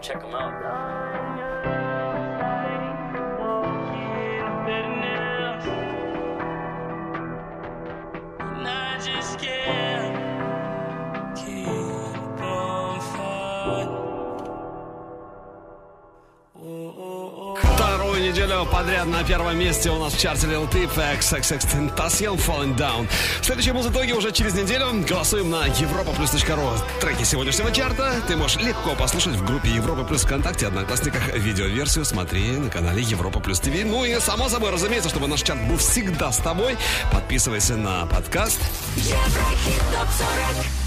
Check 0.07 0.23
them 0.23 0.35
out. 0.37 0.76
Подряд 18.87 19.07
на 19.09 19.25
первом 19.25 19.59
месте 19.59 19.91
у 19.91 19.99
нас 19.99 20.13
в 20.13 20.21
чарте 20.21 20.47
Lil 20.47 20.71
Peep 20.71 20.95
XXX 20.95 21.59
Tentacion 21.59 22.37
Falling 22.37 22.77
Down. 22.77 23.09
Следующий 23.43 23.73
муз 23.73 23.85
итоге 23.89 24.15
уже 24.15 24.31
через 24.31 24.55
неделю. 24.55 25.05
Голосуем 25.09 25.51
на 25.51 25.67
europaplus.ru. 25.67 26.79
Треки 27.01 27.25
сегодняшнего 27.25 27.73
чарта 27.73 28.23
ты 28.29 28.37
можешь 28.37 28.63
легко 28.63 28.95
послушать 28.95 29.35
в 29.35 29.45
группе 29.45 29.71
Европа 29.71 30.05
Плюс 30.05 30.23
ВКонтакте, 30.23 30.69
Одноклассниках. 30.69 31.35
Видеоверсию 31.35 32.05
смотри 32.05 32.53
на 32.53 32.71
канале 32.71 33.03
Европа 33.03 33.41
Плюс 33.41 33.59
ТВ. 33.59 33.73
Ну 33.85 34.05
и 34.05 34.21
само 34.21 34.49
собой, 34.49 34.71
разумеется, 34.71 35.09
чтобы 35.09 35.27
наш 35.27 35.43
чарт 35.43 35.61
был 35.67 35.79
всегда 35.79 36.31
с 36.31 36.39
тобой, 36.39 36.77
подписывайся 37.11 37.77
на 37.77 38.07
подкаст. 38.07 38.61
Еврохит 38.95 39.83
топ 39.93 40.09
40 40.55 40.86